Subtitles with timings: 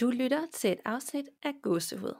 [0.00, 2.14] Du lytter til et afsnit af Gåsehud.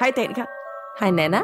[0.00, 0.44] Hej Danika,
[1.00, 1.40] Hej Nana.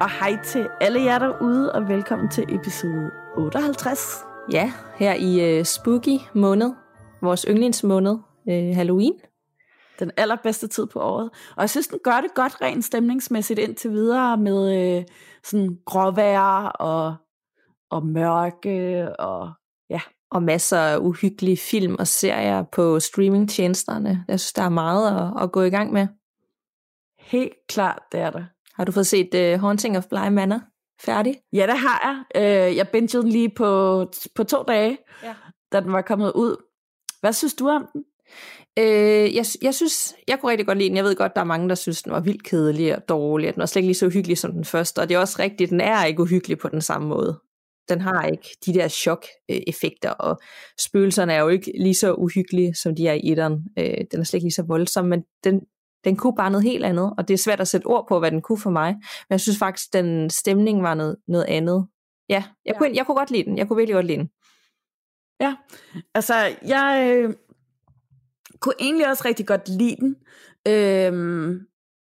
[0.00, 4.24] og hej til alle jer derude, og velkommen til episode 58.
[4.52, 6.74] Ja, her i uh, spooky måned,
[7.22, 8.12] vores yndlingsmåned,
[8.46, 9.12] uh, Halloween.
[9.98, 11.30] Den allerbedste tid på året.
[11.56, 15.04] Og jeg synes, den gør det godt rent stemningsmæssigt indtil videre med øh,
[15.44, 17.14] sådan gråvejr og,
[17.90, 19.50] og mørke og
[19.90, 20.00] ja.
[20.30, 24.24] Og masser af uhyggelige film og serier på streamingtjenesterne.
[24.28, 26.06] Jeg synes, der er meget at, at gå i gang med.
[27.18, 28.44] Helt klart, det er der.
[28.74, 30.60] Har du fået set uh, Haunting of Bly Manor
[31.00, 31.34] færdig?
[31.52, 32.42] Ja, det har jeg.
[32.68, 34.00] Øh, jeg bingede den lige på,
[34.34, 35.34] på to dage, Ja.
[35.72, 36.56] da den var kommet ud.
[37.20, 38.04] Hvad synes du om den?
[38.78, 40.96] Øh, jeg, jeg synes, jeg kunne rigtig godt lide den.
[40.96, 43.48] Jeg ved godt, der er mange, der synes, den var vildt kedelig og dårlig.
[43.48, 44.98] At den var slet ikke lige så uhyggelig som den første.
[44.98, 47.40] Og det er også rigtigt, den er ikke uhyggelig på den samme måde.
[47.88, 50.40] Den har ikke de der chok-effekter, og
[50.80, 53.64] spøgelserne er jo ikke lige så uhyggelige, som de er i etteren.
[53.78, 55.60] Øh, den er slet ikke lige så voldsom, men den,
[56.04, 58.30] den kunne bare noget helt andet, og det er svært at sætte ord på, hvad
[58.30, 58.92] den kunne for mig.
[58.94, 61.86] Men jeg synes faktisk, den stemning var noget, noget andet.
[62.28, 62.78] Ja, jeg, ja.
[62.78, 63.58] Kunne, jeg kunne godt lide den.
[63.58, 64.30] Jeg kunne virkelig godt lide den.
[65.40, 65.54] Ja,
[66.14, 67.34] altså jeg øh,
[68.60, 70.16] kunne egentlig også rigtig godt lide den.
[70.68, 71.58] Øhm,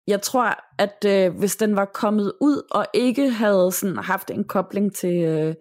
[0.07, 4.45] jeg tror, at øh, hvis den var kommet ud og ikke havde sådan haft en
[4.45, 5.55] kobling til øh,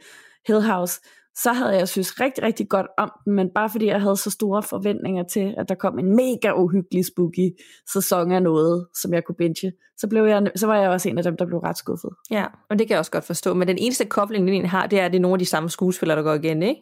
[0.47, 1.01] Hill House,
[1.35, 4.29] så havde jeg synes rigtig, rigtig godt om den, men bare fordi jeg havde så
[4.29, 7.49] store forventninger til, at der kom en mega uhyggelig spooky
[7.93, 11.17] sæson af noget, som jeg kunne binge, så, blev jeg, så var jeg også en
[11.17, 12.09] af dem, der blev ret skuffet.
[12.31, 13.53] Ja, og det kan jeg også godt forstå.
[13.53, 15.69] Men den eneste kobling, den har, det er, at det er nogle af de samme
[15.69, 16.81] skuespillere, der går igen, ikke?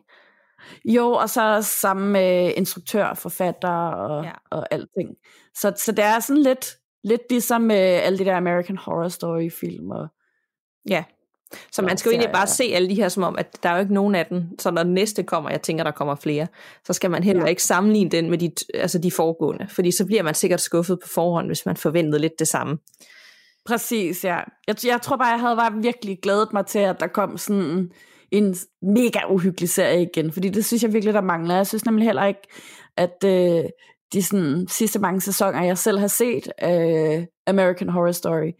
[0.85, 4.31] Jo, og så sammen med instruktør, forfatter og, Ja.
[4.49, 5.09] og alting.
[5.55, 9.49] Så, så det er sådan lidt, lidt ligesom med alle de der American Horror Story
[9.59, 9.91] film.
[9.91, 10.07] Og,
[10.89, 11.03] Ja.
[11.71, 13.73] Så man skal jo egentlig bare se alle de her som om, at der er
[13.73, 14.43] jo ikke nogen af dem.
[14.59, 16.47] Så når den næste kommer, jeg tænker, der kommer flere,
[16.85, 17.47] så skal man heller Ja.
[17.49, 19.67] ikke sammenligne den med de, altså de foregående.
[19.69, 22.77] Fordi så bliver man sikkert skuffet på forhånd, hvis man forventede lidt det samme.
[23.65, 24.39] præcis, ja.
[24.67, 27.91] Jeg, jeg tror bare, jeg havde bare virkelig glædet mig til, at der kom sådan
[28.31, 30.31] en mega uhyggelig serie igen.
[30.31, 31.55] Fordi det synes jeg virkelig, der mangler.
[31.55, 32.41] Jeg synes nemlig heller ikke,
[32.97, 33.63] at øh,
[34.13, 38.51] de sådan, sidste mange sæsoner, jeg selv har set øh, American Horror Story,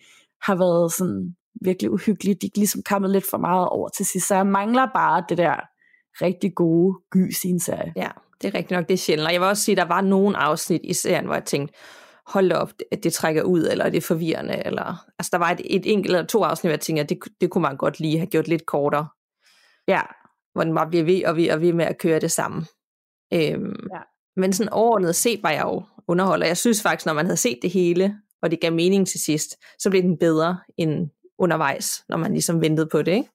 [0.42, 2.36] har været sådan virkelig uhyggelige.
[2.36, 4.28] De er ligesom kommet lidt for meget over til sidst.
[4.28, 5.56] Så jeg mangler bare det der
[6.22, 7.94] rigtig gode gys i en serie.
[7.96, 8.10] Ja,
[8.42, 9.28] det er rigtigt nok, det er sjældent.
[9.28, 11.74] Og jeg vil også sige, at der var nogle afsnit i serien, hvor jeg tænkte,
[12.28, 14.66] hold op, at det trækker ud, eller det er forvirrende.
[14.66, 17.18] Eller, altså der var et, et enkelt eller to afsnit, hvor jeg tænkte, at det,
[17.42, 19.08] det kunne man godt lige have gjort lidt kortere.
[19.92, 20.02] Ja,
[20.54, 22.66] hvor den bare bliver ved og ved og ved med at køre det samme.
[23.34, 24.00] Øhm, Ja.
[24.36, 26.48] Men sådan overordnet set var jeg jo underholder.
[26.48, 29.58] Jeg synes faktisk, når man havde set det hele, og det gav mening til sidst,
[29.80, 31.10] så blev den bedre end
[31.40, 33.12] undervejs, når man ligesom ventede på det.
[33.12, 33.30] Ikke?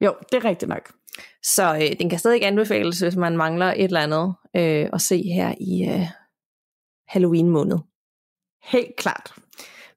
[0.00, 0.92] jo, det er rigtigt nok.
[1.42, 5.00] Så øh, den kan stadig ikke anbefales, hvis man mangler et eller andet øh, at
[5.00, 6.06] se her i øh,
[7.08, 7.78] Halloween måned.
[8.62, 9.34] Helt klart.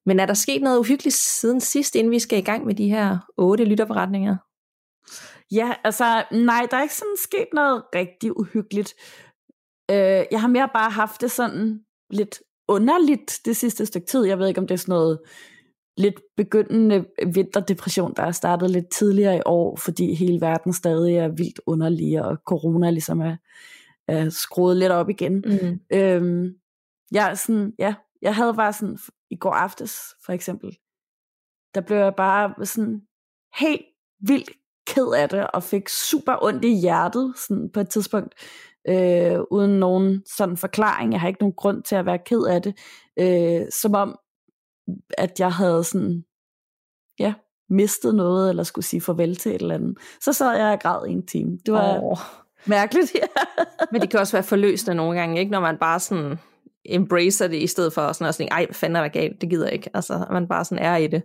[0.06, 2.90] Men er der sket noget uhyggeligt siden sidst, inden vi skal i gang med de
[2.90, 4.36] her otte lytterberetninger?
[5.56, 8.94] Ja, altså, nej, der er ikke sådan sket noget rigtig uhyggeligt.
[9.92, 11.80] Øh, jeg har mere bare haft det sådan
[12.10, 14.26] lidt underligt det sidste stykke tid.
[14.26, 15.20] Jeg ved ikke, om det er sådan noget
[15.98, 21.28] lidt begyndende vinterdepression, der er startet lidt tidligere i år, fordi hele verden stadig er
[21.28, 23.36] vildt underlig, og corona ligesom er,
[24.08, 25.34] er skruet lidt op igen.
[25.34, 25.80] Mm.
[25.98, 26.54] Øhm,
[27.12, 28.98] jeg, er sådan, ja, jeg havde bare sådan,
[29.30, 30.78] i går aftes for eksempel,
[31.76, 33.02] der blev jeg bare sådan
[33.60, 33.86] helt
[34.20, 34.52] vildt
[34.88, 38.34] ked af det, og fik super ondt i hjertet sådan på et tidspunkt,
[38.90, 41.12] øh, uden nogen sådan forklaring.
[41.12, 42.76] Jeg har ikke nogen grund til at være ked af det.
[43.20, 44.20] Øh, som om,
[45.18, 46.24] at jeg havde sådan,
[47.20, 47.34] ja,
[47.70, 49.98] mistet noget, eller skulle sige farvel til et eller andet.
[50.22, 51.58] Så sad jeg og græd i en time.
[51.66, 52.18] Det var Oh.
[52.66, 53.28] mærkeligt, ja.
[53.92, 55.52] Men det kan også være forløsende nogle gange, ikke?
[55.52, 56.40] Når man bare sådan
[56.86, 59.50] embracer det, i stedet for sådan at sige, ej, hvad fanden er der galt, det
[59.50, 59.90] gider jeg ikke.
[59.94, 61.24] Altså, man bare sådan er i det.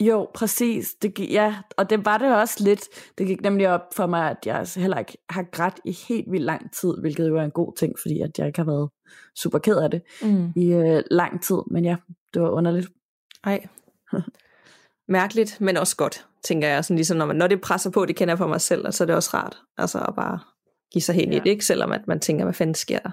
[0.00, 0.94] Jo, præcis.
[1.02, 2.84] Det, ja, og det var det også lidt.
[3.18, 6.32] Det gik nemlig op for mig, at jeg altså heller ikke har grædt i helt
[6.32, 8.90] vildt lang tid, hvilket jo er en god ting, fordi at jeg ikke har været
[9.36, 10.52] super ked af det Mm.
[10.56, 11.56] i øh, lang tid.
[11.70, 11.96] Men ja,
[12.34, 12.88] det var underligt.
[13.44, 13.66] Ej.
[15.08, 16.84] Mærkeligt, men også godt, tænker jeg.
[16.84, 18.94] Sådan ligesom, når, man, når det presser på, det kender jeg for mig selv, og
[18.94, 19.58] så er det også rart.
[19.78, 20.38] Altså at bare
[20.92, 21.36] give sig hen ja.
[21.36, 21.64] i det, ikke?
[21.64, 23.10] Selvom at man tænker, hvad fanden sker der?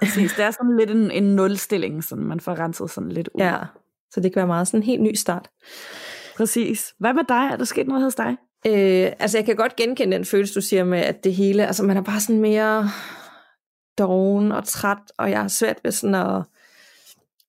[0.00, 3.40] Præcis, det er sådan lidt en, en nulstilling, sådan man får renset sådan lidt ud.
[3.40, 3.58] Ja,
[4.10, 5.50] så det kan være meget sådan en helt ny start.
[6.36, 6.94] Præcis.
[6.98, 7.48] Hvad med dig?
[7.52, 8.36] Er der sket noget hos dig?
[8.66, 11.82] Øh, altså jeg kan godt genkende den følelse, du siger med, at det hele, altså
[11.82, 12.90] man er bare sådan mere
[13.98, 16.42] doven og træt, og jeg har svært ved sådan at,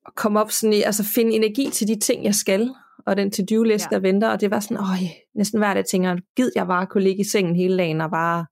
[0.07, 2.69] at komme op sådan i, altså finde energi til de ting, jeg skal.
[3.05, 3.95] og den to-do-liste, ja.
[3.95, 4.99] der venter, og det var sådan, åh,
[5.35, 8.45] næsten hver dag tænker gid jeg bare kunne ligge i sengen hele dagen og bare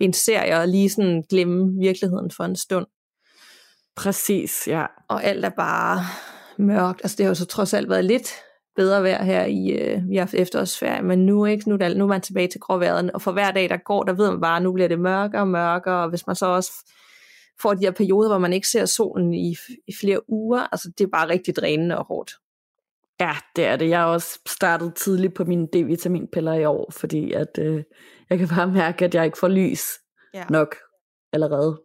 [0.00, 2.86] en serie og lige sådan glemme virkeligheden for en stund.
[3.96, 4.86] Præcis, ja.
[5.08, 6.00] Og alt er bare
[6.58, 7.00] mørkt.
[7.04, 8.32] Altså det har jo så trods alt været lidt
[8.76, 12.04] bedre vejr her i, øh, vi har haft efterårsferie, men nu, ikke, nu, der, nu
[12.04, 14.56] er man tilbage til gråværet, og for hver dag, der går, der ved man bare,
[14.56, 16.72] at nu bliver det mørkere og mørkere, og hvis man så også
[17.60, 19.56] får de her perioder, hvor man ikke ser solen i,
[19.88, 22.32] i flere uger, altså det er bare rigtig drænende og hårdt.
[23.20, 23.88] Ja, det er det.
[23.88, 27.82] Jeg har også startet tidligt på mine D-vitaminpiller i år, fordi at, øh,
[28.30, 29.82] jeg kan bare mærke, at jeg ikke får lys
[30.34, 30.44] ja.
[30.50, 30.76] nok
[31.32, 31.80] allerede.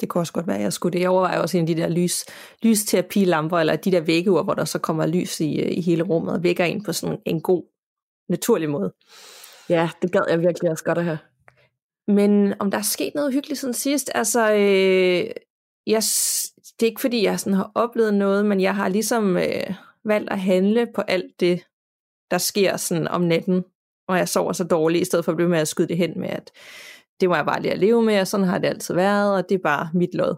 [0.00, 1.00] Det kunne også godt være, at jeg skulle det.
[1.00, 2.24] Jeg overvejer også en af de der lys,
[2.62, 6.42] lysterapilamper, eller de der væggeur, hvor der så kommer lys i, i hele rummet, og
[6.42, 7.64] vækker ind på sådan en god,
[8.28, 8.92] naturlig måde.
[9.68, 11.18] Ja, det gad jeg virkelig også godt at have.
[12.08, 15.30] Men om der er sket noget hyggeligt siden sidst, altså, øh,
[15.86, 16.02] jeg,
[16.80, 19.74] det er ikke fordi, jeg sådan har oplevet noget, men jeg har ligesom øh,
[20.04, 21.66] valgt at handle på alt det,
[22.30, 23.64] der sker sådan om natten,
[24.08, 26.20] og jeg sover så dårligt, i stedet for at blive med at skyde det hen
[26.20, 26.50] med, at
[27.20, 29.48] det må jeg bare lige at leve med, og sådan har det altid været, og
[29.48, 30.34] det er bare mit lod.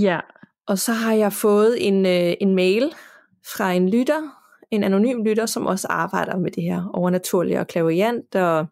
[0.00, 0.20] Ja.
[0.66, 2.94] Og så har jeg fået en, øh, en mail
[3.54, 4.38] fra en lytter,
[4.70, 8.66] en anonym lytter, som også arbejder med det her overnaturlige og klaviant, og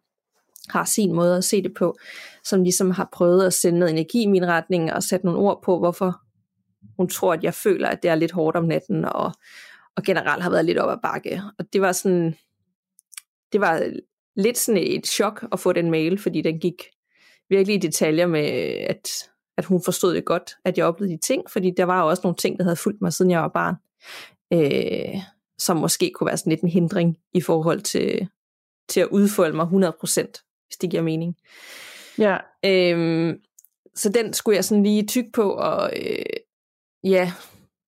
[0.69, 1.97] har sin måde at se det på,
[2.43, 5.61] som ligesom har prøvet at sende noget energi i min retning, og sætte nogle ord
[5.63, 6.21] på, hvorfor
[6.97, 9.31] hun tror, at jeg føler, at det er lidt hårdt om natten, og,
[9.95, 11.41] og generelt har været lidt op ad bakke.
[11.59, 12.35] Og det var sådan,
[13.51, 13.91] det var
[14.35, 16.83] lidt sådan et chok at få den mail, fordi den gik
[17.49, 18.45] virkelig i detaljer med,
[18.89, 19.09] at,
[19.57, 22.35] at hun forstod det godt, at jeg oplevede de ting, fordi der var også nogle
[22.35, 23.75] ting, der havde fulgt mig, siden jeg var barn,
[24.53, 25.21] øh,
[25.57, 28.29] som måske kunne være sådan lidt en hindring i forhold til,
[28.89, 31.35] til at udfolde mig 100%, hvis det giver mening.
[32.17, 32.37] Ja.
[32.65, 33.35] Øh,
[33.95, 36.25] så den skulle jeg sådan lige tykke på, og øh,
[37.03, 37.33] ja,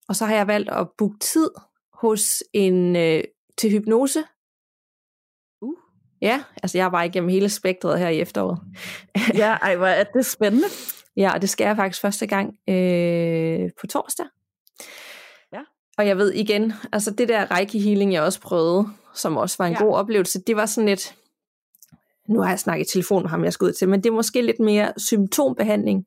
[0.07, 1.49] og så har jeg valgt at booke tid
[1.93, 3.23] hos en øh,
[3.57, 4.23] til hypnose
[6.21, 8.59] Ja, altså jeg bare igennem hele spektret her i efteråret.
[9.43, 10.67] ja, ej, hvor er det spændende.
[11.17, 14.25] Ja, og det skal jeg faktisk første gang øh, på torsdag.
[15.53, 15.61] Ja.
[15.97, 19.65] Og jeg ved igen, altså det der reiki healing, jeg også prøvede, som også var
[19.65, 19.83] en ja.
[19.83, 21.15] god oplevelse, det var sådan lidt,
[22.29, 24.13] nu har jeg snakket i telefon med ham, jeg skal ud til, men det er
[24.13, 26.05] måske lidt mere symptombehandling.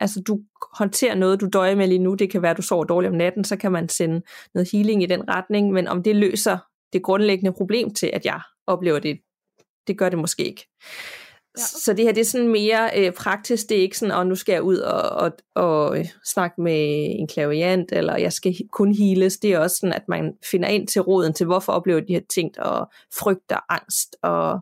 [0.00, 0.40] Altså du
[0.78, 3.16] håndterer noget, du døjer med lige nu, det kan være, at du sover dårligt om
[3.16, 4.22] natten, så kan man sende
[4.54, 6.58] noget healing i den retning, men om det løser
[6.92, 9.18] det grundlæggende problem til, at jeg oplever det
[9.86, 10.68] det gør det måske ikke.
[11.58, 11.62] Ja.
[11.62, 14.26] Så det her det er sådan mere øh, praktisk, det er ikke sådan, at oh,
[14.26, 18.54] nu skal jeg ud og, og, og øh, snakke med en klaviant, eller jeg skal
[18.72, 19.36] kun heales.
[19.36, 22.20] Det er også sådan, at man finder ind til roden til, hvorfor oplever de her
[22.30, 24.60] ting, og frygter angst, og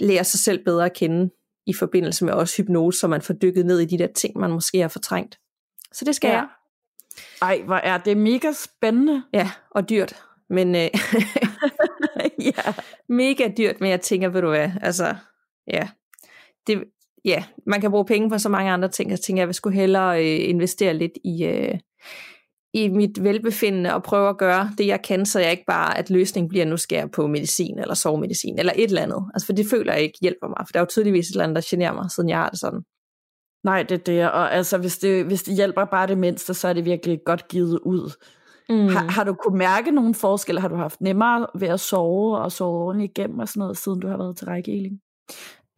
[0.00, 1.30] lærer sig selv bedre at kende
[1.66, 4.50] i forbindelse med også hypnose, så man får dykket ned i de der ting, man
[4.50, 5.38] måske har fortrængt.
[5.92, 6.34] Så det skal ja.
[6.34, 6.46] jeg.
[7.42, 9.22] Ej, hvor er det mega spændende.
[9.32, 10.22] Ja, og dyrt.
[10.50, 10.80] Men øh,
[12.50, 12.72] ja.
[13.08, 15.16] mega dyrt, men jeg tænker, ved du hvad, altså,
[15.72, 15.88] ja,
[16.66, 16.84] det,
[17.24, 19.76] ja, man kan bruge penge på så mange andre ting, jeg tænker, jeg vil skulle
[19.76, 21.78] hellere øh, investere lidt i, øh,
[22.74, 26.10] i mit velbefindende og prøve at gøre det, jeg kan, så jeg ikke bare, at
[26.10, 29.24] løsningen bliver, nu skal jeg på medicin eller sovemedicin eller et eller andet.
[29.34, 31.44] Altså, for det føler jeg ikke hjælper mig, for der er jo tydeligvis et eller
[31.44, 32.80] andet, der generer mig, siden jeg har det sådan.
[33.64, 36.68] Nej, det er det, og altså, hvis det, hvis det hjælper bare det mindste, så
[36.68, 38.12] er det virkelig godt givet ud.
[38.68, 38.88] Mm.
[38.88, 40.60] Har, har du kunne mærke nogle forskelle?
[40.60, 44.00] Har du haft nemmere ved at sove og sove ordentligt igennem og sådan noget, siden
[44.00, 45.00] du har været til rækkeheling?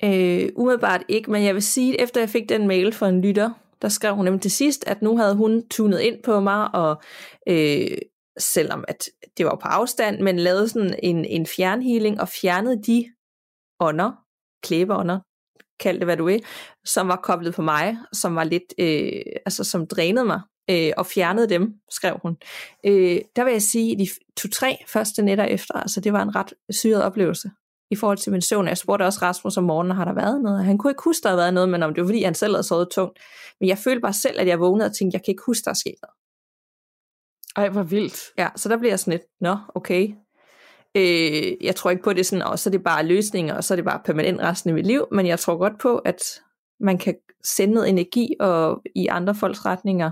[0.04, 3.20] Øh, umiddelbart ikke, men jeg vil sige, at efter jeg fik den mail fra en
[3.22, 3.50] lytter,
[3.82, 7.02] der skrev hun nemlig til sidst, at nu havde hun tunet ind på mig, og
[7.48, 7.98] øh,
[8.38, 9.04] selvom at
[9.38, 13.04] det var på afstand, men lavede sådan en, en fjernhealing, og fjernede de
[13.80, 14.12] ånder,
[14.62, 15.20] klæbeånder,
[15.80, 16.44] kald det hvad du vil,
[16.84, 21.06] som var koblet på mig, som var lidt, øh, altså som drænede mig øh, og
[21.06, 22.36] fjernede dem, skrev hun.
[22.86, 26.52] Øh, der vil jeg sige, de to-tre første nætter efter, altså det var en ret
[26.70, 27.50] syret oplevelse
[27.90, 28.68] i forhold til min søvn.
[28.68, 30.64] Jeg spurgte også Rasmus om morgenen, har der været noget?
[30.64, 32.54] Han kunne ikke huske, der havde været noget, men om det var fordi, han selv
[32.54, 33.18] havde sovet tungt.
[33.60, 35.70] Men jeg følte bare selv, at jeg vågnede og tænkte, jeg kan ikke huske, der
[35.70, 36.14] er sket noget.
[37.56, 38.22] Ej, hvor vildt.
[38.38, 40.14] Ja, så der bliver jeg sådan lidt, nå, okay.
[40.94, 43.54] Øh, jeg tror ikke på, at det er sådan, og så er det bare løsninger,
[43.54, 45.98] og så er det bare permanent resten af mit liv, men jeg tror godt på,
[45.98, 46.22] at
[46.80, 50.10] man kan sende noget energi og i andre folks retninger,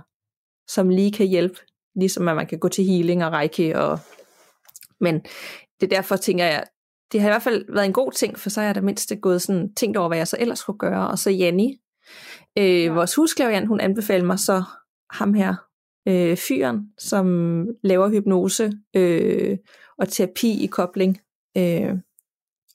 [0.69, 1.59] som lige kan hjælpe,
[1.97, 3.71] ligesom at man kan gå til healing og reiki.
[3.71, 3.99] Og...
[5.01, 5.21] Men
[5.81, 6.65] det er derfor, tænker jeg,
[7.13, 9.13] det har i hvert fald været en god ting, for så har jeg da mindst
[9.23, 11.09] gået sådan, tænkt over, hvad jeg så ellers skulle gøre.
[11.09, 11.81] Og så Janni,
[12.59, 12.93] øh, ja.
[12.93, 14.63] vores husklavian, hun anbefalede mig så
[15.11, 15.55] ham her,
[16.09, 17.27] øh, fyren, som
[17.83, 19.59] laver hypnose øh,
[19.99, 21.19] og terapi i kobling.
[21.57, 21.95] Øh,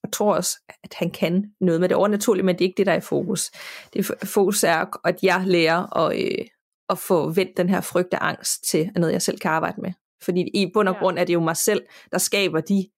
[0.04, 2.86] og tror også, at han kan noget med det overnaturlige, men det er ikke det,
[2.86, 3.52] der er i fokus.
[3.94, 6.46] Det fokus er, at jeg lærer at, øh,
[6.90, 9.92] at få vendt den her frygt og angst til noget, jeg selv kan arbejde med.
[10.24, 12.90] Fordi i bund og grund er det jo mig selv, der skaber de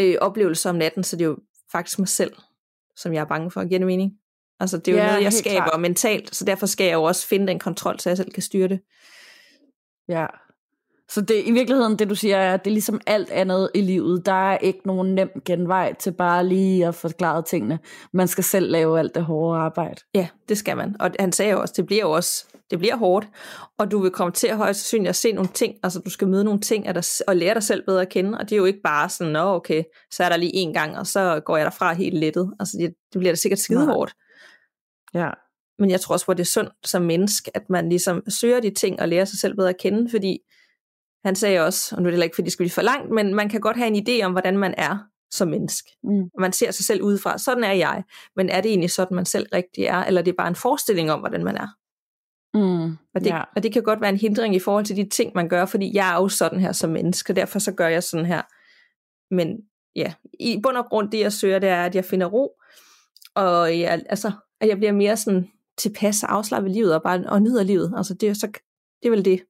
[0.00, 1.38] øh, oplevelser om natten, så det er jo
[1.72, 2.32] faktisk mig selv,
[2.96, 3.64] som jeg er bange for.
[3.68, 4.12] Giver det mening?
[4.60, 5.80] Altså det er jo Ja, noget, jeg skaber klart.
[5.80, 8.68] mentalt, så derfor skal jeg jo også finde den kontrol, så jeg selv kan styre
[8.68, 8.80] det.
[10.08, 10.26] Ja.
[11.10, 13.80] Så det, i virkeligheden, det du siger, er, at det er ligesom alt andet i
[13.80, 14.26] livet.
[14.26, 17.78] Der er ikke nogen nem genvej til bare lige at forklare tingene.
[18.12, 20.00] Man skal selv lave alt det hårde arbejde.
[20.14, 20.96] Ja, det skal man.
[21.00, 23.28] Og han sagde jo også, det bliver jo også, det bliver hårdt,
[23.78, 26.28] og du vil komme til at højst sandsynligt at se nogle ting, altså du skal
[26.28, 26.86] møde nogle ting
[27.28, 29.54] og lære dig selv bedre at kende, og det er jo ikke bare sådan, nå
[29.54, 32.54] okay, så er der lige en gang, og så går jeg derfra helt lettet.
[32.60, 34.14] Altså det, det bliver da sikkert skide hårdt.
[35.14, 35.30] Ja.
[35.78, 38.70] Men jeg tror også, hvor det er sundt som menneske, at man ligesom søger de
[38.70, 40.38] ting og lærer sig selv bedre at kende, fordi
[41.28, 43.10] han sagde også, og nu er det heller ikke, fordi det skal blive for langt,
[43.10, 44.98] men man kan godt have en idé om, hvordan man er
[45.30, 45.90] som menneske.
[46.04, 46.30] Mm.
[46.38, 48.04] Man ser sig selv udefra, sådan er jeg,
[48.36, 51.10] men er det egentlig sådan, man selv rigtig er, eller er det bare en forestilling
[51.12, 51.68] om, hvordan man er?
[52.54, 52.96] Mm.
[53.14, 53.42] Og det, Ja.
[53.56, 55.90] og det kan godt være en hindring i forhold til de ting, man gør, fordi
[55.94, 58.42] jeg er jo sådan her som menneske, og derfor så gør jeg sådan her.
[59.34, 59.56] Men
[59.96, 62.52] ja, i bund og grund, det jeg søger, det er, at jeg finder ro,
[63.34, 67.42] og jeg, altså, at jeg bliver mere sådan tilpas og afslappet livet, og bare og
[67.42, 67.94] nyder livet.
[67.96, 68.46] Altså det, er så,
[69.02, 69.40] det er vel det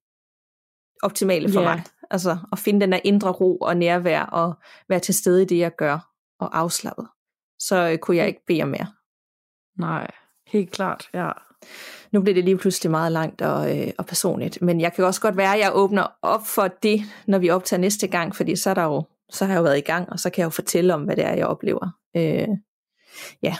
[1.02, 1.68] optimale for Ja.
[1.68, 1.82] mig.
[2.10, 4.54] Altså at finde den der indre ro og nærvær, og
[4.88, 7.06] være til stede i det, jeg gør, og afslappet.
[7.58, 8.86] Så øh, kunne jeg ikke bede om mere.
[9.78, 10.06] Nej,
[10.46, 11.30] helt klart, ja.
[12.12, 15.20] Nu bliver det lige pludselig meget langt og, øh, og personligt, men jeg kan også
[15.20, 18.70] godt være, at jeg åbner op for det, når vi optager næste gang, fordi så,
[18.70, 20.50] er der jo, så har jeg jo været i gang, og så kan jeg jo
[20.50, 21.88] fortælle om, hvad det er, jeg oplever.
[22.16, 22.48] Øh,
[23.42, 23.56] ja,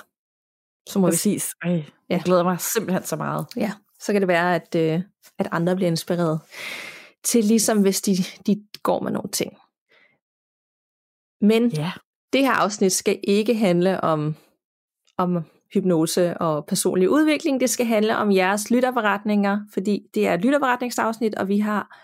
[0.89, 1.51] så må vi, Præcis.
[1.63, 2.23] Ej, jeg Ja.
[2.25, 3.47] glæder mig simpelthen så meget.
[3.57, 5.01] ja, så kan det være, at, øh,
[5.39, 6.41] at andre bliver inspireret
[7.29, 8.13] til, ligesom hvis de,
[8.47, 9.53] de går med nogle ting.
[11.41, 11.93] Men Ja.
[12.33, 14.35] det her afsnit skal ikke handle om,
[15.19, 15.45] om
[15.75, 17.61] hypnose og personlig udvikling.
[17.61, 21.97] Det skal handle om jeres lytterberetninger, fordi det er et lytterberetningsafsnit, og vi har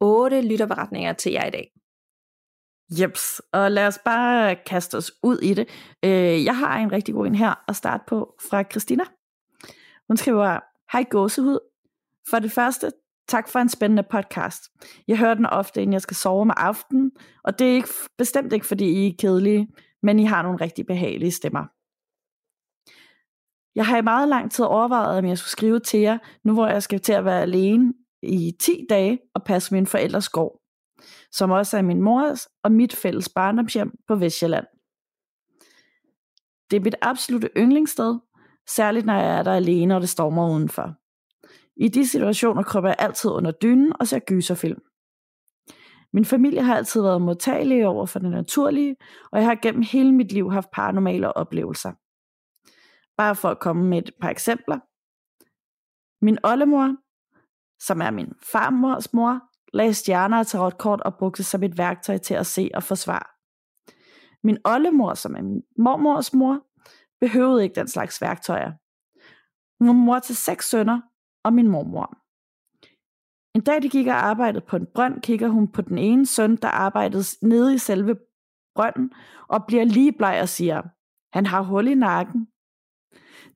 [0.00, 1.72] otte lytterberetninger til jer i dag.
[3.00, 5.68] Jeps, og lad os bare kaste os ud i det.
[6.04, 9.04] Øh, jeg har en rigtig god en her at starte på fra Christina.
[10.08, 10.60] Hun skriver,
[10.92, 11.58] Hej gåsehud.
[12.30, 12.92] For det første,
[13.30, 14.62] tak for en spændende podcast.
[15.08, 17.10] Jeg hører den ofte, inden jeg skal sove om aftenen,
[17.44, 19.68] og det er ikke, bestemt ikke, fordi I er kedelige,
[20.02, 21.64] men I har nogle rigtig behagelige stemmer.
[23.74, 26.66] Jeg har i meget lang tid overvejet, om jeg skulle skrive til jer, nu hvor
[26.66, 30.60] jeg skal til at være alene i 10 dage og passe min forældres gård
[31.32, 34.66] som også er min mors og mit fælles barndomshjem på Vestjylland.
[36.70, 38.18] Det er mit absolute yndlingssted,
[38.68, 40.99] særligt når jeg er der alene, og det stormer udenfor.
[41.80, 44.80] I de situationer kryber jeg altid under dynen og ser gyserfilm.
[46.12, 48.96] Min familie har altid været modtagelig over for det naturlige,
[49.32, 51.92] og jeg har gennem hele mit liv haft paranormale oplevelser.
[53.16, 54.78] Bare for at komme med et par eksempler.
[56.24, 56.96] Min oldemor,
[57.78, 59.40] som er min farmors mor,
[59.72, 63.26] lagde stjerner og tarotkort og brugte som et værktøj til at se og forsvare.
[64.42, 66.66] Min oldemor, som er min mormors mor,
[67.20, 68.72] behøvede ikke den slags værktøjer.
[69.78, 71.00] Hun var mor til seks sønner
[71.44, 72.16] og min mormor.
[73.54, 76.56] En dag de gik og arbejdede på en brønd, kigger hun på den ene søn,
[76.56, 78.16] der arbejdede nede i selve
[78.74, 79.12] brønden,
[79.48, 80.82] og bliver lige bleg og siger,
[81.32, 82.48] han har hul i nakken.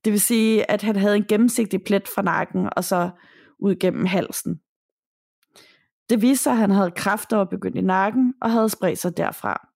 [0.04, 3.10] Det vil sige, at han havde en gennemsigtig plet fra nakken, og så
[3.58, 4.60] ud gennem halsen.
[6.10, 9.16] Det viste sig, at han havde kræfter og begyndt i nakken, og havde spredt sig
[9.16, 9.68] derfra.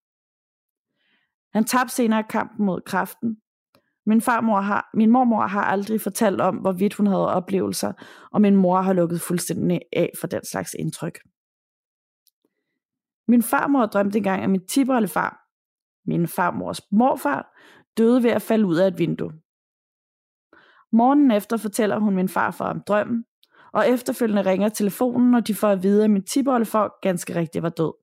[1.53, 3.37] Han tabte senere kampen mod kræften.
[4.09, 7.93] Min, farmor har, min mormor har aldrig fortalt om, hvorvidt hun havde oplevelser,
[8.31, 11.19] og min mor har lukket fuldstændig af for den slags indtryk.
[13.27, 15.39] Min farmor drømte engang, at min tiboldefar,
[16.05, 17.57] min farmors morfar,
[17.97, 19.31] døde ved at falde ud af et vindue.
[20.91, 23.25] Morgen efter fortæller hun min farfar om drømmen,
[23.73, 27.69] og efterfølgende ringer telefonen, og de får at vide, at min tiboldefar ganske rigtigt var
[27.69, 27.93] død.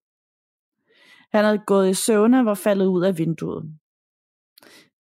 [1.33, 3.79] Han havde gået i søvne og var faldet ud af vinduet.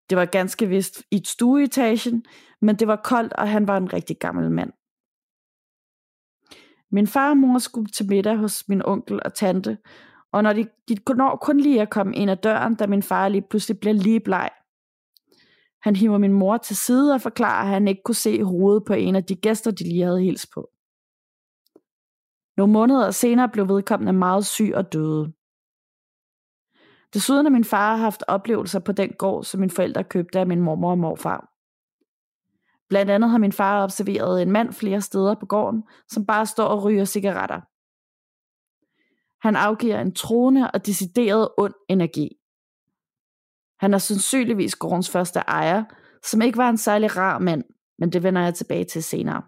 [0.10, 2.26] Det var ganske vist i et stueetagen,
[2.62, 4.72] men det var koldt, og han var en rigtig gammel mand.
[6.92, 9.78] Min far og mor skulle til middag hos min onkel og tante,
[10.32, 13.28] og når de, de når kun lige at komme ind ad døren, da min far
[13.28, 14.50] lige pludselig bliver lige bleg.
[15.82, 18.94] Han hiver min mor til side og forklarer, at han ikke kunne se hovedet på
[18.94, 20.70] en af de gæster, de lige havde hils på.
[22.58, 25.34] Nogle måneder senere blev vedkommende meget syg og døde.
[27.15, 30.62] Desuden har min far haft oplevelser på den gård, som mine forældre købte af min
[30.62, 31.51] mormor og morfar.
[32.89, 36.65] Blandt andet har min far observeret en mand flere steder på gården, som bare står
[36.65, 37.62] og ryger cigaretter.
[39.48, 42.29] Han afgiver en troende og decideret ond energi.
[43.79, 45.84] Han er sandsynligvis gårdens første ejer,
[46.24, 47.63] som ikke var en særlig rar mand,
[48.00, 49.43] men det vender jeg tilbage til senere.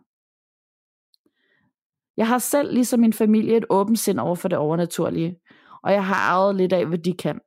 [2.18, 5.40] Jeg har selv, ligesom min familie, et åbent sind over for det overnaturlige,
[5.84, 7.40] og jeg har arvet lidt af, hvad de kan.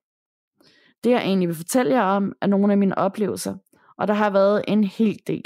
[1.04, 3.56] Det jeg egentlig vil fortælle jer om, er nogle af mine oplevelser,
[3.98, 5.44] og der har været en hel del.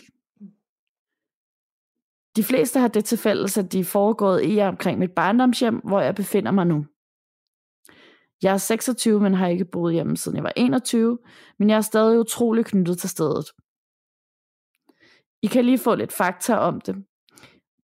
[2.37, 5.77] De fleste har det til fælles, at de er foregået i og omkring mit barndomshjem,
[5.77, 6.87] hvor jeg befinder mig nu.
[8.43, 11.19] Jeg er 26, men har ikke boet hjemme siden jeg var 21,
[11.59, 13.47] men jeg er stadig utrolig knyttet til stedet.
[15.43, 16.97] I kan lige få lidt fakta om det.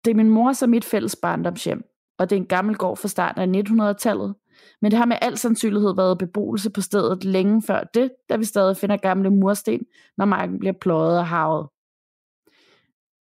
[0.04, 1.82] Det er min mor og mit fælles barndomshjem,
[2.18, 4.34] og det er en gammel gård fra starten af 1900-tallet,
[4.82, 8.44] men det har med al sandsynlighed været beboelse på stedet længe før det, da vi
[8.44, 9.86] stadig finder gamle mursten,
[10.16, 11.68] når marken bliver pløjet og havet.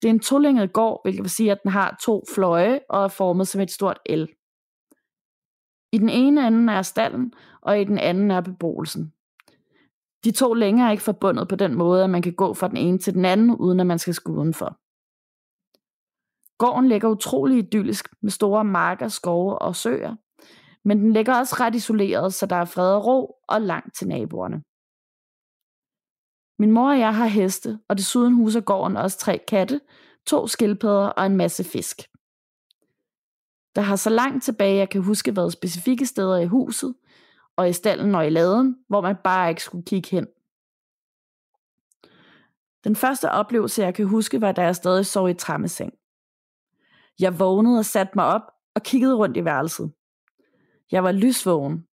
[0.02, 3.08] Det er en tolænget gård, hvilket vil sige, at den har to fløje og er
[3.08, 4.26] formet som et stort L.
[5.94, 9.14] I den ene ende er stallen, og i den anden er beboelsen.
[10.24, 12.78] De to længere er ikke forbundet på den måde, at man kan gå fra den
[12.78, 14.78] ene til den anden, uden at man skal skulle udenfor.
[16.58, 20.16] Gården ligger utrolig idyllisk med store marker, skove og søer,
[20.86, 24.08] men den ligger også ret isoleret, så der er fred og ro og langt til
[24.08, 24.64] naboerne.
[26.60, 29.82] Min mor og jeg har heste, og desuden huser gården også tre katte,
[30.26, 31.98] to skildpadder og en masse fisk.
[33.76, 36.96] Der har så langt tilbage, jeg kan huske, været specifikke steder i huset,
[37.56, 40.28] og i stallen og i laden, hvor man bare ikke skulle kigge hen.
[42.84, 45.94] Den første oplevelse, jeg kan huske, var da jeg stadig sov i trammeseng.
[47.20, 48.42] Jeg vågnede og satte mig op
[48.76, 49.92] og kiggede rundt i værelset.
[50.92, 51.88] Jeg var lysvågen.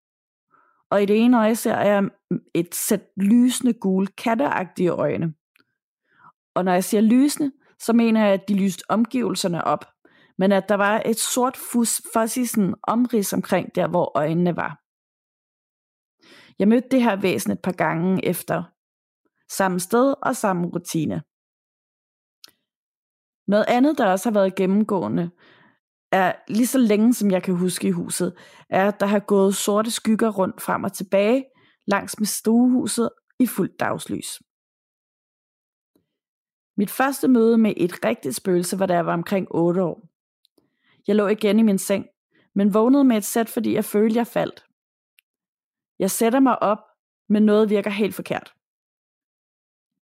[0.91, 2.11] Og i det ene øje ser jeg
[2.55, 5.35] et sæt lysende gule katteagtige øjne.
[6.55, 9.85] Og når jeg siger lysende, så mener jeg, at de lyste omgivelserne op,
[10.39, 14.81] men at der var et sort fus, fuzzy sådan omrids omkring der, hvor øjnene var.
[16.59, 18.63] Jeg mødte det her væsen et par gange efter.
[19.51, 21.23] Samme sted og samme rutine.
[23.47, 25.31] Noget andet, der også har været gennemgående,
[26.13, 28.35] er lige så længe som jeg kan huske i huset,
[28.71, 31.45] er, at der har gået sorte skygger rundt frem og tilbage
[31.87, 33.11] langs med stuehuset
[33.41, 34.43] i fuldt dagslys.
[36.77, 40.09] Mit første møde med et rigtigt spøgelse var da jeg var omkring 8 år.
[41.07, 42.07] Jeg lå igen i min seng,
[42.55, 44.65] men vågnede med et sæt, fordi jeg følte, jeg faldt.
[45.99, 46.79] Jeg sætter mig op,
[47.29, 48.55] men noget virker helt forkert.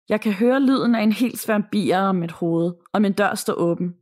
[0.10, 3.36] Jeg kan høre lyden af en helt sværm bier om mit hoved, og min dør
[3.36, 3.96] står åben,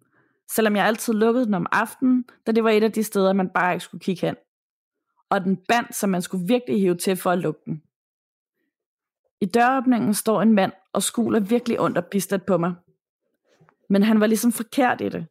[0.49, 3.49] selvom jeg altid lukkede den om aftenen, da det var et af de steder, man
[3.49, 4.35] bare ikke skulle kigge hen.
[5.29, 7.83] Og den band, som man skulle virkelig hive til for at lukke den.
[9.41, 12.75] I døråbningen står en mand og skuler virkelig ondt og pistet på mig.
[13.89, 15.27] Men han var ligesom forkert i det.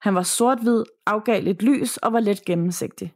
[0.00, 3.14] Han var sort-hvid, afgav lidt lys og var let gennemsigtig.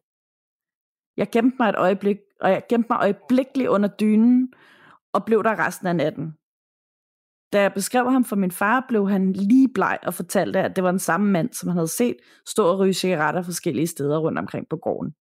[1.17, 4.53] Jeg gemte mig et øjeblik, og jeg gemte mig øjeblikkeligt under dynen,
[5.13, 6.37] og blev der resten af natten.
[7.55, 10.85] Da jeg beskrev ham for min far, blev han lige bleg og fortalte, at det
[10.85, 14.39] var den samme mand, som han havde set stå og ryge cigaretter forskellige steder rundt
[14.39, 15.15] omkring på gården.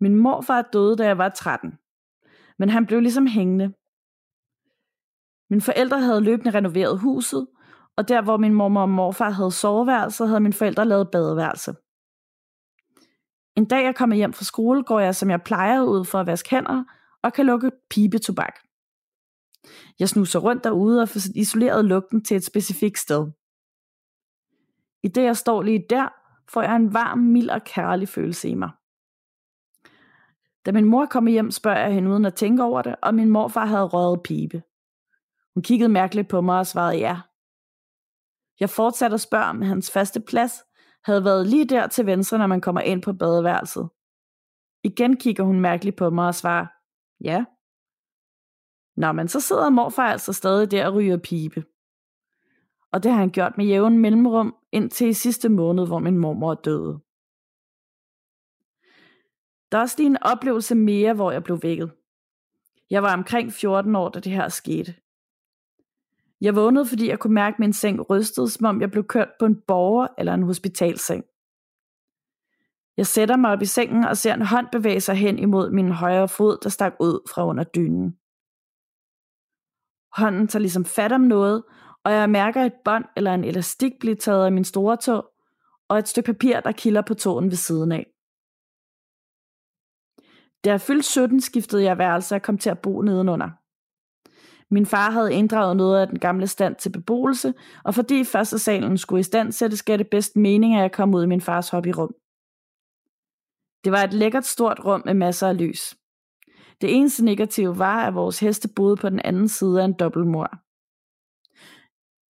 [0.00, 1.78] Min morfar døde, da jeg var 13,
[2.58, 3.72] men han blev ligesom hængende.
[5.50, 7.46] Mine forældre havde løbende renoveret huset,
[7.96, 11.74] og der hvor min mormor og morfar havde soveværelse, havde mine forældre lavet badeværelse.
[13.56, 16.26] En dag jeg kommer hjem fra skole, går jeg, som jeg plejer, ud for at
[16.26, 16.84] vaske hænder
[17.22, 18.67] og kan lukke pibetobak.
[19.98, 23.30] Jeg snuser rundt derude og får isoleret lugten til et specifikt sted.
[25.02, 26.08] I det jeg står lige der,
[26.48, 28.70] får jeg en varm, mild og kærlig følelse i mig.
[30.66, 33.30] Da min mor kommer hjem, spørger jeg hende uden at tænke over det, og min
[33.30, 34.62] morfar havde røget pibe.
[35.54, 37.20] Hun kiggede mærkeligt på mig og svarede ja.
[38.60, 40.52] Jeg fortsatte at spørge, om hans faste plads
[41.04, 43.88] havde været lige der til venstre, når man kommer ind på badeværelset.
[44.82, 46.66] Igen kigger hun mærkeligt på mig og svarer,
[47.20, 47.44] ja.
[48.98, 51.64] Nå, men så sidder morfar altså stadig der og ryger pibe.
[52.92, 56.54] Og det har han gjort med jævn mellemrum indtil i sidste måned, hvor min mormor
[56.54, 57.00] døde.
[59.72, 61.90] Der er også lige en oplevelse mere, hvor jeg blev vækket.
[62.90, 64.94] Jeg var omkring 14 år, da det her skete.
[66.40, 69.30] Jeg vågnede, fordi jeg kunne mærke, at min seng rystede, som om jeg blev kørt
[69.38, 71.24] på en borger- eller en hospitalseng.
[72.96, 75.90] Jeg sætter mig op i sengen og ser en hånd bevæge sig hen imod min
[75.92, 78.18] højre fod, der stak ud fra under dynen.
[80.18, 81.62] Hånden tager ligesom fat om noget,
[82.04, 85.30] og jeg mærker et bånd eller en elastik blive taget af min store tog,
[85.88, 88.06] og et stykke papir, der kilder på tåen ved siden af.
[90.64, 93.50] Da jeg fyldte 17, skiftede jeg værelse og kom til at bo nedenunder.
[94.74, 97.54] Min far havde inddraget noget af den gamle stand til beboelse,
[97.84, 101.14] og fordi første salen skulle i stand sættes, gav det bedst mening, at jeg kom
[101.14, 102.14] ud i min fars hobbyrum.
[103.84, 105.97] Det var et lækkert stort rum med masser af lys.
[106.80, 110.50] Det eneste negative var, at vores heste boede på den anden side af en dobbeltmur.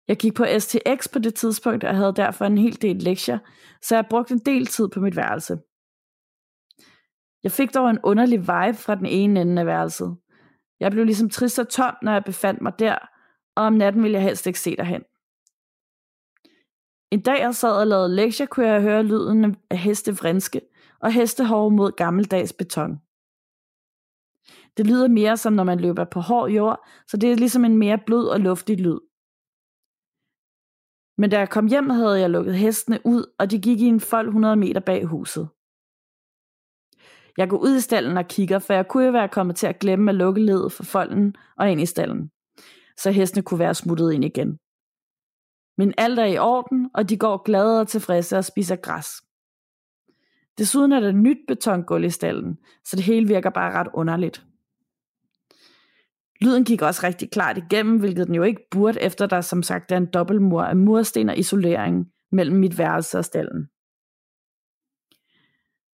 [0.08, 3.40] Jeg gik på STX på det tidspunkt, og havde derfor en hel del lektier,
[3.82, 5.58] så jeg brugte en del tid på mit værelse.
[7.44, 10.18] Jeg fik dog en underlig vibe fra den ene ende af værelset.
[10.80, 12.98] Jeg blev ligesom trist og tom, når jeg befandt mig der,
[13.56, 15.04] og om natten ville jeg helst ikke se derhen.
[17.12, 20.62] En dag jeg sad og lavede lektier, kunne jeg høre lyden af hestevrinske
[21.00, 23.03] og hestehår mod gammeldags beton.
[24.78, 27.78] Det lyder mere som når man løber på hård jord, så det er ligesom en
[27.78, 29.00] mere blød og luftig lyd.
[31.18, 34.00] Men da jeg kom hjem, havde jeg lukket hestene ud, og de gik i en
[34.00, 35.50] fold 100 meter bag huset.
[37.38, 39.80] Jeg går ud i stallen og kigger, for jeg kunne jo være kommet til at
[39.80, 42.32] glemme at lukke ledet for folden og ind i stallen,
[42.98, 44.58] så hestene kunne være smuttet ind igen.
[45.78, 49.08] Men alt er i orden, og de går glade og tilfredse og spiser græs.
[50.58, 54.46] Desuden er der nyt betongulv i stallen, så det hele virker bare ret underligt.
[56.44, 59.92] Lyden gik også rigtig klart igennem, hvilket den jo ikke burde, efter der som sagt
[59.92, 63.70] er en dobbeltmur af mursten og isolering mellem mit værelse og stallen.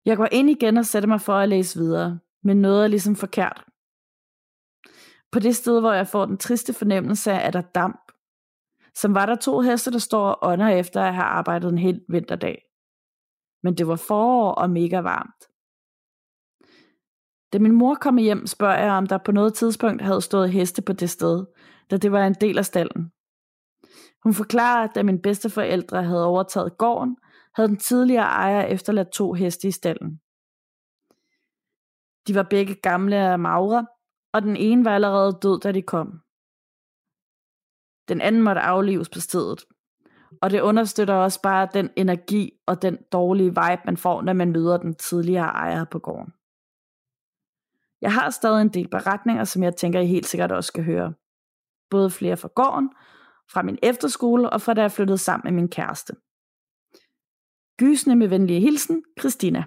[0.05, 3.15] Jeg går ind igen og sætter mig for at læse videre, men noget er ligesom
[3.15, 3.65] forkert.
[5.31, 8.11] På det sted, hvor jeg får den triste fornemmelse af, at der damp,
[8.95, 12.01] som var der to heste, der står og ånder efter at have arbejdet en hel
[12.09, 12.61] vinterdag.
[13.63, 15.46] Men det var forår og mega varmt.
[17.53, 20.81] Da min mor kom hjem, spørger jeg, om der på noget tidspunkt havde stået heste
[20.81, 21.45] på det sted,
[21.91, 23.11] da det var en del af stallen.
[24.23, 27.17] Hun forklarer, at da mine bedsteforældre havde overtaget gården,
[27.55, 30.21] havde den tidligere ejer efterladt to heste i stallen.
[32.27, 33.87] De var begge gamle og magre,
[34.33, 36.21] og den ene var allerede død, da de kom.
[38.09, 39.65] Den anden måtte aflives på stedet.
[40.41, 44.51] Og det understøtter også bare den energi og den dårlige vibe, man får, når man
[44.51, 46.33] møder den tidligere ejer på gården.
[48.01, 51.13] Jeg har stadig en del beretninger, som jeg tænker, I helt sikkert også skal høre.
[51.89, 52.89] Både flere fra gården,
[53.51, 56.13] fra min efterskole og fra da jeg flyttede sammen med min kæreste.
[57.79, 59.63] Gysende med venlige hilsen, Christina.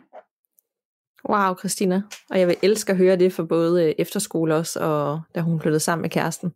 [1.29, 2.03] Wow, Christina.
[2.31, 5.61] Og jeg vil elske at høre det for både øh, efterskole også, og da hun
[5.61, 6.53] flyttede sammen med kæresten.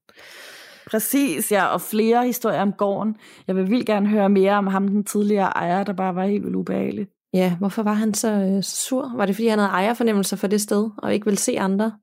[0.86, 3.16] Præcis, ja, og flere historier om gården.
[3.46, 6.44] Jeg vil vildt gerne høre mere om ham, den tidligere ejer, der bare var helt
[6.44, 7.08] vildt ubehagelig.
[7.34, 9.16] Ja, hvorfor var han så øh, sur?
[9.16, 11.98] Var det, fordi han havde ejerfornemmelser for det sted, og ikke ville se andre?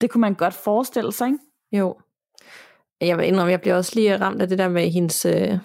[0.00, 1.38] Det kunne man godt forestille sig, ikke?
[1.72, 1.96] Jo.
[3.00, 5.58] Jeg vil indrømme, jeg bliver også lige ramt af det der med hendes, øh,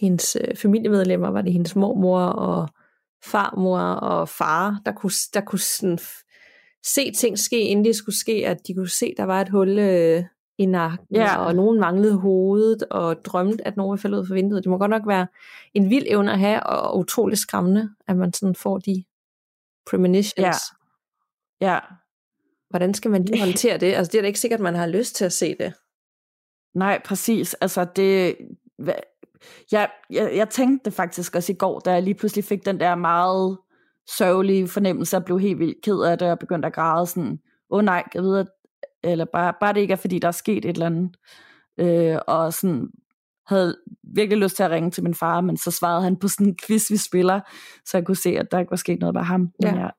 [0.00, 1.30] hendes øh, familiemedlemmer.
[1.30, 2.68] Var det hendes mormor og
[3.24, 5.98] farmor og far, der kunne, der kunne sådan
[6.84, 9.48] se ting ske, inden det skulle ske, at de kunne se, at der var et
[9.48, 10.24] hul øh,
[10.58, 11.36] i nakken, ja.
[11.36, 14.64] og nogen manglede hovedet, og drømte, at nogen falde ud fra vinduet.
[14.64, 15.26] Det må godt nok være
[15.74, 19.04] en vild evne at have, og utrolig skræmmende, at man sådan får de
[19.90, 20.56] premonitions.
[21.60, 21.72] Ja.
[21.72, 21.78] ja.
[22.70, 23.94] Hvordan skal man lige håndtere det?
[23.94, 25.74] Altså, det er da ikke sikkert, at man har lyst til at se det.
[26.74, 27.54] Nej, præcis.
[27.54, 28.36] Altså, det...
[29.72, 32.94] Jeg, jeg, jeg tænkte faktisk også i går, da jeg lige pludselig fik den der
[32.94, 33.58] meget
[34.18, 37.78] sørgelige fornemmelse, at blev helt vildt ked af det, og begyndte at græde sådan, åh
[37.78, 38.46] oh, nej, jeg ved, at
[39.04, 41.16] eller bare, bare det ikke er, fordi der er sket et eller andet.
[41.80, 42.88] Øh, og sådan
[43.46, 43.76] havde
[44.14, 46.56] virkelig lyst til at ringe til min far, men så svarede han på sådan en
[46.66, 47.40] quiz, vi spiller,
[47.84, 49.48] så jeg kunne se, at der ikke var sket noget med ham.
[49.62, 49.90] Ja, jeg,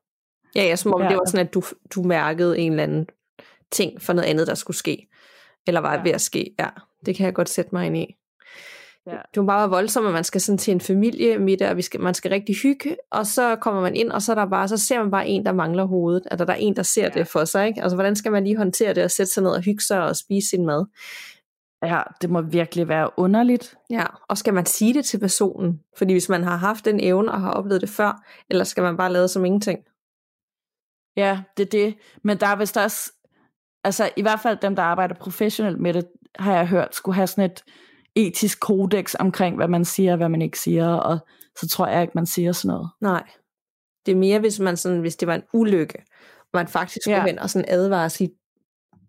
[0.55, 1.07] ja, ja som om ja.
[1.07, 1.61] det var sådan, at du,
[1.95, 3.07] du mærkede en eller anden
[3.71, 5.07] ting for noget andet, der skulle ske.
[5.67, 6.01] Eller var ja.
[6.03, 6.55] ved at ske.
[6.59, 6.69] Ja,
[7.05, 8.15] det kan jeg godt sætte mig ind i.
[9.07, 9.17] Ja.
[9.33, 12.01] Det var bare voldsomt, at man skal sådan til en familie middag, og vi skal,
[12.01, 14.77] man skal rigtig hygge, og så kommer man ind, og så, er der bare, så
[14.77, 16.23] ser man bare en, der mangler hovedet.
[16.31, 17.09] Altså, der er en, der ser ja.
[17.09, 17.67] det for sig.
[17.67, 17.81] Ikke?
[17.81, 20.15] Altså, hvordan skal man lige håndtere det og sætte sig ned og hygge sig og
[20.15, 20.85] spise sin mad?
[21.83, 23.75] Ja, det må virkelig være underligt.
[23.89, 25.81] Ja, og skal man sige det til personen?
[25.97, 28.97] Fordi hvis man har haft den evne og har oplevet det før, eller skal man
[28.97, 29.79] bare lade som ingenting?
[31.17, 31.95] Ja, det er det.
[32.23, 33.11] Men der er vist også,
[33.83, 37.27] altså i hvert fald dem, der arbejder professionelt med det, har jeg hørt, skulle have
[37.27, 37.63] sådan et
[38.15, 41.19] etisk kodex omkring, hvad man siger og hvad man ikke siger, og
[41.60, 42.89] så tror jeg ikke, man siger sådan noget.
[43.02, 43.23] Nej.
[44.06, 45.97] Det er mere, hvis, man sådan, hvis det var en ulykke,
[46.39, 47.26] og man faktisk ja.
[47.26, 48.30] hen og sådan advare og sige,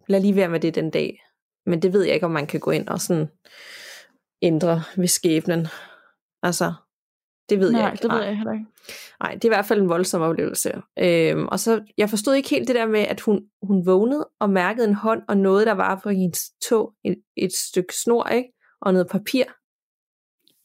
[0.08, 1.20] lad lige være med det den dag.
[1.66, 3.28] Men det ved jeg ikke, om man kan gå ind og sådan
[4.42, 5.66] ændre ved skæbnen.
[6.42, 6.72] Altså,
[7.48, 8.02] det ved Nej, jeg ikke.
[8.02, 8.66] det ved jeg heller ikke.
[9.20, 10.72] Nej, det er i hvert fald en voldsom oplevelse.
[10.98, 14.50] Øhm, og så, jeg forstod ikke helt det der med, at hun, hun vågnede og
[14.50, 18.48] mærkede en hånd og noget, der var på hendes tog, et, et stykke snor, ikke?
[18.84, 19.44] Og noget papir.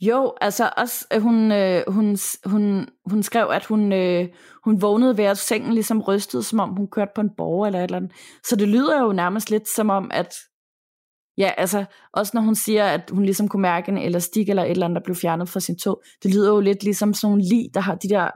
[0.02, 4.28] Jo, altså også, hun, øh, hun, hun, hun skrev, at hun, øh,
[4.64, 7.80] hun vågnede ved, at sengen ligesom rystede, som om hun kørte på en borger eller
[7.80, 8.12] et eller andet.
[8.44, 10.34] Så det lyder jo nærmest lidt som om, at
[11.38, 14.72] ja, altså også når hun siger, at hun ligesom kunne mærke en elastik eller et
[14.72, 17.44] eller andet, der blev fjernet fra sin tog, det lyder jo lidt ligesom sådan nogle
[17.44, 18.30] lig, der har de der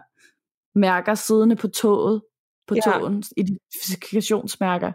[0.76, 2.22] mærker siddende på toget,
[2.68, 2.82] på ja.
[2.82, 4.92] togen, identifikationsmærker.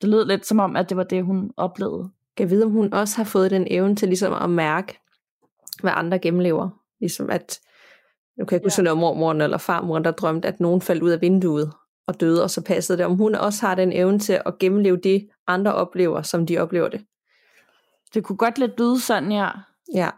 [0.00, 2.10] Det lød lidt som om, at det var det, hun oplevede.
[2.36, 4.98] Kan vide, om hun også har fået den evne til ligesom at mærke,
[5.80, 6.68] hvad andre gennemlever.
[7.00, 7.60] Ligesom at,
[8.38, 8.94] nu kan jeg ikke huske, ja.
[8.94, 11.72] mormoren eller farmoren, der drømte, at nogen faldt ud af vinduet
[12.06, 13.06] og døde, og så passede det.
[13.06, 16.88] Om hun også har den evne til at gennemleve det, andre oplever, som de oplever
[16.88, 17.04] det.
[18.14, 19.48] Det kunne godt lidt lyde sådan, ja.
[19.94, 20.10] Ja.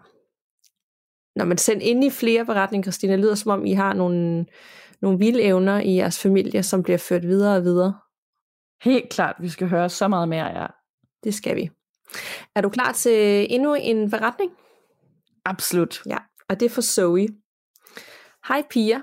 [1.37, 4.46] Når man sender ind i flere beretninger, Christina, lyder som om, I har nogle,
[5.02, 7.94] nogle vilde evner i jeres familie, som bliver ført videre og videre.
[8.83, 10.66] Helt klart, vi skal høre så meget mere, ja.
[11.24, 11.70] Det skal vi.
[12.55, 14.53] Er du klar til endnu en beretning?
[15.44, 16.03] Absolut.
[16.07, 16.18] Ja,
[16.49, 17.29] og det er for Zoe.
[18.49, 19.01] Hej piger.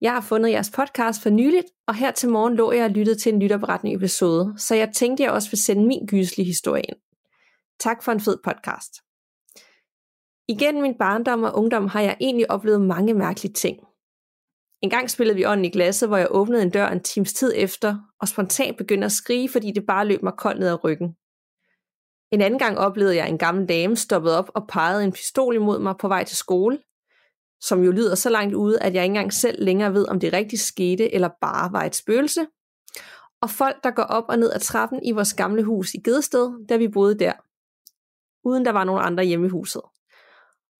[0.00, 3.18] Jeg har fundet jeres podcast for nyligt, og her til morgen lå jeg og lyttede
[3.18, 6.96] til en lytterberetning episode, så jeg tænkte, jeg også vil sende min gyslige historie ind.
[7.80, 8.92] Tak for en fed podcast.
[10.48, 13.78] Igen min barndom og ungdom har jeg egentlig oplevet mange mærkelige ting.
[14.82, 17.52] En gang spillede vi ånden i glasset, hvor jeg åbnede en dør en times tid
[17.56, 21.16] efter, og spontant begyndte at skrige, fordi det bare løb mig koldt ned ad ryggen.
[22.32, 25.78] En anden gang oplevede jeg en gammel dame stoppet op og pegede en pistol imod
[25.78, 26.78] mig på vej til skole,
[27.60, 30.32] som jo lyder så langt ude, at jeg ikke engang selv længere ved, om det
[30.32, 32.46] rigtigt skete eller bare var et spøgelse.
[33.42, 36.66] Og folk, der går op og ned ad trappen i vores gamle hus i Gedsted,
[36.68, 37.32] da vi boede der,
[38.44, 39.82] uden der var nogen andre hjemme i huset.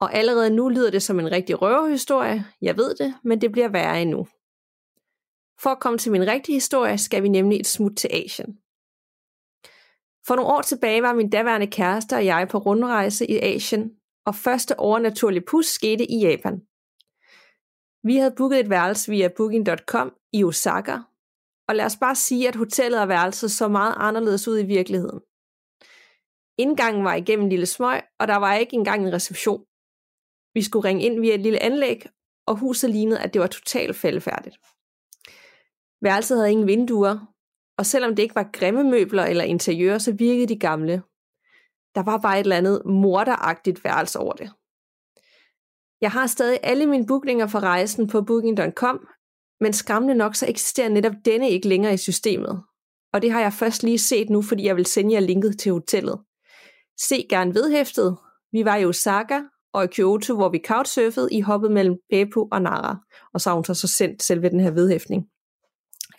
[0.01, 3.69] Og allerede nu lyder det som en rigtig røverhistorie, jeg ved det, men det bliver
[3.69, 4.27] værre endnu.
[5.61, 8.59] For at komme til min rigtige historie, skal vi nemlig et smut til Asien.
[10.27, 13.91] For nogle år tilbage var min daværende kæreste og jeg på rundrejse i Asien,
[14.27, 16.61] og første overnaturlige pus skete i Japan.
[18.03, 20.99] Vi havde booket et værelse via booking.com i Osaka,
[21.69, 25.21] og lad os bare sige, at hotellet og værelset så meget anderledes ud i virkeligheden.
[26.59, 29.65] Indgangen var igennem en lille smøg, og der var ikke engang en reception.
[30.55, 32.07] Vi skulle ringe ind via et lille anlæg,
[32.47, 34.57] og huset lignede, at det var totalt faldefærdigt.
[36.03, 37.36] Værelset havde ingen vinduer,
[37.79, 41.03] og selvom det ikke var grimme møbler eller interiør, så virkede de gamle.
[41.95, 44.51] Der var bare et eller andet morderagtigt værelse over det.
[46.01, 49.09] Jeg har stadig alle mine bookninger for rejsen på booking.com,
[49.61, 52.63] men skræmmende nok så eksisterer netop denne ikke længere i systemet.
[53.13, 55.73] Og det har jeg først lige set nu, fordi jeg vil sende jer linket til
[55.73, 56.19] hotellet.
[57.01, 58.17] Se gerne vedhæftet.
[58.53, 59.41] Vi var i Osaka
[59.73, 62.97] og i Kyoto, hvor vi couchsurfede i hoppet mellem Beppu og Nara.
[63.35, 65.27] Og så har hun så, så sendt selve den her vedhæftning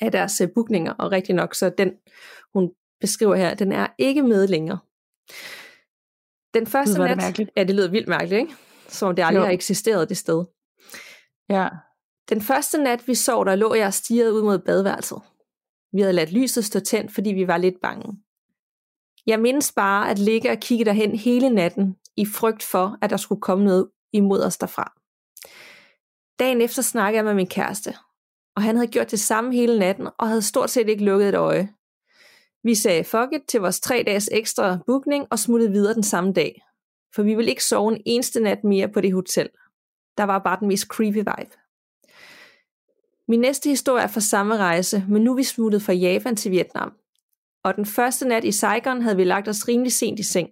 [0.01, 1.91] af deres uh, bookninger, og rigtig nok, så den,
[2.53, 4.79] hun beskriver her, den er ikke med længere.
[6.53, 7.49] Den første det nat, mærkeligt.
[7.57, 8.55] ja, det lyder vildt mærkeligt, ikke?
[8.87, 9.45] Som om det aldrig jo.
[9.45, 10.45] har eksisteret det sted.
[11.49, 11.69] Ja.
[12.29, 15.21] Den første nat, vi sov, der lå jeg og stirrede ud mod badeværelset.
[15.93, 18.17] Vi havde ladt lyset stå tændt, fordi vi var lidt bange.
[19.25, 23.17] Jeg mindes bare at ligge og kigge derhen hele natten, i frygt for, at der
[23.17, 24.93] skulle komme noget imod os derfra.
[26.39, 27.93] Dagen efter snakkede jeg med min kæreste,
[28.57, 31.35] og han havde gjort det samme hele natten, og havde stort set ikke lukket et
[31.35, 31.69] øje.
[32.63, 36.33] Vi sagde fuck it til vores tre dages ekstra bookning og smuttede videre den samme
[36.33, 36.61] dag.
[37.15, 39.49] For vi ville ikke sove en eneste nat mere på det hotel.
[40.17, 41.51] Der var bare den mest creepy vibe.
[43.27, 46.51] Min næste historie er fra samme rejse, men nu er vi smuttet fra Japan til
[46.51, 46.93] Vietnam.
[47.63, 50.49] Og den første nat i Saigon havde vi lagt os rimelig sent i seng.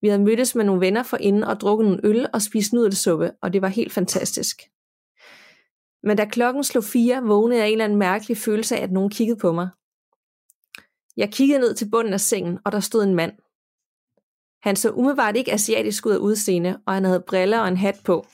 [0.00, 3.32] Vi havde mødtes med nogle venner for inden og drukket nogle øl og spist nudelsuppe,
[3.42, 4.62] og det var helt fantastisk.
[6.06, 9.10] Men da klokken slog fire, vågnede jeg en eller anden mærkelig følelse af, at nogen
[9.10, 9.68] kiggede på mig.
[11.16, 13.32] Jeg kiggede ned til bunden af sengen, og der stod en mand.
[14.62, 18.00] Han så umiddelbart ikke asiatisk ud af udseende, og han havde briller og en hat
[18.04, 18.26] på.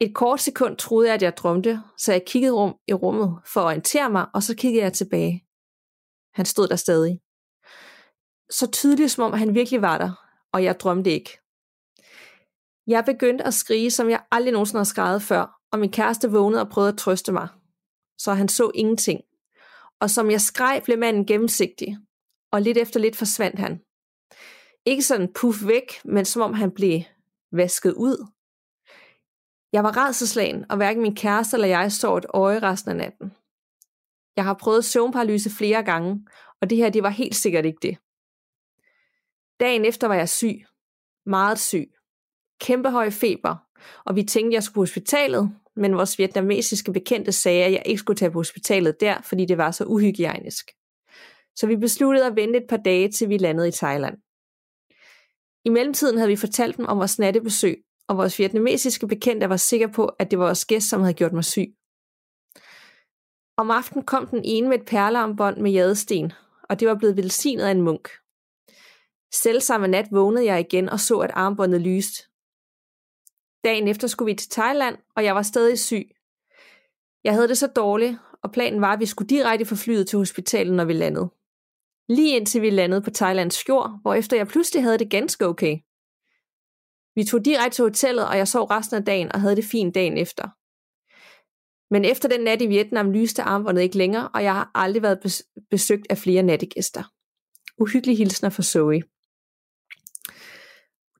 [0.00, 3.60] Et kort sekund troede jeg, at jeg drømte, så jeg kiggede rum i rummet for
[3.60, 5.44] at orientere mig, og så kiggede jeg tilbage.
[6.34, 7.20] Han stod der stadig.
[8.50, 10.12] Så tydeligt, som om han virkelig var der,
[10.52, 11.38] og jeg drømte ikke.
[12.86, 16.62] Jeg begyndte at skrige, som jeg aldrig nogensinde har skrevet før, og min kæreste vågnede
[16.62, 17.48] og prøvede at trøste mig.
[18.18, 19.20] Så han så ingenting.
[20.00, 21.98] Og som jeg skreg, blev manden gennemsigtig,
[22.52, 23.80] og lidt efter lidt forsvandt han.
[24.86, 27.00] Ikke sådan puff væk, men som om han blev
[27.52, 28.26] vasket ud.
[29.72, 33.32] Jeg var redselslagen, og hverken min kæreste eller jeg så et øje resten af natten.
[34.36, 36.26] Jeg har prøvet søvnparalyse flere gange,
[36.60, 37.98] og det her det var helt sikkert ikke det.
[39.60, 40.64] Dagen efter var jeg syg.
[41.26, 41.92] Meget syg.
[42.60, 43.56] Kæmpe høj feber,
[44.04, 47.98] og vi tænkte, jeg skulle på hospitalet, men vores vietnamesiske bekendte sagde, at jeg ikke
[47.98, 50.70] skulle tage på hospitalet der, fordi det var så uhygiejnisk.
[51.56, 54.16] Så vi besluttede at vente et par dage, til vi landede i Thailand.
[55.64, 59.86] I mellemtiden havde vi fortalt dem om vores nattebesøg, og vores vietnamesiske bekendte var sikker
[59.86, 61.74] på, at det var vores gæst, som havde gjort mig syg.
[63.56, 66.32] Om aftenen kom den ene med et perlearmbånd med jadesten,
[66.68, 68.08] og det var blevet velsignet af en munk.
[69.32, 72.33] Selv samme nat vågnede jeg igen og så, at armbåndet lyste.
[73.64, 76.10] Dagen efter skulle vi til Thailand, og jeg var stadig syg.
[77.24, 80.18] Jeg havde det så dårligt, og planen var, at vi skulle direkte få flyet til
[80.18, 81.30] hospitalet, når vi landede.
[82.08, 85.78] Lige indtil vi landede på Thailands jord, hvor efter jeg pludselig havde det ganske okay.
[87.14, 89.94] Vi tog direkte til hotellet, og jeg sov resten af dagen og havde det fint
[89.94, 90.48] dagen efter.
[91.94, 95.42] Men efter den nat i Vietnam lyste armbåndet ikke længere, og jeg har aldrig været
[95.70, 97.02] besøgt af flere nattegæster.
[97.78, 99.02] Uhyggelig hilsner for Zoe.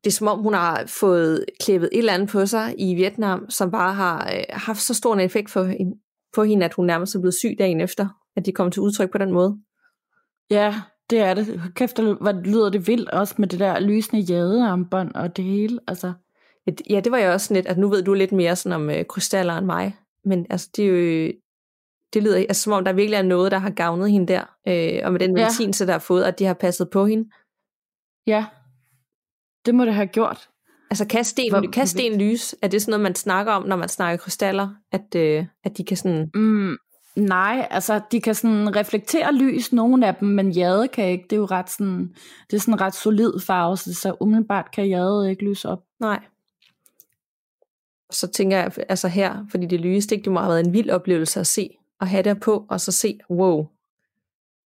[0.04, 3.50] Det er som om, hun har fået klippet et eller andet på sig i Vietnam,
[3.50, 5.96] som bare har øh, haft så stor en effekt for hende,
[6.34, 9.12] på hende, at hun nærmest er blevet syg dagen efter, at de kom til udtryk
[9.12, 9.58] på den måde.
[10.50, 10.74] Ja,
[11.10, 11.62] det er det.
[11.74, 15.80] Kæft, hvor lyder det vildt også med det der lysende jadearmbånd og det hele.
[15.88, 16.12] Altså.
[16.90, 19.04] Ja, det var jeg også lidt, at nu ved du lidt mere sådan om øh,
[19.04, 19.96] krystaller end mig.
[20.24, 21.32] Men altså, det er jo,
[22.14, 24.42] det lyder altså, som om, der virkelig er noget, der har gavnet hende der.
[24.68, 25.72] Øh, og med den medicin, ja.
[25.72, 27.30] så der har fået, at de har passet på hende.
[28.26, 28.44] Ja,
[29.66, 30.48] det må det have gjort.
[30.90, 32.55] Altså kan sten, Hvor, kan sten lys?
[32.62, 34.68] Er det sådan noget, man snakker om, når man snakker krystaller?
[34.92, 36.31] At, øh, at de kan sådan...
[36.35, 36.77] Mm,
[37.16, 41.24] nej, altså de kan sådan reflektere lys, nogle af dem, men jade kan ikke.
[41.24, 42.14] Det er jo ret sådan,
[42.50, 45.83] det er sådan ret solid farve, så, så umiddelbart kan jade ikke lyse op.
[46.00, 46.20] Nej.
[48.11, 51.40] Så tænker jeg, altså her, fordi det lyse, det må have været en vild oplevelse
[51.40, 53.66] at se, og have det på, og så se, wow,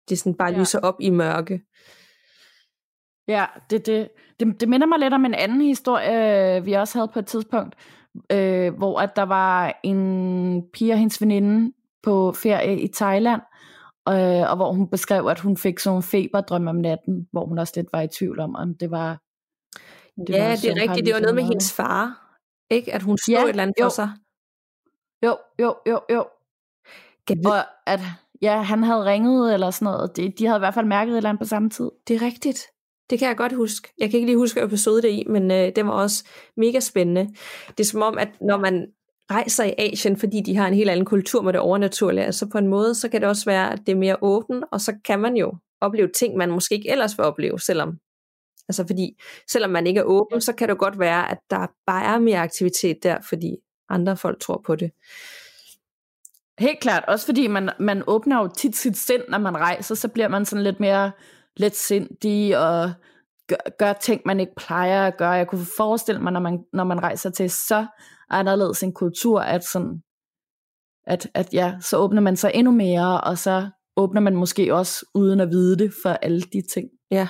[0.10, 0.60] det sådan bare ja.
[0.60, 1.62] lyser op i mørke.
[3.28, 7.12] Ja, det, det, det, det minder mig lidt om en anden historie, vi også havde
[7.14, 7.76] på et tidspunkt,
[8.32, 13.42] øh, hvor at der var en pige og hendes veninde på ferie i Thailand,
[14.10, 17.58] øh, og hvor hun beskrev, at hun fik sådan en feberdrøm om natten, hvor hun
[17.58, 19.20] også lidt var i tvivl om, om det var...
[20.28, 21.06] Det ja, var det er rigtigt.
[21.06, 22.36] Det var noget med hendes far,
[22.70, 22.94] ikke?
[22.94, 23.86] At hun så ja, et eller andet jo.
[23.86, 24.10] for sig.
[25.26, 26.26] Jo, jo, jo, jo.
[27.28, 28.00] Kan og at
[28.42, 30.18] ja, han havde ringet eller sådan noget.
[30.18, 31.92] De, de havde i hvert fald mærket et eller andet på samme tid.
[32.08, 32.60] Det er rigtigt.
[33.10, 33.94] Det kan jeg godt huske.
[33.98, 36.24] Jeg kan ikke lige huske episode det i, men øh, det var også
[36.58, 37.34] mega spændende.
[37.68, 38.88] Det er som om, at når man
[39.32, 42.58] rejser i Asien, fordi de har en helt anden kultur med det overnaturlige, altså på
[42.58, 45.20] en måde, så kan det også være, at det er mere åbent, og så kan
[45.20, 48.00] man jo opleve ting, man måske ikke ellers vil opleve, selvom
[48.70, 52.16] Altså fordi, selvom man ikke er åben, så kan det godt være, at der bare
[52.16, 53.56] er mere aktivitet der, fordi
[53.90, 54.92] andre folk tror på det.
[56.60, 60.08] Helt klart, også fordi man, man åbner jo tit sit sind, når man rejser, så
[60.08, 61.12] bliver man sådan lidt mere
[61.58, 62.92] let sindig og
[63.48, 65.32] gør, gør ting, man ikke plejer at gøre.
[65.32, 67.86] Jeg kunne forestille mig, når man, når man rejser til så
[68.30, 70.02] anderledes en kultur, at sådan,
[71.08, 75.06] at, at ja, så åbner man sig endnu mere, og så åbner man måske også
[75.14, 76.90] uden at vide det for alle de ting.
[77.12, 77.28] Ja,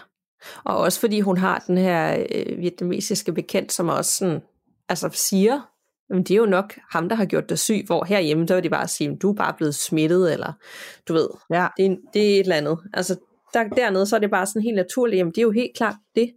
[0.63, 4.41] og også fordi hun har den her øh, vietnamesiske bekendt, som også sådan,
[4.89, 5.61] altså siger,
[6.09, 8.63] men det er jo nok ham, der har gjort dig syg, hvor herhjemme, der vil
[8.63, 10.53] de bare sige, du er bare blevet smittet, eller
[11.07, 11.67] du ved, ja.
[11.77, 12.77] det, det er et eller andet.
[12.93, 13.15] Altså
[13.55, 15.95] der, dernede, så er det bare sådan helt naturligt, jamen det er jo helt klart
[16.15, 16.31] det,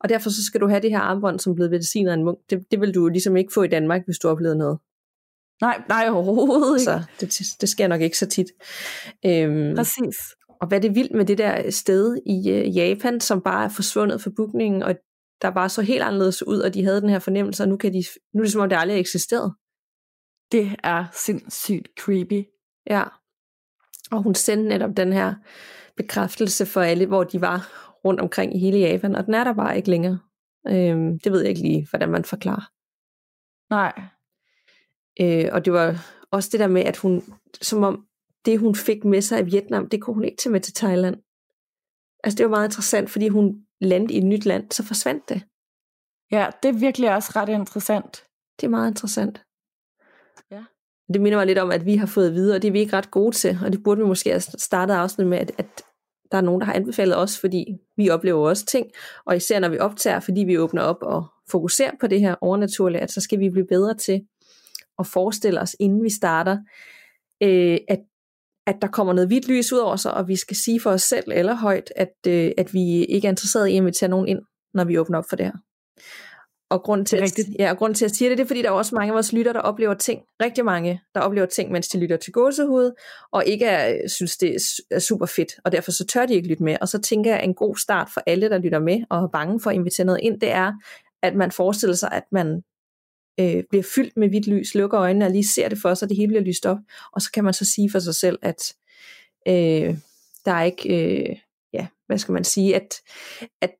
[0.00, 2.38] og derfor så skal du have det her armbånd, som blevet mediciner af en munk.
[2.50, 4.78] Det, det vil du ligesom ikke få i Danmark, hvis du oplever noget.
[5.60, 6.84] Nej, nej overhovedet ikke.
[6.84, 8.46] Så det, det sker nok ikke så tit.
[9.26, 10.16] Øhm, Præcis.
[10.60, 13.68] Og hvad er det vildt med det der sted i øh, Japan, som bare er
[13.68, 14.94] forsvundet fra bookningen, og
[15.42, 17.92] der bare så helt anderledes ud, og de havde den her fornemmelse, og nu, kan
[17.92, 19.54] de, nu er det som om det aldrig har eksisteret.
[20.52, 22.44] Det er sindssygt creepy.
[22.90, 23.04] Ja.
[24.10, 25.34] Og hun sendte netop den her
[25.96, 27.68] bekræftelse for alle, hvor de var
[28.04, 30.18] rundt omkring i hele Japan, og den er der bare ikke længere.
[30.68, 32.70] Øhm, det ved jeg ikke lige, hvordan man forklarer.
[33.70, 33.92] Nej.
[35.20, 37.22] Øh, og det var også det der med, at hun,
[37.62, 38.06] som om
[38.44, 41.16] det hun fik med sig i Vietnam, det kunne hun ikke tage med til Thailand.
[42.24, 45.42] Altså det var meget interessant, fordi hun landede i et nyt land, så forsvandt det.
[46.30, 48.24] Ja, det er virkelig også ret interessant.
[48.60, 49.44] Det er meget interessant.
[51.12, 52.96] Det minder mig lidt om, at vi har fået videre, og det er vi ikke
[52.96, 55.66] ret gode til, og det burde vi måske have startet afsnit med, at, at
[56.32, 57.64] der er nogen, der har anbefalet os, fordi
[57.96, 58.86] vi oplever også ting,
[59.26, 63.00] og især når vi optager, fordi vi åbner op og fokuserer på det her overnaturlige,
[63.00, 64.20] at så skal vi blive bedre til
[64.98, 66.58] at forestille os, inden vi starter,
[67.42, 67.98] øh, at
[68.66, 71.02] at der kommer noget hvidt lys ud over sig, og vi skal sige for os
[71.02, 74.42] selv eller højt, at, øh, at vi ikke er interesseret i at invitere nogen ind,
[74.74, 75.52] når vi åbner op for det her.
[76.70, 78.62] Og grund til, at, ja, og grund til, at jeg siger det, det er, fordi
[78.62, 81.72] der er også mange af vores lytter, der oplever ting, rigtig mange, der oplever ting,
[81.72, 82.92] mens de lytter til gåsehud,
[83.32, 84.56] og ikke er, synes, det
[84.90, 86.76] er super fedt, og derfor så tør de ikke lytte med.
[86.80, 89.28] Og så tænker jeg, at en god start for alle, der lytter med, og er
[89.28, 90.72] bange for at invitere noget ind, det er,
[91.22, 92.62] at man forestiller sig, at man
[93.40, 96.16] øh, bliver fyldt med hvidt lys, lukker øjnene og lige ser det for sig, det
[96.16, 96.78] hele bliver lyst op,
[97.12, 98.74] og så kan man så sige for sig selv, at
[99.48, 99.96] øh,
[100.44, 101.36] der er ikke, øh,
[101.72, 103.00] ja, hvad skal man sige, at,
[103.60, 103.70] at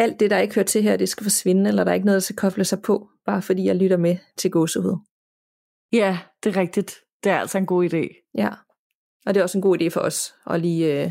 [0.00, 2.16] alt det, der ikke hører til her, det skal forsvinde, eller der er ikke noget,
[2.16, 4.98] der skal koble sig på, bare fordi jeg lytter med til gåsehud.
[5.92, 6.94] Ja, det er rigtigt.
[7.24, 8.30] Det er altså en god idé.
[8.34, 8.48] Ja,
[9.26, 11.10] og det er også en god idé for os at lige øh,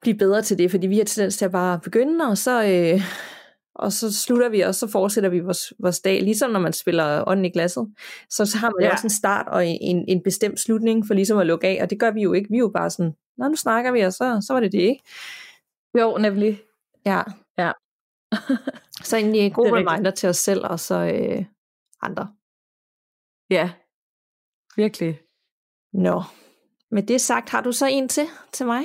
[0.00, 3.02] blive bedre til det, fordi vi har tendens til at bare begynde, og så, øh,
[3.74, 7.28] og så slutter vi, og så fortsætter vi vores, vores dag, ligesom når man spiller
[7.28, 7.94] ånden i glasset.
[8.30, 8.92] Så, så har man ja.
[8.92, 12.00] Også en start og en, en bestemt slutning for ligesom at lukke af, og det
[12.00, 12.50] gør vi jo ikke.
[12.50, 14.80] Vi er jo bare sådan, nå, nu snakker vi, og så, så var det det,
[14.80, 15.02] ikke?
[15.98, 16.60] Jo, nemlig.
[17.06, 17.22] Ja.
[17.58, 17.72] Ja.
[19.02, 19.90] så egentlig en god Det er rigtigt.
[19.92, 21.44] reminder til os selv, og så øh,
[22.02, 22.34] andre.
[23.50, 23.72] Ja,
[24.76, 25.20] virkelig.
[25.92, 26.22] Nå.
[26.90, 28.82] Med det sagt, har du så en til, til mig?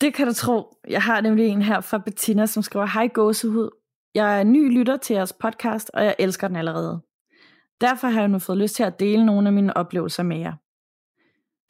[0.00, 0.76] Det kan du tro.
[0.88, 3.70] Jeg har nemlig en her fra Bettina, som skriver, Hej gåsehud.
[4.14, 7.02] Jeg er ny lytter til jeres podcast, og jeg elsker den allerede.
[7.80, 10.52] Derfor har jeg nu fået lyst til at dele nogle af mine oplevelser med jer.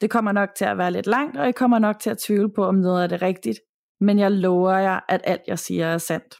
[0.01, 2.53] Det kommer nok til at være lidt langt, og jeg kommer nok til at tvivle
[2.53, 3.59] på, om noget er det rigtigt,
[3.99, 6.35] men jeg lover jer, at alt jeg siger er sandt.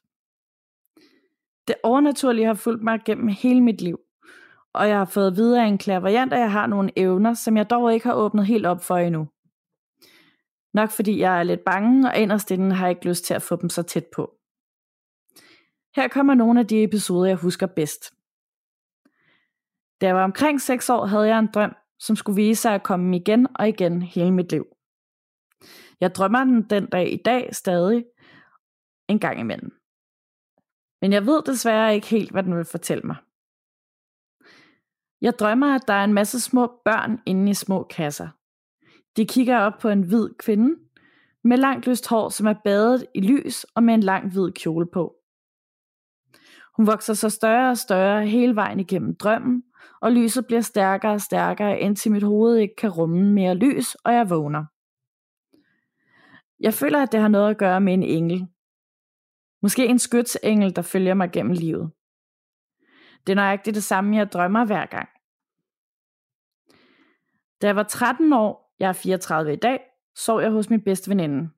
[1.68, 4.00] Det overnaturlige har fulgt mig gennem hele mit liv,
[4.74, 7.70] og jeg har fået videre af en klaverjant, at jeg har nogle evner, som jeg
[7.70, 9.28] dog ikke har åbnet helt op for endnu.
[10.74, 13.42] Nok fordi jeg er lidt bange, og inderst inden har jeg ikke lyst til at
[13.42, 14.32] få dem så tæt på.
[15.96, 18.14] Her kommer nogle af de episoder, jeg husker bedst.
[20.02, 22.84] Da jeg var omkring 6 år, havde jeg en drøm, som skulle vise sig at
[22.84, 24.75] komme igen og igen hele mit liv.
[26.02, 28.06] Jeg drømmer den den dag i dag stadig
[29.08, 29.72] en gang imellem.
[31.02, 33.16] Men jeg ved desværre ikke helt, hvad den vil fortælle mig.
[35.22, 38.28] Jeg drømmer, at der er en masse små børn inde i små kasser.
[39.18, 40.80] De kigger op på en hvid kvinde
[41.44, 44.88] med langt lyst hår, som er badet i lys og med en lang hvid kjole
[44.94, 45.16] på.
[46.78, 49.64] Hun vokser så større og større hele vejen igennem drømmen,
[50.02, 54.14] og lyset bliver stærkere og stærkere, indtil mit hoved ikke kan rumme mere lys, og
[54.14, 54.66] jeg vågner.
[56.60, 58.48] Jeg føler, at det har noget at gøre med en engel.
[59.62, 61.92] Måske en skytsengel, der følger mig gennem livet.
[63.28, 65.10] Det er nøjagtigt det samme, jeg drømmer hver gang.
[67.62, 69.80] Da jeg var 13 år, jeg er 34 i dag,
[70.16, 71.50] sov jeg hos min bedste veninde.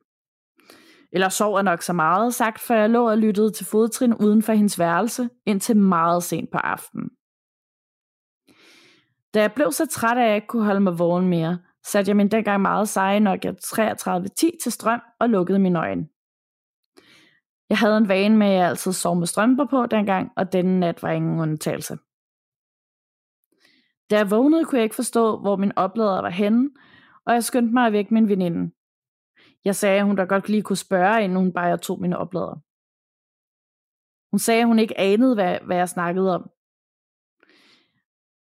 [1.11, 4.43] Eller sov er nok så meget sagt, for jeg lå og lyttede til fodtrin uden
[4.43, 7.09] for hendes værelse, indtil meget sent på aftenen.
[9.33, 12.15] Da jeg blev så træt, at jeg ikke kunne holde mig vågen mere, satte jeg
[12.15, 16.07] min dengang meget seje Nokia 3310 til strøm og lukkede mine øjne.
[17.69, 20.79] Jeg havde en vane med, at jeg altid sov med strømper på dengang, og denne
[20.79, 21.97] nat var ingen undtagelse.
[24.09, 26.69] Da jeg vågnede, kunne jeg ikke forstå, hvor min oplader var henne,
[27.25, 28.71] og jeg skyndte mig at vække min veninde.
[29.65, 32.55] Jeg sagde, at hun da godt lige kunne spørge, inden hun bare tog mine oplader.
[34.31, 36.49] Hun sagde, at hun ikke anede, hvad, hvad jeg snakkede om.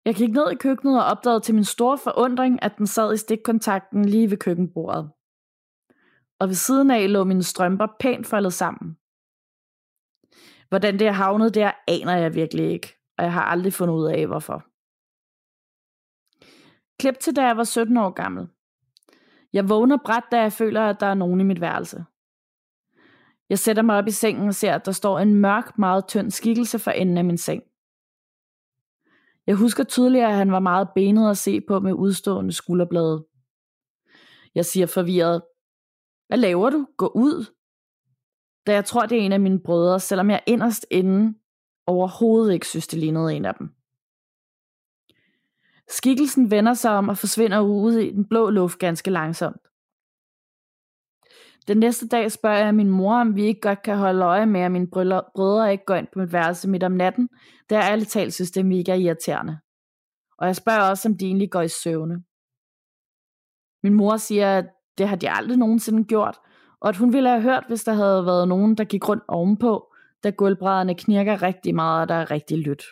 [0.05, 3.17] Jeg gik ned i køkkenet og opdagede til min store forundring, at den sad i
[3.17, 5.11] stikkontakten lige ved køkkenbordet.
[6.39, 8.97] Og ved siden af lå mine strømper pænt foldet sammen.
[10.69, 14.07] Hvordan det er havnet der, aner jeg virkelig ikke, og jeg har aldrig fundet ud
[14.07, 14.65] af, hvorfor.
[17.01, 18.49] Klip til, da jeg var 17 år gammel.
[19.53, 22.05] Jeg vågner bræt, da jeg føler, at der er nogen i mit værelse.
[23.49, 26.31] Jeg sætter mig op i sengen og ser, at der står en mørk, meget tynd
[26.31, 27.63] skikkelse for enden af min seng.
[29.47, 33.27] Jeg husker tydeligt, at han var meget benet at se på med udstående skulderblade.
[34.55, 35.43] Jeg siger forvirret,
[36.29, 36.87] hvad laver du?
[36.97, 37.55] Gå ud.
[38.67, 41.39] Da jeg tror, det er en af mine brødre, selvom jeg inderst inde
[41.87, 43.69] overhovedet ikke synes, det lignede en af dem.
[45.89, 49.70] Skikkelsen vender sig om og forsvinder ud i den blå luft ganske langsomt.
[51.71, 54.61] Den næste dag spørger jeg min mor, om vi ikke godt kan holde øje med,
[54.61, 54.91] at mine
[55.35, 57.29] brødre ikke går ind på mit værelse midt om natten,
[57.71, 59.59] da jeg ærligt talt synes, det er mega irriterende.
[60.39, 62.23] Og jeg spørger også, om de egentlig går i søvne.
[63.83, 64.67] Min mor siger, at
[64.99, 66.39] det har de aldrig nogensinde gjort,
[66.81, 69.93] og at hun ville have hørt, hvis der havde været nogen, der gik rundt ovenpå,
[70.25, 72.83] da gulvbrædderne knirker rigtig meget, og der er rigtig lyt.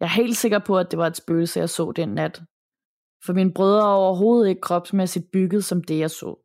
[0.00, 2.42] Jeg er helt sikker på, at det var et spøgelse, jeg så den nat.
[3.24, 6.41] For mine brødre er overhovedet ikke kropsmæssigt bygget som det, jeg så.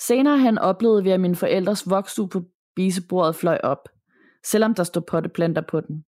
[0.00, 2.42] Senere hen oplevede vi, at mine forældres vokstue på
[2.72, 3.88] spisebordet fløj op,
[4.44, 6.04] selvom der stod potteplanter på den.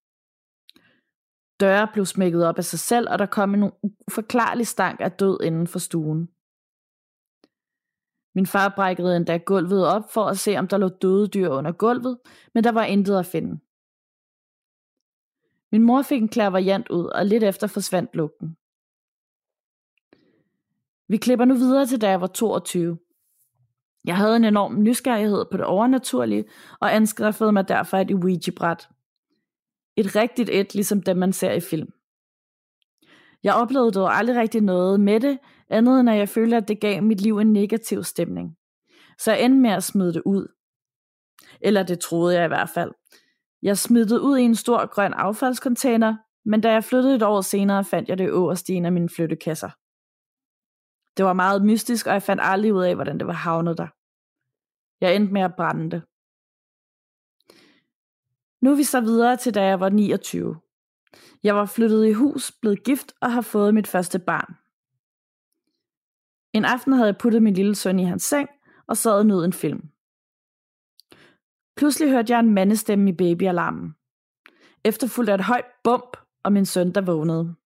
[1.61, 3.70] Døre blev smækket op af sig selv, og der kom en
[4.09, 6.28] uforklarlig stank af død inden for stuen.
[8.34, 11.72] Min far brækkede endda gulvet op for at se, om der lå døde dyr under
[11.72, 12.18] gulvet,
[12.55, 13.61] men der var intet at finde.
[15.72, 18.57] Min mor fik en klaverjant ud, og lidt efter forsvandt lugten.
[21.09, 22.99] Vi klipper nu videre til, da jeg var 22.
[24.05, 26.45] Jeg havde en enorm nysgerrighed på det overnaturlige,
[26.81, 28.89] og anskaffede mig derfor et Ouija-bræt.
[29.97, 31.89] Et rigtigt et, ligesom dem man ser i film.
[33.43, 35.39] Jeg oplevede dog aldrig rigtig noget med det,
[35.71, 38.57] andet end at jeg følte, at det gav mit liv en negativ stemning.
[39.19, 40.47] Så jeg endte med at smide det ud.
[41.61, 42.91] Eller det troede jeg i hvert fald.
[43.63, 47.41] Jeg smed det ud i en stor grøn affaldscontainer, men da jeg flyttede et år
[47.41, 49.71] senere, fandt jeg det øverst i en af mine flyttekasser.
[51.21, 53.89] Det var meget mystisk, og jeg fandt aldrig ud af, hvordan det var havnet der.
[55.01, 56.03] Jeg endte med at brænde det.
[58.62, 60.61] Nu er vi så videre til da jeg var 29.
[61.43, 64.55] Jeg var flyttet i hus, blevet gift og har fået mit første barn.
[66.53, 68.49] En aften havde jeg puttet min lille søn i hans seng
[68.87, 69.89] og sad og nød en film.
[71.77, 73.95] Pludselig hørte jeg en mandestemme i babyalarmen.
[74.85, 77.60] Efterfulgt af et højt bump og min søn, der vågnede.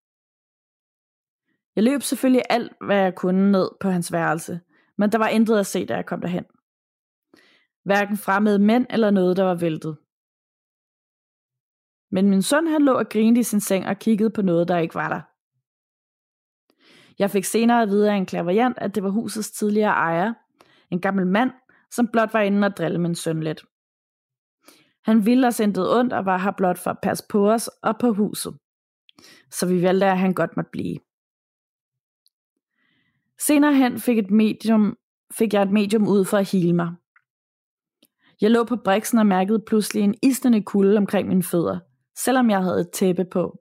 [1.76, 4.60] Jeg løb selvfølgelig alt, hvad jeg kunne ned på hans værelse,
[4.98, 6.44] men der var intet at se, da jeg kom derhen.
[7.84, 9.96] Hverken fremmede mænd eller noget, der var væltet.
[12.10, 14.78] Men min søn han lå og grinede i sin seng og kiggede på noget, der
[14.78, 15.20] ikke var der.
[17.18, 20.34] Jeg fik senere at vide af en klaverjant, at det var husets tidligere ejer,
[20.90, 21.50] en gammel mand,
[21.90, 23.64] som blot var inde og drille min søn lidt.
[25.04, 27.98] Han ville os intet ondt og var her blot for at passe på os og
[27.98, 28.58] på huset.
[29.50, 30.98] Så vi valgte, at han godt måtte blive.
[33.40, 34.96] Senere hen fik, et medium,
[35.38, 36.92] fik jeg et medium ud for at hele mig.
[38.40, 41.78] Jeg lå på briksen og mærkede pludselig en isnende kulde omkring mine fødder,
[42.16, 43.58] selvom jeg havde et tæppe på.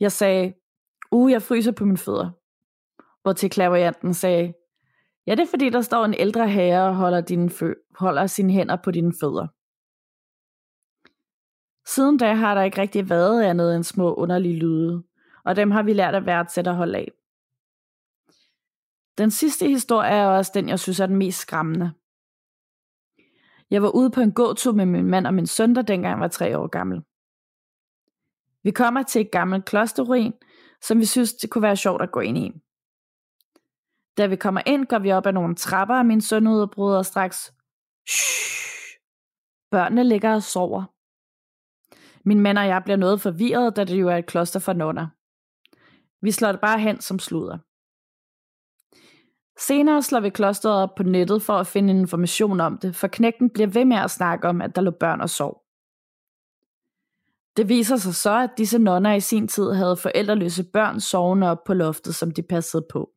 [0.00, 0.54] Jeg sagde,
[1.12, 2.30] uh, jeg fryser på mine fødder.
[3.22, 4.54] Hvor til klaverianten sagde,
[5.26, 8.52] ja, det er fordi, der står en ældre herre og holder, dine fø- holder sine
[8.52, 9.46] hænder på dine fødder.
[11.88, 15.02] Siden da har der ikke rigtig været andet end små underlige lyde,
[15.44, 17.12] og dem har vi lært at værdsætte og holde af.
[19.18, 21.92] Den sidste historie er også den, jeg synes er den mest skræmmende.
[23.70, 26.28] Jeg var ude på en gåtur med min mand og min søn, der dengang var
[26.28, 27.02] tre år gammel.
[28.62, 30.32] Vi kommer til et gammelt klosterruin,
[30.82, 32.52] som vi synes, det kunne være sjovt at gå ind i.
[34.18, 37.54] Da vi kommer ind, går vi op ad nogle trapper, og min søn udbryder straks,
[38.08, 38.98] Shh!
[39.70, 40.84] Børnene ligger og sover.
[42.28, 45.06] Min mand og jeg bliver noget forvirret, da det jo er et kloster for nonner.
[46.24, 47.58] Vi slår det bare hen som sluder.
[49.60, 53.50] Senere slår vi klosteret op på nettet for at finde information om det, for knægten
[53.50, 55.62] bliver ved med at snakke om, at der lå børn og sov.
[57.56, 61.64] Det viser sig så, at disse nonner i sin tid havde forældreløse børn sovende op
[61.66, 63.10] på loftet, som de passede på.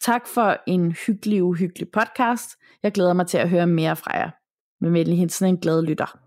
[0.00, 2.50] Tak for en hyggelig, uhyggelig podcast.
[2.82, 4.30] Jeg glæder mig til at høre mere fra jer.
[4.80, 6.18] Med venlig hilsen en glad lytter.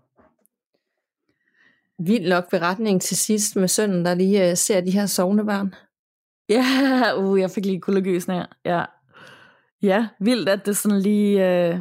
[1.98, 5.74] Vild nok beretning til sidst med sønnen, der lige øh, ser de her sovende børn.
[6.48, 6.64] Ja,
[7.20, 8.46] uh, jeg fik lige kuldegysninger.
[8.64, 8.84] Ja.
[9.82, 11.78] ja, vildt, at det sådan lige, uh,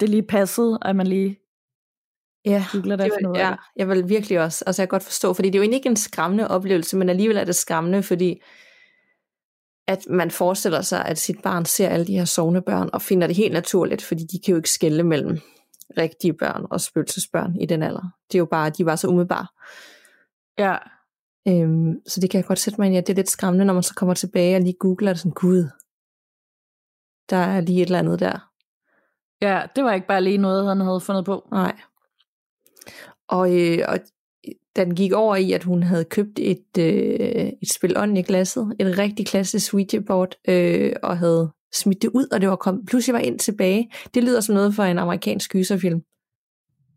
[0.00, 1.38] det lige passede, at man lige
[2.44, 5.48] Ja, googler det, var, ja, jeg vil virkelig også, altså jeg kan godt forstå, fordi
[5.48, 8.42] det er jo egentlig ikke en skræmmende oplevelse, men alligevel er det skræmmende, fordi
[9.86, 13.26] at man forestiller sig, at sit barn ser alle de her sovende børn, og finder
[13.26, 15.38] det helt naturligt, fordi de kan jo ikke skælde mellem
[15.98, 18.10] rigtige børn og spøgelsesbørn i den alder.
[18.32, 19.46] Det er jo bare, de var så umiddelbare.
[20.58, 20.76] Ja.
[21.48, 23.64] Øhm, så det kan jeg godt sætte mig ind i, at det er lidt skræmmende,
[23.64, 25.68] når man så kommer tilbage og lige googler det sådan, gud,
[27.30, 28.50] der er lige et eller andet der.
[29.42, 31.48] Ja, det var ikke bare lige noget, han havde fundet på.
[31.52, 31.76] Nej.
[33.28, 33.98] Og, øh, og
[34.76, 38.22] da den gik over i, at hun havde købt et, øh, et spil ånd i
[38.22, 42.56] glasset, et rigtig klassisk Ouija board, øh, og havde smidt det ud, og det var
[42.56, 43.90] kommet, pludselig var ind tilbage.
[44.14, 46.02] Det lyder som noget for en amerikansk gyserfilm.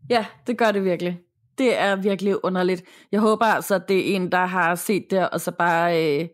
[0.10, 1.20] Ja, det gør det virkelig.
[1.60, 2.84] Det er virkelig underligt.
[3.12, 6.28] Jeg håber altså, at det er en, der har set det, og så bare øh,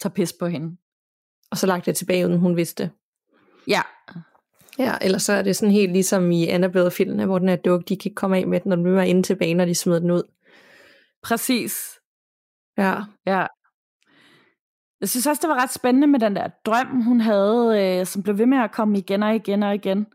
[0.00, 0.76] tager pis på hende.
[1.50, 2.90] Og så lagt det tilbage, uden hun vidste.
[3.68, 3.80] Ja.
[4.78, 7.96] Ja, eller så er det sådan helt ligesom i Annabelle-filmene, hvor den er duk, de
[7.96, 10.10] kan ikke komme af med den, når den er inde tilbage, når de smider den
[10.10, 10.22] ud.
[11.22, 12.00] Præcis.
[12.78, 12.94] Ja.
[13.26, 13.46] Ja.
[15.00, 18.22] Jeg synes også, det var ret spændende med den der drøm, hun havde, øh, som
[18.22, 20.06] blev ved med at komme igen og igen og igen.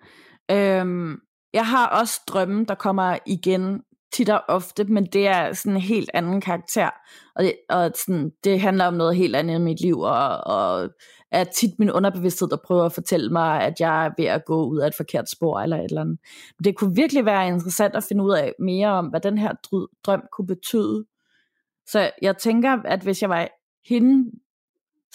[0.51, 1.19] Øhm,
[1.53, 3.81] jeg har også drømme, der kommer igen
[4.11, 6.89] tit og ofte, men det er sådan en helt anden karakter.
[7.35, 10.89] Og, det, og sådan, det handler om noget helt andet i mit liv, og, og
[11.31, 14.65] er tit min underbevidsthed, der prøver at fortælle mig, at jeg er ved at gå
[14.65, 16.19] ud af et forkert spor, eller et eller andet.
[16.63, 19.53] Det kunne virkelig være interessant at finde ud af mere om, hvad den her
[20.05, 21.05] drøm kunne betyde.
[21.87, 23.47] Så jeg tænker, at hvis jeg var
[23.89, 24.31] hende,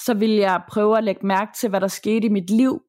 [0.05, 2.83] så ville jeg prøve at lægge mærke til, hvad der skete i mit liv,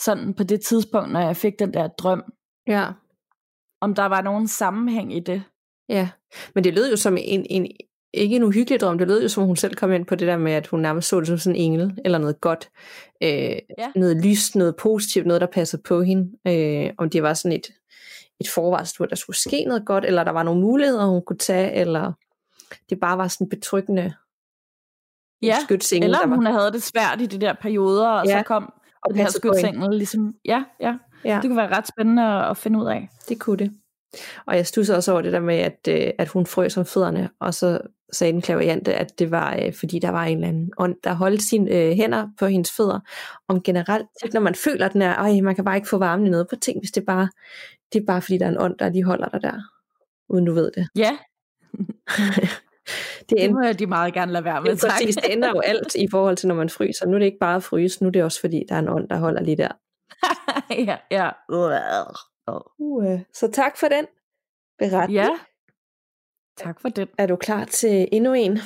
[0.00, 2.22] sådan på det tidspunkt, når jeg fik den der drøm.
[2.66, 2.86] Ja.
[3.82, 5.42] Om der var nogen sammenhæng i det.
[5.88, 6.08] Ja,
[6.54, 7.66] men det lød jo som en, en
[8.14, 10.36] ikke en uhyggelig drøm, det lød jo som hun selv kom ind på det der
[10.36, 12.70] med, at hun nærmest så det som sådan en engel, eller noget godt,
[13.22, 13.30] øh,
[13.78, 13.92] ja.
[13.96, 17.66] noget lyst, noget positivt, noget der passede på hende, øh, om det var sådan et,
[18.40, 21.38] et forvarsel, hvor der skulle ske noget godt, eller der var nogle muligheder, hun kunne
[21.38, 22.12] tage, eller
[22.90, 24.14] det bare var sådan betryggende.
[25.42, 26.36] Ja, skytsengel, eller om var...
[26.36, 28.72] hun havde det svært i de der perioder, og ja, så kom
[29.02, 30.94] og den her skytsengel ligesom, ja, ja,
[31.24, 33.08] ja, det kunne være ret spændende at finde ud af.
[33.28, 33.72] Det kunne det.
[34.46, 37.30] Og jeg stusser også over det der med, at, øh, at hun frøs om fødderne,
[37.40, 37.78] og så
[38.12, 41.12] sagde den klaviante, at det var, øh, fordi der var en eller anden ånd, der
[41.12, 43.00] holdt sine øh, hænder på hendes fødder.
[43.48, 46.26] Om generelt, når man føler, at den er, Ej, man kan bare ikke få varmen
[46.26, 47.28] i noget på ting, hvis det bare,
[47.92, 49.60] det er bare fordi, der er en ånd, der lige holder dig der,
[50.28, 50.88] uden du ved det.
[50.96, 51.18] Ja,
[53.20, 54.90] Det, det end, må jeg de meget gerne lade være med, det, tak.
[54.90, 57.06] præcis, det ændrer jo alt i forhold til, når man fryser.
[57.06, 58.88] Nu er det ikke bare at fryse, nu er det også fordi, der er en
[58.88, 59.68] ånd, der holder lige der.
[60.88, 61.30] ja, ja.
[62.78, 64.06] Uh, så tak for den
[64.78, 65.14] beretning.
[65.14, 65.38] Ja.
[66.56, 67.08] Tak for det.
[67.18, 68.58] Er du klar til endnu en?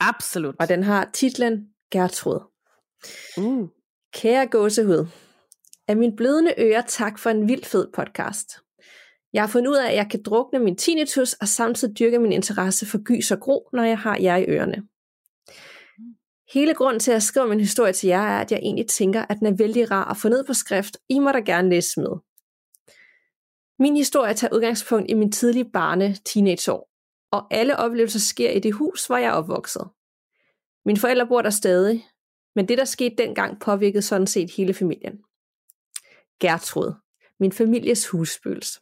[0.00, 0.54] Absolut.
[0.60, 2.40] Og den har titlen Gertrud.
[3.38, 3.68] Uh.
[4.12, 5.06] Kære gåsehud.
[5.88, 8.48] Af min blødende ører tak for en vild fed podcast.
[9.32, 12.32] Jeg har fundet ud af, at jeg kan drukne min tinnitus og samtidig dyrke min
[12.32, 14.88] interesse for gys og gro, når jeg har jer i ørerne.
[16.54, 19.24] Hele grunden til, at jeg skriver min historie til jer, er, at jeg egentlig tænker,
[19.28, 20.96] at den er vældig rar at få ned på skrift.
[21.08, 22.16] I må da gerne læse med.
[23.78, 26.90] Min historie tager udgangspunkt i min tidlige barne teenageår,
[27.30, 29.88] og alle oplevelser sker i det hus, hvor jeg er opvokset.
[30.84, 32.06] Mine forældre bor der stadig,
[32.54, 35.18] men det, der skete dengang, påvirkede sådan set hele familien.
[36.40, 36.92] Gertrud,
[37.40, 38.80] min families husspøgelse.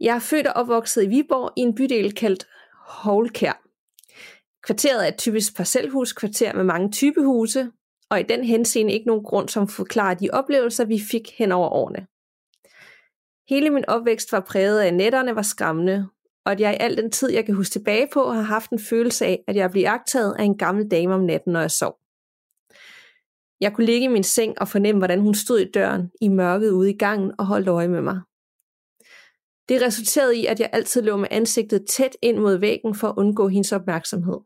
[0.00, 2.46] Jeg er født og opvokset i Viborg i en bydel kaldt
[2.86, 3.65] Holkær.
[4.66, 7.70] Kvarteret er et typisk parcelhuskvarter med mange typehuse,
[8.10, 11.68] og i den henseende ikke nogen grund som forklarer de oplevelser, vi fik hen over
[11.68, 12.06] årene.
[13.48, 16.08] Hele min opvækst var præget af, at netterne var skræmmende,
[16.44, 18.78] og at jeg i al den tid, jeg kan huske tilbage på, har haft en
[18.78, 21.98] følelse af, at jeg blev agtaget af en gammel dame om natten, når jeg sov.
[23.60, 26.70] Jeg kunne ligge i min seng og fornemme, hvordan hun stod i døren i mørket
[26.70, 28.20] ude i gangen og holdt øje med mig.
[29.68, 33.14] Det resulterede i, at jeg altid lå med ansigtet tæt ind mod væggen for at
[33.16, 34.38] undgå hendes opmærksomhed.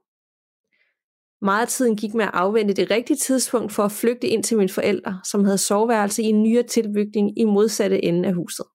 [1.42, 4.56] Meget af tiden gik med at afvente det rigtige tidspunkt for at flygte ind til
[4.56, 8.66] mine forældre, som havde soveværelse i en nyere tilbygning i modsatte ende af huset.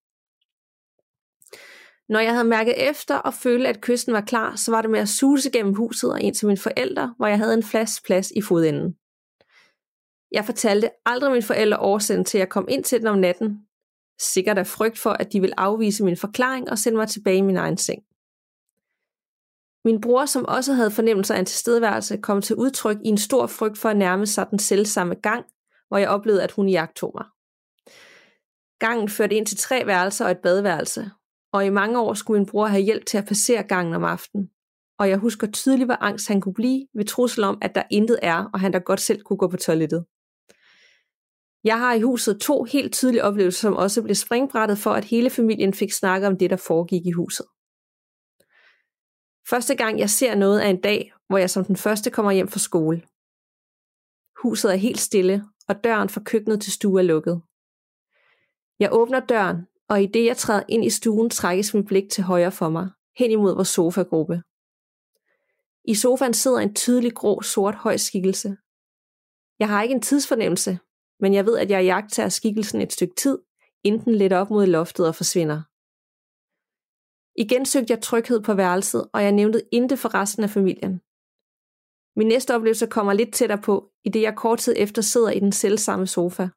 [2.09, 4.99] Når jeg havde mærket efter og følte, at kysten var klar, så var det med
[4.99, 8.31] at suse gennem huset og ind til mine forældre, hvor jeg havde en fast plads
[8.31, 8.95] i fodenden.
[10.31, 13.59] Jeg fortalte aldrig mine forældre årsagen til, at jeg kom ind til dem om natten,
[14.19, 17.41] sikkert af frygt for, at de ville afvise min forklaring og sende mig tilbage i
[17.41, 18.03] min egen seng.
[19.85, 23.47] Min bror, som også havde fornemmelser af en tilstedeværelse, kom til udtryk i en stor
[23.47, 25.45] frygt for at nærme sig den selvsamme gang,
[25.87, 27.25] hvor jeg oplevede, at hun jagtog mig.
[28.79, 31.11] Gangen førte ind til tre værelser og et badeværelse,
[31.53, 34.49] og i mange år skulle min bror have hjælp til at passere gangen om aftenen.
[34.99, 38.19] Og jeg husker tydeligt, hvor angst han kunne blive ved trussel om, at der intet
[38.21, 40.05] er, og han da godt selv kunne gå på toilettet.
[41.63, 45.29] Jeg har i huset to helt tydelige oplevelser, som også blev springbrættet for, at hele
[45.29, 47.45] familien fik snakket om det, der foregik i huset.
[49.49, 52.47] Første gang jeg ser noget af en dag, hvor jeg som den første kommer hjem
[52.47, 53.01] fra skole.
[54.43, 57.41] Huset er helt stille, og døren fra køkkenet til stue er lukket.
[58.79, 62.23] Jeg åbner døren, og i det jeg træder ind i stuen, trækkes mit blik til
[62.23, 64.41] højre for mig, hen imod vores sofagruppe.
[65.85, 68.57] I sofaen sidder en tydelig grå, sort høj skikkelse.
[69.59, 70.79] Jeg har ikke en tidsfornemmelse,
[71.19, 73.39] men jeg ved, at jeg jagter skikkelsen et stykke tid,
[73.83, 75.61] inden den letter op mod loftet og forsvinder.
[77.35, 81.01] Igen søgte jeg tryghed på værelset, og jeg nævnte intet for resten af familien.
[82.15, 85.39] Min næste oplevelse kommer lidt tættere på, i det jeg kort tid efter sidder i
[85.39, 86.47] den selvsamme sofa.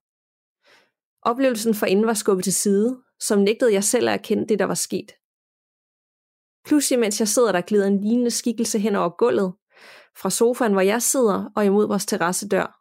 [1.23, 4.65] Oplevelsen for inden var skubbet til side, som nægtede jeg selv at erkende det, der
[4.65, 5.13] var sket.
[6.67, 9.53] Pludselig, mens jeg sidder der, glider en lignende skikkelse hen over gulvet,
[10.17, 12.81] fra sofaen, hvor jeg sidder, og imod vores terrassedør.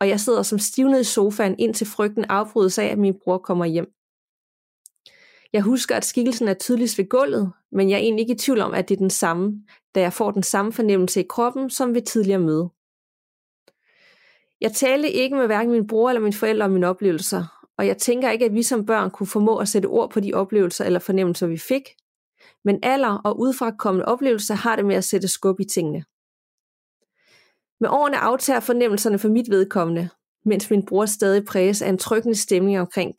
[0.00, 3.64] Og jeg sidder som stivnet i sofaen, indtil frygten afbrydes af, at min bror kommer
[3.64, 3.95] hjem.
[5.52, 8.60] Jeg husker, at skikkelsen er tydeligst ved gulvet, men jeg er egentlig ikke i tvivl
[8.60, 11.94] om, at det er den samme, da jeg får den samme fornemmelse i kroppen, som
[11.94, 12.70] ved tidligere møde.
[14.60, 17.98] Jeg talte ikke med hverken min bror eller mine forældre om mine oplevelser, og jeg
[17.98, 20.98] tænker ikke, at vi som børn kunne formå at sætte ord på de oplevelser eller
[20.98, 21.82] fornemmelser, vi fik,
[22.64, 26.04] men alder og udfrakommende oplevelser har det med at sætte skub i tingene.
[27.80, 30.08] Med årene aftager fornemmelserne for mit vedkommende,
[30.44, 33.14] mens min bror stadig præges af en tryggende stemning omkring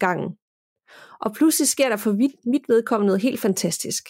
[0.00, 0.36] gangen.
[1.20, 2.12] Og pludselig sker der for
[2.50, 4.08] mit vedkommende noget helt fantastisk.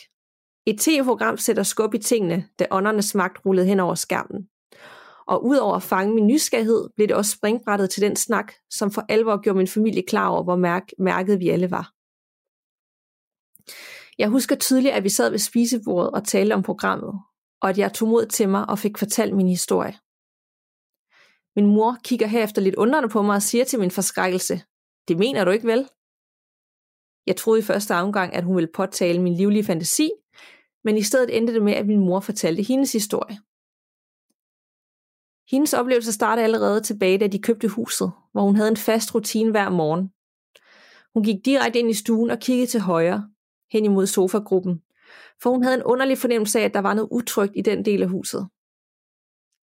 [0.66, 4.48] Et tv-program sætter skub i tingene, da åndernes magt rullede hen over skærmen.
[5.26, 9.04] Og udover at fange min nysgerrighed, blev det også springbrættet til den snak, som for
[9.08, 11.92] alvor gjorde min familie klar over, hvor mærk- mærket vi alle var.
[14.18, 17.14] Jeg husker tydeligt, at vi sad ved spisebordet og talte om programmet,
[17.60, 19.98] og at jeg tog mod til mig og fik fortalt min historie.
[21.56, 24.62] Min mor kigger herefter lidt undrende på mig og siger til min forskrækkelse,
[25.08, 25.88] det mener du ikke vel?
[27.26, 30.10] Jeg troede i første omgang, at hun ville påtale min livlige fantasi,
[30.84, 33.38] men i stedet endte det med, at min mor fortalte hendes historie.
[35.50, 39.50] Hendes oplevelse startede allerede tilbage, da de købte huset, hvor hun havde en fast rutine
[39.50, 40.10] hver morgen.
[41.14, 43.30] Hun gik direkte ind i stuen og kiggede til højre,
[43.72, 44.82] hen imod sofagruppen,
[45.42, 48.02] for hun havde en underlig fornemmelse af, at der var noget utrygt i den del
[48.02, 48.48] af huset.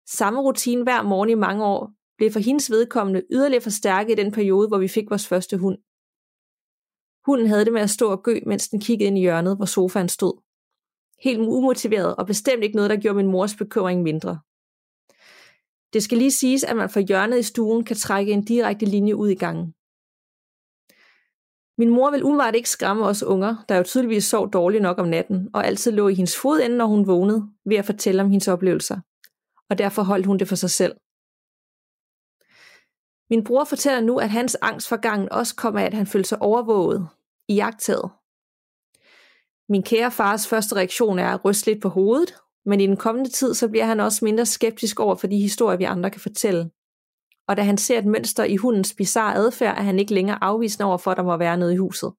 [0.08, 4.32] Samme rutine hver morgen i mange år blev for hendes vedkommende yderligere forstærket i den
[4.32, 5.78] periode, hvor vi fik vores første hund.
[7.30, 9.66] Hunden havde det med at stå og gø, mens den kiggede ind i hjørnet, hvor
[9.66, 10.34] sofaen stod.
[11.24, 14.40] Helt umotiveret og bestemt ikke noget, der gjorde min mors bekymring mindre.
[15.94, 19.16] Det skal lige siges, at man fra hjørnet i stuen kan trække en direkte linje
[19.16, 19.74] ud i gangen.
[21.78, 25.08] Min mor vil umiddelbart ikke skræmme os unger, der jo tydeligvis sov dårligt nok om
[25.08, 28.48] natten, og altid lå i hendes fodende, når hun vågnede, ved at fortælle om hendes
[28.48, 29.00] oplevelser.
[29.70, 30.96] Og derfor holdt hun det for sig selv.
[33.30, 36.30] Min bror fortæller nu, at hans angst for gangen også kom af, at han følte
[36.30, 37.10] sig overvåget,
[37.50, 38.12] iagtaget.
[39.70, 42.36] Min kære fars første reaktion er at ryste lidt på hovedet,
[42.66, 45.78] men i den kommende tid så bliver han også mindre skeptisk over for de historier,
[45.78, 46.72] vi andre kan fortælle.
[47.48, 50.88] Og da han ser et mønster i hundens bizarre adfærd, er han ikke længere afvisende
[50.88, 52.14] over for, at der må være noget i huset.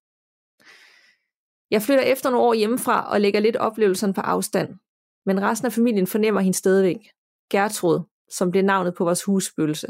[1.70, 4.78] Jeg flytter efter nogle år hjemmefra og lægger lidt oplevelsen på afstand.
[5.26, 7.10] Men resten af familien fornemmer hende stadigvæk.
[7.50, 8.00] Gertrud,
[8.30, 9.86] som bliver navnet på vores husspøgelse.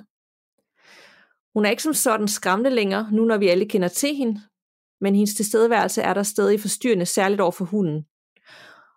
[1.55, 4.41] Hun er ikke som sådan skræmmende længere, nu når vi alle kender til hende,
[5.01, 8.05] men hendes tilstedeværelse er der stadig forstyrrende, særligt over for hunden.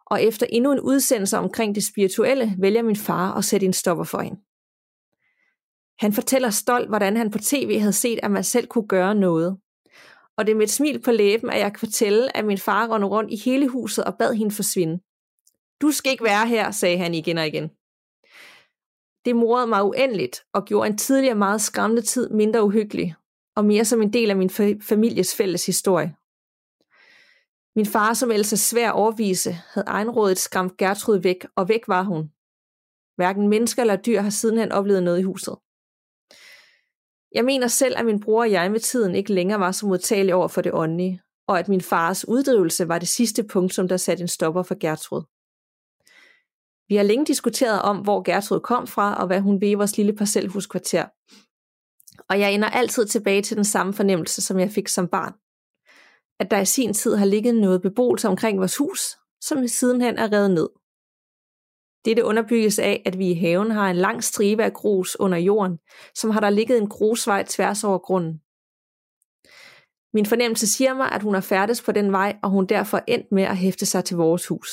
[0.06, 4.04] Og efter endnu en udsendelse omkring det spirituelle, vælger min far at sætte en stopper
[4.04, 4.40] for hende.
[6.00, 9.58] Han fortæller stolt, hvordan han på tv havde set, at man selv kunne gøre noget.
[10.38, 12.88] Og det er med et smil på læben, at jeg kan fortælle, at min far
[12.88, 15.04] rundt rundt i hele huset og bad hende forsvinde.
[15.82, 17.70] Du skal ikke være her, sagde han igen og igen.
[19.26, 23.16] Det morede mig uendeligt og gjorde en tidligere meget skræmmende tid mindre uhyggelig,
[23.56, 24.50] og mere som en del af min
[24.82, 26.16] families fælles historie.
[27.76, 31.88] Min far, som ellers er svær at overvise, havde egenrådet skræmt Gertrud væk, og væk
[31.88, 32.32] var hun.
[33.16, 35.56] Hverken mennesker eller dyr har sidenhen oplevet noget i huset.
[37.32, 40.36] Jeg mener selv, at min bror og jeg med tiden ikke længere var så modtagelige
[40.36, 43.98] over for det åndelige, og at min fars uddrivelse var det sidste punkt, som der
[43.98, 45.24] satte en stopper for Gertrud.
[46.88, 49.98] Vi har længe diskuteret om, hvor Gertrud kom fra, og hvad hun ved i vores
[49.98, 51.06] lille parcelhuskvarter.
[52.30, 55.34] Og jeg ender altid tilbage til den samme fornemmelse, som jeg fik som barn.
[56.40, 60.32] At der i sin tid har ligget noget beboelse omkring vores hus, som sidenhen er
[60.32, 60.70] revet ned.
[62.06, 65.80] Dette underbygges af, at vi i haven har en lang stribe af grus under jorden,
[66.16, 68.42] som har der ligget en grusvej tværs over grunden.
[70.14, 73.32] Min fornemmelse siger mig, at hun er færdes på den vej, og hun derfor endt
[73.32, 74.70] med at hæfte sig til vores hus.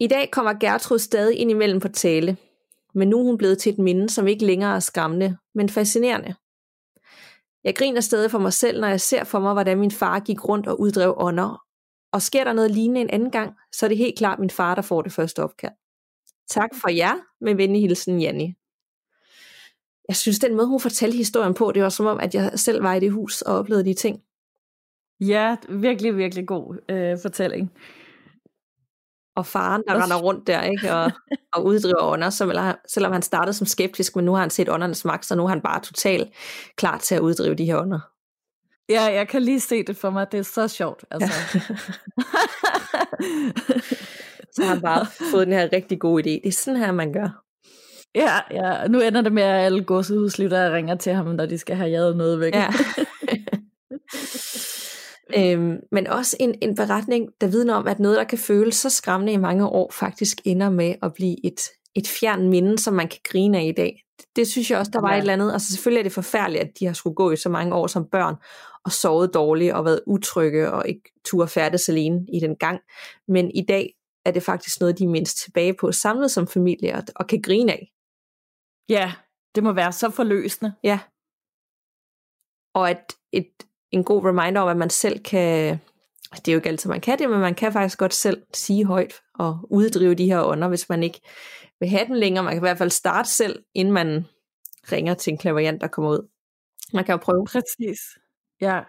[0.00, 2.36] I dag kommer Gertrud stadig ind imellem på tale,
[2.96, 6.34] men nu er hun blevet til et minde, som ikke længere er skræmmende, men fascinerende.
[7.64, 10.48] Jeg griner stadig for mig selv, når jeg ser for mig, hvordan min far gik
[10.48, 11.62] rundt og uddrev ånder,
[12.12, 14.74] og sker der noget lignende en anden gang, så er det helt klart min far,
[14.74, 15.72] der får det første opkald.
[16.48, 18.54] Tak for jer, med venlig hilsen, Janni.
[20.08, 22.82] Jeg synes, den måde, hun fortalte historien på, det var som om, at jeg selv
[22.82, 24.22] var i det hus og oplevede de ting.
[25.20, 27.72] Ja, virkelig, virkelig god øh, fortælling.
[29.36, 30.94] Og faren, der render rundt der, ikke?
[30.94, 31.12] Og,
[31.54, 32.52] og uddriver ånder, som,
[32.88, 35.48] selvom han startede som skeptisk, men nu har han set åndernes magt, så nu er
[35.48, 36.28] han bare totalt
[36.76, 38.00] klar til at uddrive de her ånder.
[38.88, 40.32] Ja, jeg kan lige se det for mig.
[40.32, 41.04] Det er så sjovt.
[41.10, 41.32] Altså.
[41.54, 41.60] Ja.
[44.54, 46.40] så har han bare fået den her rigtig gode idé.
[46.44, 47.42] Det er sådan her, man gør.
[48.14, 48.88] Ja, ja.
[48.88, 52.16] Nu ender det med, at alle der ringer til ham, når de skal have jaget
[52.16, 52.54] noget væk.
[52.54, 52.68] Ja.
[55.36, 58.90] Øhm, men også en, en beretning, der vidner om, at noget, der kan føles så
[58.90, 61.60] skræmmende i mange år, faktisk ender med at blive et,
[61.94, 64.02] et fjern minde, som man kan grine af i dag.
[64.18, 65.16] Det, det synes jeg også, der var ja.
[65.16, 65.52] et eller andet.
[65.52, 68.08] Altså selvfølgelig er det forfærdeligt, at de har skulle gå i så mange år som
[68.12, 68.34] børn,
[68.84, 72.80] og sovet dårligt, og været utrygge, og ikke turde færdes alene i den gang.
[73.28, 77.02] Men i dag er det faktisk noget, de mindst tilbage på, samlet som familie, og,
[77.16, 77.92] og kan grine af.
[78.88, 79.12] Ja,
[79.54, 80.72] det må være så forløsende.
[80.82, 80.98] Ja.
[82.74, 83.50] Og at et,
[83.90, 85.78] en god reminder om, at man selv kan,
[86.36, 88.84] det er jo ikke altid, man kan det, men man kan faktisk godt selv sige
[88.84, 91.20] højt og uddrive de her ånder, hvis man ikke
[91.80, 92.44] vil have den længere.
[92.44, 94.26] Man kan i hvert fald starte selv, inden man
[94.92, 96.28] ringer til en klaverjant, der kommer ud.
[96.92, 97.46] Man kan jo prøve.
[97.46, 98.00] Præcis.
[98.60, 98.80] Ja.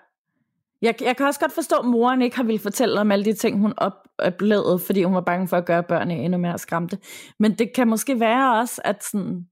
[0.81, 3.33] Jeg, jeg kan også godt forstå, at moren ikke har ville fortælle om alle de
[3.33, 3.73] ting, hun
[4.17, 6.97] oplevede, fordi hun var bange for at gøre børnene endnu mere skræmte.
[7.39, 9.47] Men det kan måske være også, at sådan,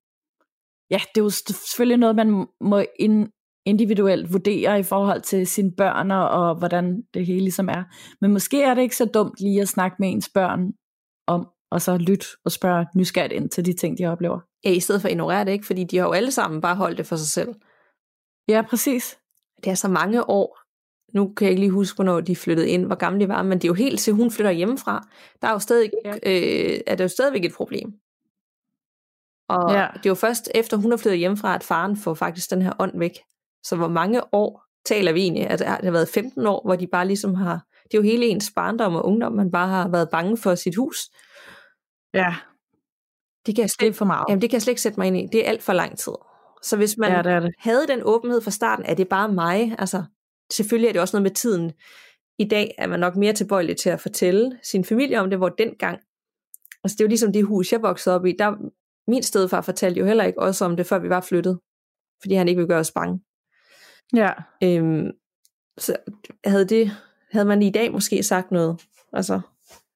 [0.89, 3.27] ja, det er jo selvfølgelig noget, man må ind,
[3.65, 7.83] individuelt vurdere i forhold til sine børn og hvordan det hele ligesom er.
[8.21, 10.73] Men måske er det ikke så dumt lige at snakke med ens børn
[11.27, 14.39] om, og så lytte og spørge nysgerrigt ind til de ting, de oplever.
[14.65, 15.65] Ja, i stedet for at ignorere det, ikke?
[15.65, 17.55] Fordi de har jo alle sammen bare holdt det for sig selv.
[18.47, 19.17] Ja, præcis.
[19.63, 20.59] Det er så mange år.
[21.13, 23.57] Nu kan jeg ikke lige huske, hvornår de flyttede ind, hvor gamle de var, men
[23.57, 25.07] det er jo helt til hun flytter hjemmefra.
[25.41, 26.11] Der er jo stadig, ja.
[26.11, 27.93] øh, er det jo stadigvæk et problem.
[29.49, 29.87] Og ja.
[29.93, 32.73] det er jo først efter hun er flyttet hjemmefra, at faren får faktisk den her
[32.79, 33.11] ånd væk.
[33.67, 35.49] Så hvor mange år taler vi egentlig?
[35.49, 37.65] Altså, det har været 15 år, hvor de bare ligesom har...
[37.83, 40.75] Det er jo hele ens barndom og ungdom, man bare har været bange for sit
[40.75, 40.97] hus.
[42.13, 42.35] Ja,
[43.45, 44.25] Det kan jeg det slet, er for meget.
[44.29, 45.27] jamen, det kan jeg slet ikke sætte mig ind i.
[45.31, 46.13] Det er alt for lang tid.
[46.61, 47.53] Så hvis man Ja, det det.
[47.59, 49.75] havde den åbenhed fra starten, er det bare mig?
[49.79, 50.03] Altså,
[50.53, 51.71] selvfølgelig er det også noget med tiden.
[52.39, 55.49] I dag er man nok mere tilbøjelig til at fortælle sin familie om det, hvor
[55.49, 55.99] dengang,
[56.83, 58.51] altså det er jo ligesom det hus, jeg voksede op i, der,
[59.07, 61.59] min stedfar fortalte jo heller ikke også om det, før vi var flyttet,
[62.21, 63.19] fordi han ikke ville gøre os bange.
[64.13, 64.31] Ja,
[64.63, 65.11] Øhm,
[65.77, 65.95] så
[66.45, 66.91] havde, det,
[67.31, 68.81] havde man i dag måske sagt noget,
[69.13, 69.41] altså,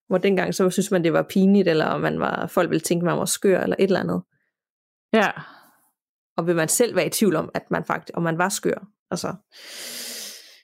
[0.07, 3.17] hvor dengang så synes man, det var pinligt, eller man var, folk ville tænke, man
[3.17, 4.21] var skør, eller et eller andet.
[5.13, 5.29] ja.
[6.37, 8.87] Og vil man selv være i tvivl om, at man faktisk, om man var skør.
[9.11, 9.35] Altså,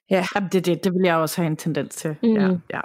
[0.09, 0.25] ja.
[0.35, 2.15] Jamen, det, det, det vil jeg også have en tendens til.
[2.23, 2.33] Mm.
[2.33, 2.81] Ja, ja.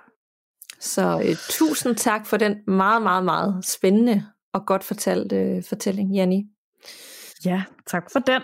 [0.80, 6.14] Så øh, tusind tak for den meget, meget, meget spændende og godt fortalte øh, fortælling,
[6.14, 6.44] Janni.
[7.44, 8.42] ja, tak for den.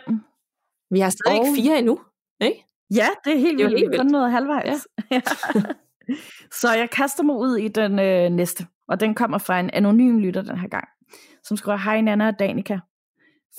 [0.90, 2.00] Vi har stadig Og- ikke fire endnu,
[2.40, 2.64] ikke?
[2.94, 3.92] Ja, det er helt Det er vildt.
[3.92, 4.88] Vi kun nået halvvejs.
[5.10, 5.20] Ja.
[6.52, 10.18] Så jeg kaster mig ud i den øh, næste, og den kommer fra en anonym
[10.18, 10.88] lytter den her gang,
[11.44, 12.78] som skriver, hej Nana og Danika.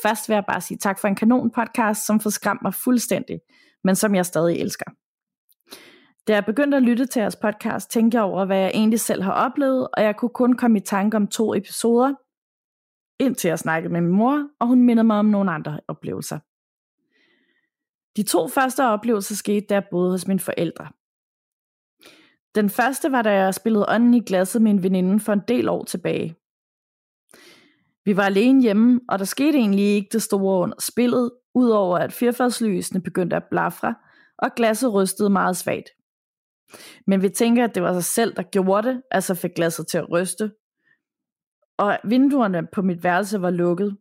[0.03, 3.39] Først vil jeg bare sige tak for en kanon podcast, som får skræmt mig fuldstændig,
[3.84, 4.86] men som jeg stadig elsker.
[6.28, 9.21] Da jeg begyndte at lytte til jeres podcast, tænkte jeg over, hvad jeg egentlig selv
[9.23, 12.13] har oplevet, og jeg kunne kun komme i tanke om to episoder,
[13.19, 16.39] indtil jeg snakkede med min mor, og hun mindede mig om nogle andre oplevelser.
[18.18, 20.88] De to første oplevelser skete, der både hos mine forældre.
[22.55, 25.70] Den første var, da jeg spillede ånden i glasset med en veninde for en del
[25.70, 26.36] år tilbage.
[28.05, 32.13] Vi var alene hjemme, og der skete egentlig ikke det store under spillet, udover at
[32.13, 33.95] firfadslysene begyndte at blafre,
[34.38, 35.89] og glasset rystede meget svagt.
[37.07, 39.97] Men vi tænker, at det var sig selv, der gjorde det, altså fik glasset til
[39.97, 40.51] at ryste.
[41.78, 43.97] Og vinduerne på mit værelse var lukket,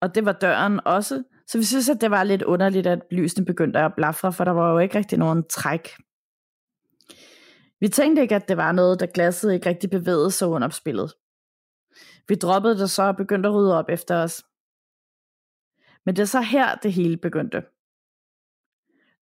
[0.00, 3.46] og det var døren også, så vi synes, at det var lidt underligt, at lysene
[3.46, 5.88] begyndte at blafre, for der var jo ikke rigtig nogen træk.
[7.80, 11.12] Vi tænkte ikke, at det var noget, da glasset ikke rigtig bevægede sig under spillet.
[12.28, 14.44] Vi droppede det så og begyndte at rydde op efter os.
[16.06, 17.62] Men det er så her, det hele begyndte.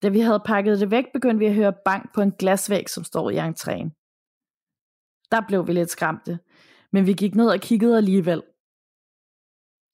[0.02, 3.04] Da vi havde pakket det væk, begyndte vi at høre bank på en glasvæg, som
[3.04, 3.90] står i entréen.
[5.30, 6.38] Der blev vi lidt skræmte,
[6.92, 8.42] men vi gik ned og kiggede alligevel.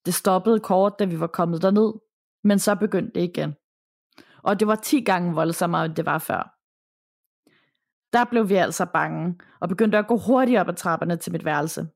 [0.05, 1.93] Det stoppede kort, da vi var kommet derned,
[2.43, 3.55] men så begyndte det igen.
[4.43, 6.51] Og det var 10 gange voldsommere, end det var før.
[8.13, 11.45] Der blev vi altså bange, og begyndte at gå hurtigt op ad trapperne til mit
[11.45, 11.87] værelse.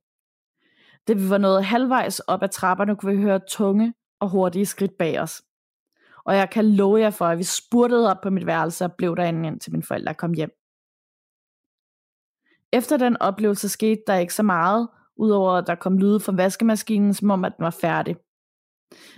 [1.07, 4.97] Da vi var nået halvvejs op ad trapperne, kunne vi høre tunge og hurtige skridt
[4.97, 5.41] bag os.
[6.26, 9.16] Og jeg kan love jer for, at vi spurtede op på mit værelse og blev
[9.16, 10.51] derinde, indtil mine forældre kom hjem.
[12.74, 14.89] Efter den oplevelse skete der ikke så meget,
[15.20, 18.15] udover at der kom lyde fra vaskemaskinen, som om at den var færdig.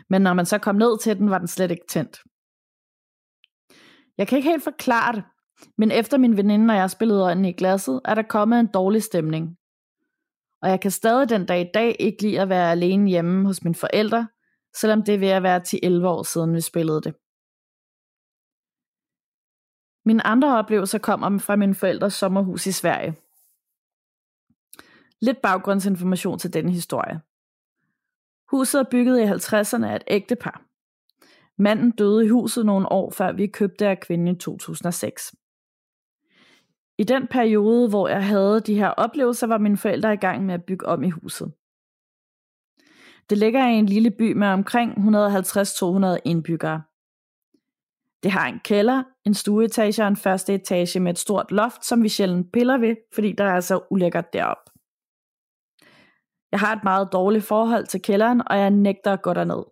[0.09, 2.19] Men når man så kom ned til den, var den slet ikke tændt.
[4.17, 5.23] Jeg kan ikke helt forklare det,
[5.77, 9.03] men efter min veninde og jeg spillede øjnene i glasset, er der kommet en dårlig
[9.03, 9.57] stemning.
[10.61, 13.63] Og jeg kan stadig den dag i dag ikke lide at være alene hjemme hos
[13.63, 14.27] mine forældre,
[14.75, 15.61] selvom det er ved at være
[16.03, 17.13] 10-11 år siden vi spillede det.
[20.05, 23.15] Mine andre oplevelser kommer fra mine forældres sommerhus i Sverige.
[25.21, 27.21] Lidt baggrundsinformation til denne historie.
[28.51, 30.65] Huset er bygget i 50'erne af et ægtepar.
[31.57, 35.35] Manden døde i huset nogle år før vi købte af kvinden i 2006.
[36.97, 40.53] I den periode, hvor jeg havde de her oplevelser, var mine forældre i gang med
[40.53, 41.53] at bygge om i huset.
[43.29, 46.83] Det ligger i en lille by med omkring 150-200 indbyggere.
[48.23, 52.03] Det har en kælder, en stueetage og en første etage med et stort loft, som
[52.03, 54.70] vi sjældent piller ved, fordi der er så ulækkert derop.
[56.51, 59.63] Jeg har et meget dårligt forhold til kælderen, og jeg nægter at gå derned.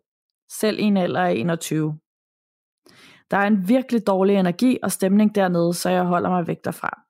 [0.52, 2.00] Selv i en alder af 21.
[3.32, 7.04] Der er en virkelig dårlig energi og stemning dernede, så jeg holder mig væk derfra.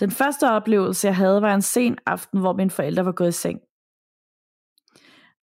[0.00, 3.32] Den første oplevelse, jeg havde, var en sen aften, hvor mine forældre var gået i
[3.32, 3.60] seng.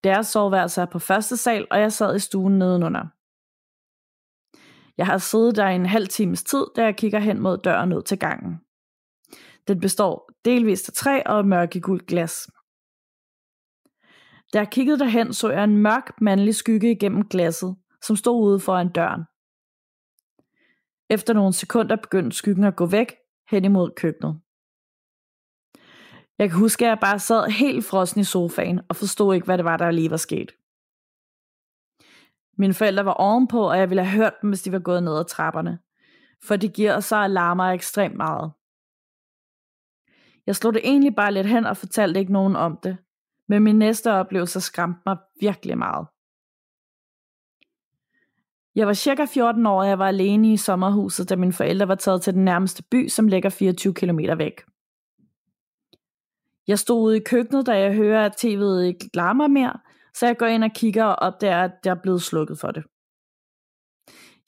[0.04, 3.06] Deres soveværelse er på første sal, og jeg sad i stuen nedenunder.
[4.98, 7.92] Jeg har siddet der i en halv times tid, da jeg kigger hen mod døren
[7.92, 8.60] ud til gangen.
[9.68, 12.50] Den består delvist af træ og mørkegult glas.
[14.52, 18.60] Da jeg kiggede derhen, så jeg en mørk mandlig skygge igennem glasset, som stod ude
[18.60, 19.24] foran døren.
[21.10, 23.16] Efter nogle sekunder begyndte skyggen at gå væk
[23.50, 24.40] hen imod køkkenet.
[26.38, 29.58] Jeg kan huske, at jeg bare sad helt frossen i sofaen og forstod ikke, hvad
[29.58, 30.52] det var, der lige var sket.
[32.58, 35.18] Mine forældre var ovenpå, og jeg ville have hørt dem, hvis de var gået ned
[35.18, 35.78] ad trapperne,
[36.42, 38.52] for de giver så alarmer ekstremt meget.
[40.50, 42.96] Jeg slog det egentlig bare lidt hen og fortalte ikke nogen om det,
[43.48, 46.06] men min næste oplevelse skræmte mig virkelig meget.
[48.74, 51.94] Jeg var cirka 14 år, og jeg var alene i sommerhuset, da mine forældre var
[51.94, 54.62] taget til den nærmeste by, som ligger 24 km væk.
[56.66, 59.80] Jeg stod ude i køkkenet, da jeg hører, at tv'et ikke larmer mere,
[60.14, 62.84] så jeg går ind og kigger og opdager, at der er blevet slukket for det.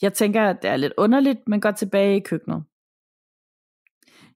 [0.03, 2.65] Jeg tænker, at det er lidt underligt, men går tilbage i køkkenet.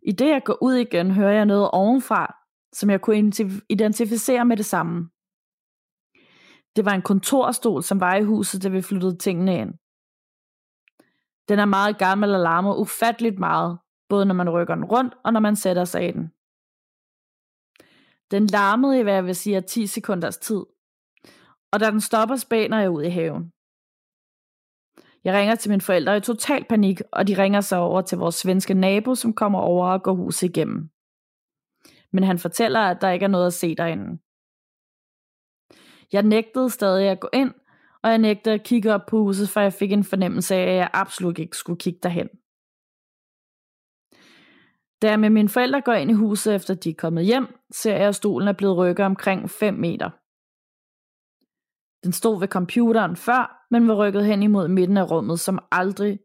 [0.07, 2.37] I det jeg går ud igen, hører jeg noget ovenfra,
[2.73, 3.33] som jeg kunne
[3.69, 5.11] identificere med det samme.
[6.77, 9.75] Det var en kontorstol, som var i huset, da vi flyttede tingene ind.
[11.49, 13.79] Den er meget gammel og larmer ufatteligt meget,
[14.09, 16.33] både når man rykker den rundt og når man sætter sig i den.
[18.31, 20.65] Den larmede i hvad jeg vil sige 10 sekunders tid.
[21.73, 23.53] Og da den stopper, spænder jeg ud i haven.
[25.27, 28.35] Jeg ringer til mine forældre i total panik, og de ringer så over til vores
[28.35, 30.91] svenske nabo, som kommer over og går huset igennem.
[32.13, 34.19] Men han fortæller, at der ikke er noget at se derinde.
[36.13, 37.55] Jeg nægtede stadig at gå ind,
[38.03, 40.77] og jeg nægtede at kigge op på huset, for jeg fik en fornemmelse af, at
[40.77, 42.29] jeg absolut ikke skulle kigge derhen.
[45.03, 47.97] Da jeg med mine forældre går ind i huset, efter de er kommet hjem, ser
[47.97, 50.11] jeg, at stolen er blevet rykket omkring 5 meter.
[52.05, 56.21] Den stod ved computeren før, men var rykket hen imod midten af rummet, som aldrig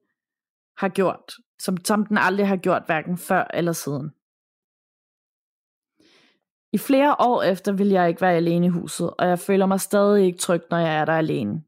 [0.78, 4.12] har gjort, som, som den aldrig har gjort, hverken før eller siden.
[6.74, 9.82] I flere år efter vil jeg ikke være alene i huset, og jeg føler mig
[9.82, 11.64] stadig ikke tryg, når jeg er der alene.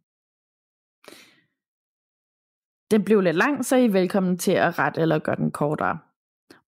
[2.91, 5.99] Den blev lidt lang, så I er velkommen til at rette eller gøre den kortere.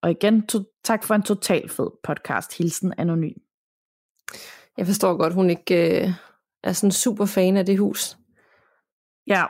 [0.02, 2.58] Og igen, to, tak for en total fed podcast.
[2.58, 3.38] Hilsen anonym.
[4.76, 6.10] Jeg forstår godt, hun ikke øh,
[6.62, 8.16] er sådan super fan af det hus.
[9.26, 9.44] Ja,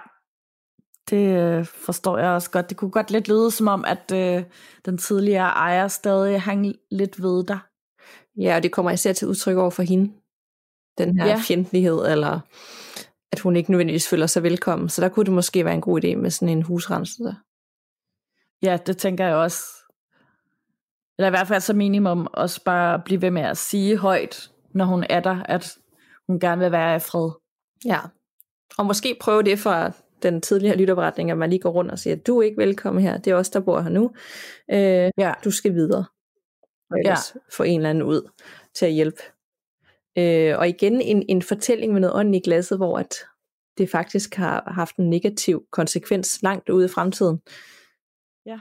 [1.11, 2.69] det øh, forstår jeg også godt.
[2.69, 4.45] Det kunne godt lidt lyde som om, at øh,
[4.85, 7.59] den tidligere ejer stadig hang lidt ved dig.
[8.37, 10.13] Ja, og det kommer især til udtryk over for hende.
[10.99, 11.41] Den her ja.
[11.49, 12.41] fjendtlighed, eller
[13.33, 14.89] at hun ikke nødvendigvis føler sig velkommen.
[14.89, 17.37] Så der kunne det måske være en god idé med sådan en husrenselse.
[18.63, 19.63] Ja, det tænker jeg også.
[21.19, 24.85] Eller i hvert fald så minimum også bare blive ved med at sige højt, når
[24.85, 25.79] hun er der, at
[26.27, 27.31] hun gerne vil være i fred.
[27.85, 28.01] Ja,
[28.79, 32.17] og måske prøve det for den tidligere lytopretning, at man lige går rundt og siger,
[32.17, 34.11] du er ikke velkommen her, det er os, der bor her nu.
[34.71, 35.33] Øh, ja.
[35.45, 36.05] Du skal videre.
[36.91, 37.41] Og ellers ja.
[37.57, 38.31] få en eller anden ud
[38.75, 39.23] til at hjælpe.
[40.19, 43.15] Øh, og igen en, en fortælling med noget ånd i glasset, hvor at
[43.79, 47.41] det faktisk har haft en negativ konsekvens langt ude i fremtiden.
[48.47, 48.59] Ja.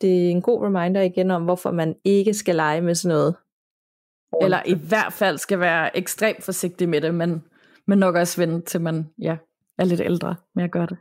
[0.00, 3.36] Det er en god reminder igen om, hvorfor man ikke skal lege med sådan noget.
[4.42, 7.44] Eller i hvert fald skal være ekstremt forsigtig med det, men,
[7.86, 9.36] men nok også vente til man ja,
[9.78, 10.98] er lidt ældre med at gøre det.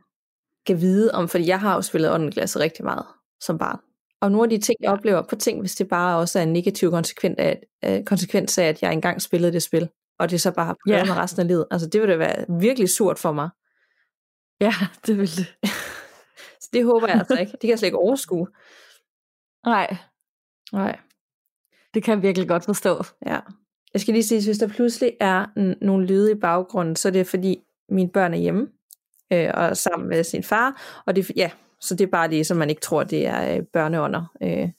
[0.65, 3.05] Kan vide om, fordi jeg har jo spillet åndenglasset rigtig meget
[3.41, 3.79] som barn.
[4.21, 6.53] Og nogle af de ting, jeg oplever på ting, hvis det bare også er en
[6.53, 10.51] negativ konsekvens af, uh, konsekvens af, at jeg engang spillede det spil, og det så
[10.51, 11.17] bare har yeah.
[11.17, 11.65] resten af livet.
[11.71, 13.49] Altså det ville da være virkelig surt for mig.
[14.61, 14.73] Ja,
[15.05, 15.69] det ville det.
[16.61, 17.51] så det håber jeg altså ikke.
[17.51, 18.47] Det kan jeg slet ikke overskue.
[19.65, 19.97] Nej.
[20.71, 20.99] Nej.
[21.93, 23.03] Det kan jeg virkelig godt forstå.
[23.25, 23.39] Ja.
[23.95, 27.11] Jeg skal lige sige, hvis der pludselig er n- nogle lyde i baggrunden, så er
[27.11, 28.67] det fordi mine børn er hjemme,
[29.33, 32.57] øh, og sammen med sin far, og det, ja, så det er bare det, som
[32.57, 34.25] man ikke tror, det er øh, børneånder.
[34.43, 34.69] Øh,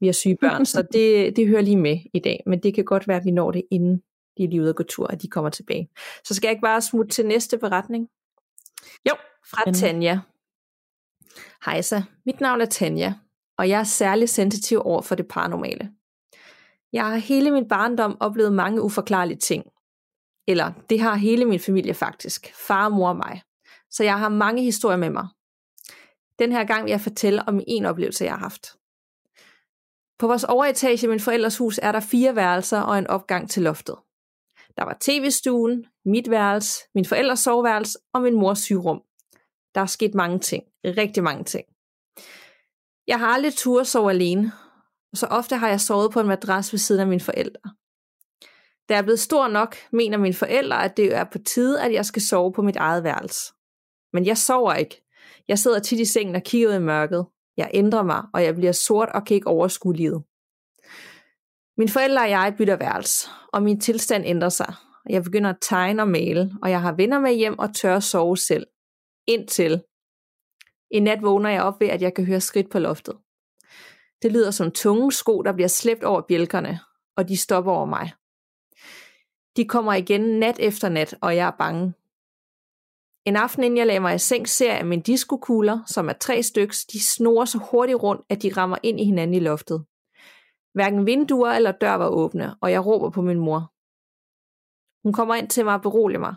[0.00, 2.42] vi har syge børn, så det, det hører lige med i dag.
[2.46, 4.02] Men det kan godt være, at vi når det inden
[4.38, 5.88] de er lige ude at gå tur, at de kommer tilbage.
[6.24, 8.08] Så skal jeg ikke bare smutte til næste beretning?
[9.08, 9.14] Jo,
[9.50, 10.18] fra Tanja.
[11.64, 13.14] Hejsa, mit navn er Tanja,
[13.58, 15.90] og jeg er særlig sensitiv over for det paranormale.
[16.92, 19.64] Jeg har hele min barndom oplevet mange uforklarlige ting.
[20.48, 22.52] Eller det har hele min familie faktisk.
[22.66, 23.42] Far, mor og mig.
[23.90, 25.28] Så jeg har mange historier med mig.
[26.38, 28.66] Den her gang vil jeg fortælle om en oplevelse, jeg har haft.
[30.18, 33.62] På vores overetage i min forældres hus er der fire værelser og en opgang til
[33.62, 33.96] loftet.
[34.76, 39.02] Der var tv-stuen, mit værelse, min forældres soveværelse og min mors sygerum.
[39.74, 40.64] Der er sket mange ting.
[40.84, 41.66] Rigtig mange ting.
[43.06, 44.52] Jeg har aldrig tur sove alene,
[45.14, 47.70] så ofte har jeg sovet på en madras ved siden af mine forældre.
[48.88, 51.92] Da jeg er blevet stor nok, mener mine forældre, at det er på tide, at
[51.92, 53.52] jeg skal sove på mit eget værelse.
[54.12, 55.02] Men jeg sover ikke.
[55.48, 57.26] Jeg sidder tit i sengen og kigger ud i mørket.
[57.56, 60.22] Jeg ændrer mig, og jeg bliver sort og kan ikke overskue livet.
[61.76, 64.74] Mine forældre og jeg bytter værelse, og min tilstand ændrer sig.
[65.08, 68.02] Jeg begynder at tegne og male, og jeg har venner med hjem og tør at
[68.02, 68.66] sove selv.
[69.26, 69.82] Indtil
[70.90, 73.16] en nat vågner jeg op ved, at jeg kan høre skridt på loftet.
[74.22, 76.80] Det lyder som tunge sko, der bliver slæbt over bjælkerne,
[77.16, 78.12] og de stopper over mig.
[79.56, 81.94] De kommer igen nat efter nat, og jeg er bange.
[83.24, 86.42] En aften inden jeg lagde mig i seng, ser jeg mine diskokugler, som er tre
[86.42, 89.84] styks, de snor så hurtigt rundt, at de rammer ind i hinanden i loftet.
[90.72, 93.72] Hverken vinduer eller dør var åbne, og jeg råber på min mor.
[95.02, 96.34] Hun kommer ind til mig og beroliger mig.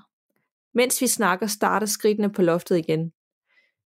[0.73, 3.11] Mens vi snakker, starter skridtene på loftet igen.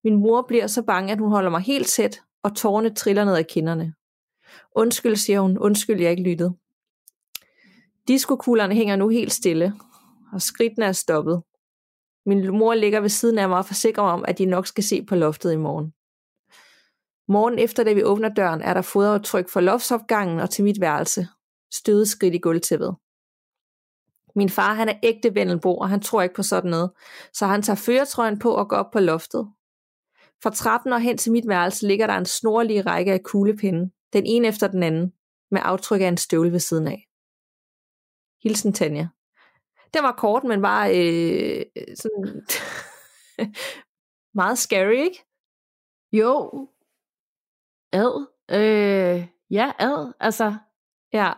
[0.05, 3.37] Min mor bliver så bange, at hun holder mig helt tæt, og tårne triller ned
[3.37, 3.95] ad kinderne.
[4.77, 5.59] Undskyld, siger hun.
[5.59, 6.57] Undskyld, jeg ikke lyttede.
[8.09, 9.75] Diskokuglerne hænger nu helt stille,
[10.33, 11.43] og skridtene er stoppet.
[12.27, 14.85] Min mor ligger ved siden af mig og forsikrer mig om, at de nok skal
[14.85, 15.93] se på loftet i morgen.
[17.29, 21.29] Morgen efter, da vi åbner døren, er der fodaftryk for loftsopgangen og til mit værelse.
[21.73, 22.97] Støde skridt i gulvtæppet.
[24.35, 26.91] Min far han er ægte vendelbo, og han tror ikke på sådan noget,
[27.33, 29.53] så han tager føretrøjen på og går op på loftet.
[30.43, 34.27] Fra trappen og hen til mit værelse ligger der en snorlig række af kuglepinde, den
[34.27, 35.13] ene efter den anden,
[35.51, 37.09] med aftryk af en støvle ved siden af.
[38.43, 39.09] Hilsen Tanja.
[39.95, 41.65] Den var kort, men var øh,
[41.95, 42.43] sådan
[44.41, 45.25] meget scary, ikke?
[46.13, 46.69] Jo.
[47.93, 48.27] Ad.
[48.51, 50.13] Øh, ja, ad.
[50.21, 50.55] Altså.
[51.13, 51.33] Ja.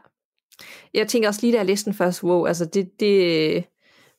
[0.94, 3.64] Jeg tænker også lige, da jeg læste den først, wow, altså det, det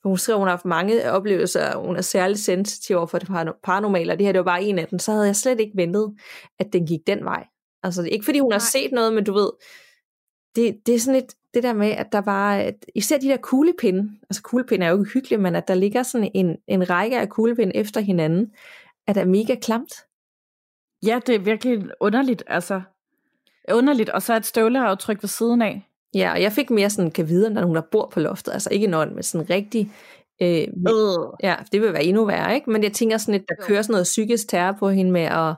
[0.03, 3.27] hun skriver, hun har haft mange oplevelser, og hun er særligt sensitiv over for det
[3.63, 5.77] paranormale, og det her det var bare en af dem, så havde jeg slet ikke
[5.77, 6.15] ventet,
[6.59, 7.47] at den gik den vej.
[7.83, 8.65] Altså ikke fordi hun har Nej.
[8.71, 9.49] set noget, men du ved,
[10.55, 14.11] det, det er sådan et, det der med, at der var, især de der kuglepinde,
[14.29, 17.29] altså kuglepinde er jo ikke hyggelige, men at der ligger sådan en, en række af
[17.29, 18.51] kuglepinde efter hinanden,
[19.07, 19.93] er da mega klamt.
[21.05, 22.81] Ja, det er virkelig underligt, altså.
[23.71, 25.88] Underligt, og så et støvleaftryk ved siden af.
[26.13, 28.69] Ja, og jeg fik mere sådan, kan vide, når nogen der bor på loftet, altså
[28.69, 29.91] ikke noget med sådan rigtig,
[30.41, 31.37] øh, øh.
[31.43, 32.69] ja, det vil være endnu værre, ikke?
[32.69, 35.55] Men jeg tænker sådan, at der kører sådan noget psykisk terror på hende med at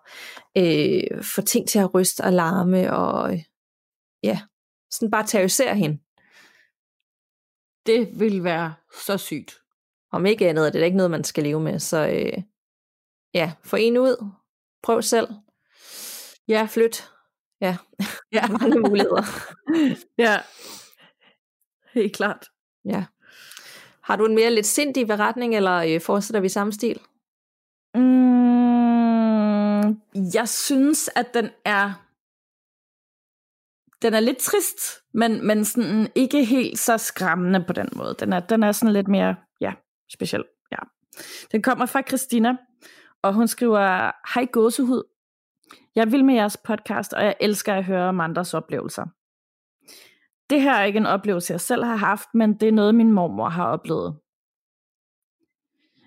[0.57, 3.39] øh, få ting til at ryste og larme, og
[4.23, 4.41] ja,
[4.91, 5.97] sådan bare terrorisere hende.
[7.85, 8.73] Det vil være
[9.05, 9.57] så sygt.
[10.11, 12.43] Om ikke andet er det ikke noget, man skal leve med, så øh,
[13.33, 14.25] ja, få en ud,
[14.83, 15.27] prøv selv,
[16.47, 17.10] ja, flyt,
[17.61, 17.77] ja,
[18.31, 18.47] ja.
[18.59, 19.23] mange muligheder.
[20.17, 20.37] ja,
[21.93, 22.45] helt klart.
[22.85, 23.05] Ja.
[24.01, 26.99] Har du en mere lidt sindig beretning, eller øh, fortsætter vi samme stil?
[27.95, 28.81] Mm,
[30.33, 31.93] jeg synes, at den er
[34.01, 38.15] den er lidt trist, men, men sådan ikke helt så skræmmende på den måde.
[38.19, 39.73] Den er, den er sådan lidt mere, ja,
[40.13, 40.43] speciel.
[40.71, 40.77] Ja.
[41.51, 42.57] Den kommer fra Christina,
[43.21, 45.03] og hun skriver, Hej gåsehud.
[45.95, 49.05] Jeg vil med jeres podcast, og jeg elsker at høre om andres oplevelser.
[50.49, 53.11] Det her er ikke en oplevelse, jeg selv har haft, men det er noget, min
[53.11, 54.17] mormor har oplevet.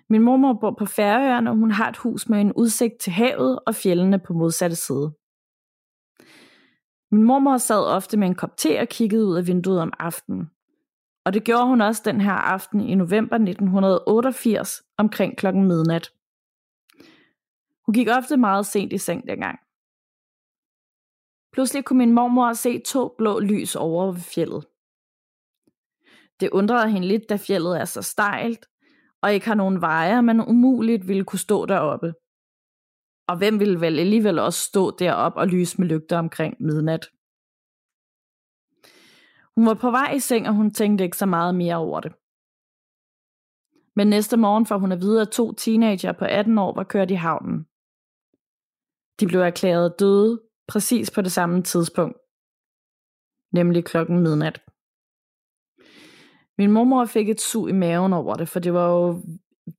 [0.09, 3.59] Min mormor bor på Færøerne, og hun har et hus med en udsigt til havet
[3.67, 5.15] og fjellene på modsatte side.
[7.11, 10.51] Min mormor sad ofte med en kop te og kiggede ud af vinduet om aftenen.
[11.25, 16.11] Og det gjorde hun også den her aften i november 1988 omkring klokken midnat.
[17.87, 19.59] Hun gik ofte meget sent i seng dengang.
[21.53, 24.67] Pludselig kunne min mormor se to blå lys over ved fjellet.
[26.41, 28.67] Det undrede hende lidt, da fjellet er så stejlt,
[29.23, 32.15] og ikke har nogen veje, men umuligt ville kunne stå deroppe.
[33.29, 37.11] Og hvem ville vel alligevel også stå deroppe og lyse med lygter omkring midnat?
[39.57, 42.13] Hun var på vej i seng, og hun tænkte ikke så meget mere over det.
[43.97, 47.11] Men næste morgen får hun at vide, at to teenager på 18 år var kørt
[47.11, 47.67] i havnen.
[49.21, 52.19] De blev erklæret døde præcis på det samme tidspunkt,
[53.53, 54.63] nemlig klokken midnat.
[56.59, 59.23] Min mormor fik et sug i maven over det, for det var jo,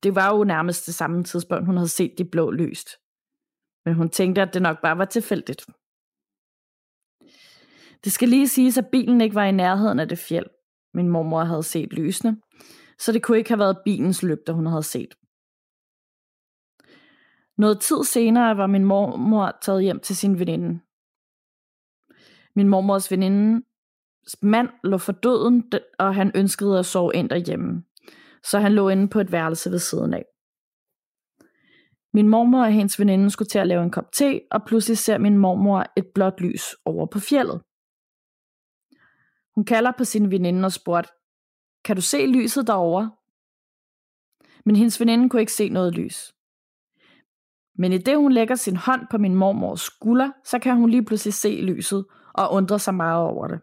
[0.02, 2.88] det var jo nærmest det samme tidspunkt, hun havde set de blå lyst.
[3.84, 5.66] Men hun tænkte, at det nok bare var tilfældigt.
[8.04, 10.46] Det skal lige siges, at bilen ikke var i nærheden af det fjeld,
[10.94, 12.40] min mormor havde set lysene,
[12.98, 15.14] så det kunne ikke have været bilens lygter, hun havde set.
[17.56, 20.80] Noget tid senere var min mormor taget hjem til sin veninde.
[22.54, 23.62] Min mormors veninde
[24.42, 27.84] mand lå for døden, og han ønskede at sove ind derhjemme,
[28.42, 30.24] så han lå inde på et værelse ved siden af.
[32.12, 35.18] Min mormor og hendes veninde skulle til at lave en kop te, og pludselig ser
[35.18, 37.62] min mormor et blåt lys over på fjellet.
[39.54, 41.10] Hun kalder på sin veninde og spurgte,
[41.84, 43.10] kan du se lyset derovre?
[44.64, 46.35] Men hendes veninde kunne ikke se noget lys.
[47.78, 51.04] Men i det hun lægger sin hånd på min mormors skulder, så kan hun lige
[51.04, 53.60] pludselig se lyset og undre sig meget over det.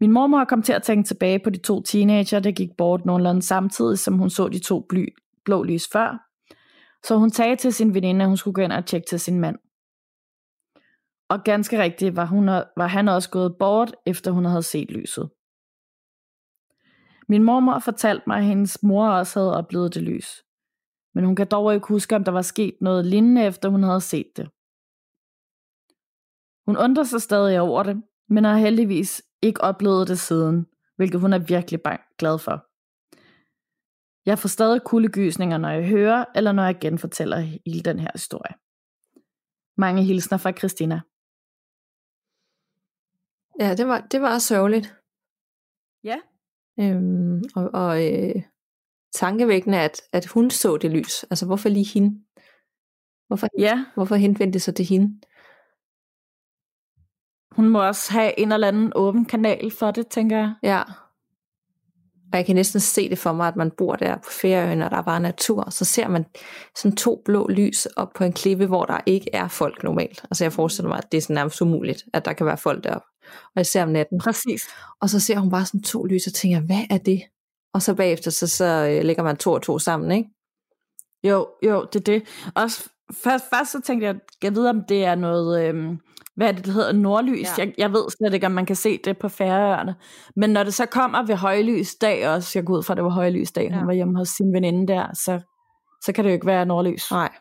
[0.00, 3.42] Min mormor kom til at tænke tilbage på de to teenager, der gik bort nogenlunde
[3.42, 5.06] samtidig, som hun så de to bly,
[5.44, 6.24] blå lys før.
[7.04, 9.40] Så hun sagde til sin veninde, at hun skulle gå ind og tjekke til sin
[9.40, 9.58] mand.
[11.28, 12.46] Og ganske rigtigt var, hun,
[12.76, 15.30] var han også gået bort, efter hun havde set lyset.
[17.28, 20.42] Min mormor fortalte mig, at hendes mor også havde oplevet det lys.
[21.18, 24.00] Men hun kan dog ikke huske, om der var sket noget lignende, efter hun havde
[24.00, 24.50] set det.
[26.66, 30.66] Hun undrer sig stadig over det, men har heldigvis ikke oplevet det siden,
[30.96, 31.80] hvilket hun er virkelig
[32.18, 32.66] glad for.
[34.26, 38.54] Jeg får stadig kuldegysninger, når jeg hører, eller når jeg genfortæller hele den her historie.
[39.76, 41.00] Mange hilsner fra Christina.
[43.60, 44.94] Ja, det var, det var sørgeligt.
[46.04, 46.18] Ja.
[46.80, 48.42] Øhm, og og øh,
[49.14, 51.22] tankevækkende, at, at hun så det lys.
[51.22, 52.20] Altså, hvorfor lige hende?
[53.28, 55.20] Hvorfor, Ja, hvorfor henvendte det sig til hende?
[57.58, 60.54] hun må også have en eller anden åben kanal for det, tænker jeg.
[60.62, 60.82] Ja.
[62.32, 64.90] Og jeg kan næsten se det for mig, at man bor der på Færøerne, og
[64.90, 66.24] der er bare natur, og så ser man
[66.76, 70.22] sådan to blå lys op på en klippe, hvor der ikke er folk normalt.
[70.30, 72.84] Altså jeg forestiller mig, at det er sådan nærmest umuligt, at der kan være folk
[72.84, 73.06] deroppe.
[73.56, 74.18] Og især om natten.
[74.18, 74.62] Præcis.
[75.00, 77.22] Og så ser hun bare sådan to lys, og tænker, hvad er det?
[77.74, 80.30] Og så bagefter, så, så øh, lægger man to og to sammen, ikke?
[81.24, 82.22] Jo, jo, det er det.
[82.54, 85.98] Også først, først så tænkte jeg, jeg ved om det er noget, øhm,
[86.36, 87.58] hvad er det, det hedder, nordlys.
[87.58, 87.64] Ja.
[87.64, 89.94] Jeg, jeg ved slet ikke, om man kan se det på færøerne.
[90.36, 93.10] Men når det så kommer ved højlysdag også, jeg går ud fra, at det var
[93.10, 93.72] højlysdag, ja.
[93.72, 93.78] Ja.
[93.78, 95.40] hun var hjemme hos sin veninde der, så,
[96.04, 97.10] så kan det jo ikke være nordlys.
[97.10, 97.32] Nej.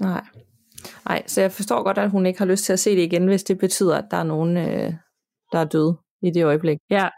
[0.00, 0.24] Nej.
[1.08, 3.26] Nej, så jeg forstår godt, at hun ikke har lyst til at se det igen,
[3.26, 4.92] hvis det betyder, at der er nogen, øh,
[5.52, 6.78] der er døde i det øjeblik.
[6.90, 7.08] Ja,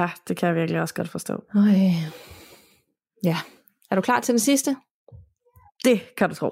[0.00, 1.44] ja, det kan jeg virkelig også godt forstå.
[1.56, 1.62] Øj.
[3.24, 3.36] Ja.
[3.90, 4.76] Er du klar til den sidste?
[5.84, 6.50] Det kan du tro.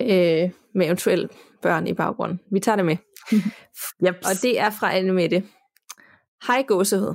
[0.00, 1.32] Øh, med eventuelt
[1.62, 2.40] børn i baggrunden.
[2.52, 2.96] Vi tager det med.
[4.06, 4.16] Yep.
[4.24, 5.44] Og det er fra Anne Mette.
[6.46, 7.14] Hej gåsehud.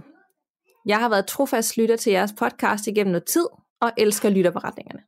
[0.85, 3.47] Jeg har været trofast lytter til jeres podcast igennem noget tid,
[3.81, 4.99] og elsker lytterberetningerne.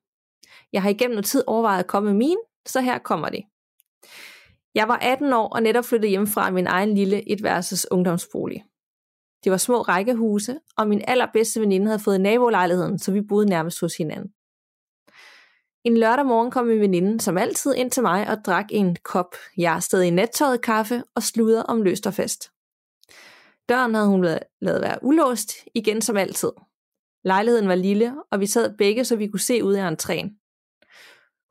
[0.73, 3.43] Jeg har igennem noget tid overvejet at komme med min, så her kommer det.
[4.75, 8.63] Jeg var 18 år og netop flyttet hjem fra min egen lille etværelses ungdomsbolig.
[9.43, 13.81] Det var små rækkehuse, og min allerbedste veninde havde fået nabolejligheden, så vi boede nærmest
[13.81, 14.33] hos hinanden.
[15.83, 19.35] En lørdag morgen kom min veninde som altid ind til mig og drak en kop
[19.57, 22.51] jeg stadig nattøjet kaffe og sludder om løst og fast.
[23.69, 24.23] Døren havde hun
[24.61, 26.51] lavet være ulåst, igen som altid.
[27.23, 30.39] Lejligheden var lille, og vi sad begge, så vi kunne se ud af entréen.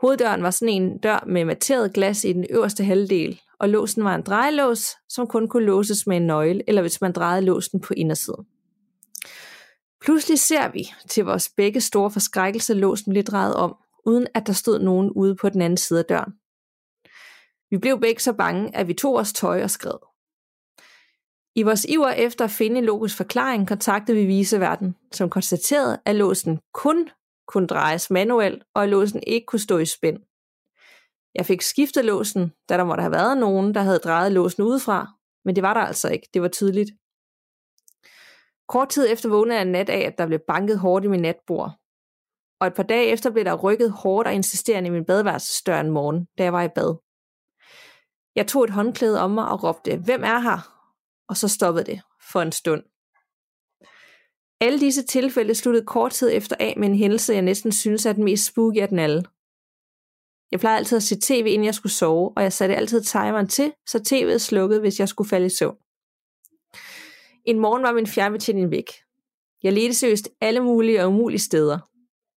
[0.01, 4.15] Hoveddøren var sådan en dør med materet glas i den øverste halvdel, og låsen var
[4.15, 7.95] en drejelås, som kun kunne låses med en nøgle, eller hvis man drejede låsen på
[7.95, 8.47] indersiden.
[10.01, 13.77] Pludselig ser vi, til vores begge store forskrækkelse, låsen blive drejet om,
[14.07, 16.33] uden at der stod nogen ude på den anden side af døren.
[17.71, 19.99] Vi blev begge så bange, at vi tog vores tøj og skred.
[21.55, 26.17] I vores iver efter at finde en logisk forklaring, kontaktede vi viseverden, som konstaterede, at
[26.17, 27.09] låsen kun
[27.47, 30.19] kunne drejes manuelt, og at låsen ikke kunne stå i spænd.
[31.35, 35.07] Jeg fik skiftet låsen, da der måtte have været nogen, der havde drejet låsen udefra,
[35.45, 36.29] men det var der altså ikke.
[36.35, 36.91] Det var tydeligt.
[38.69, 41.21] Kort tid efter vågnede jeg en nat af, at der blev banket hårdt i min
[41.21, 41.71] natbord.
[42.61, 45.91] Og et par dage efter blev der rykket hårdt og insisterende i min badeværelsesdør en
[45.91, 46.97] morgen, da jeg var i bad.
[48.37, 50.59] Jeg tog et håndklæde om mig og råbte, hvem er her?
[51.29, 52.01] Og så stoppede det
[52.33, 52.83] for en stund.
[54.61, 58.13] Alle disse tilfælde sluttede kort tid efter af med en hændelse, jeg næsten synes er
[58.13, 59.23] den mest spooky af den alle.
[60.53, 63.49] Jeg plejede altid at se tv, inden jeg skulle sove, og jeg satte altid timeren
[63.49, 65.77] til, så tv'et slukkede, hvis jeg skulle falde i søvn.
[67.45, 68.93] En morgen var min fjernbetjening væk.
[69.63, 71.79] Jeg ledte seriøst alle mulige og umulige steder.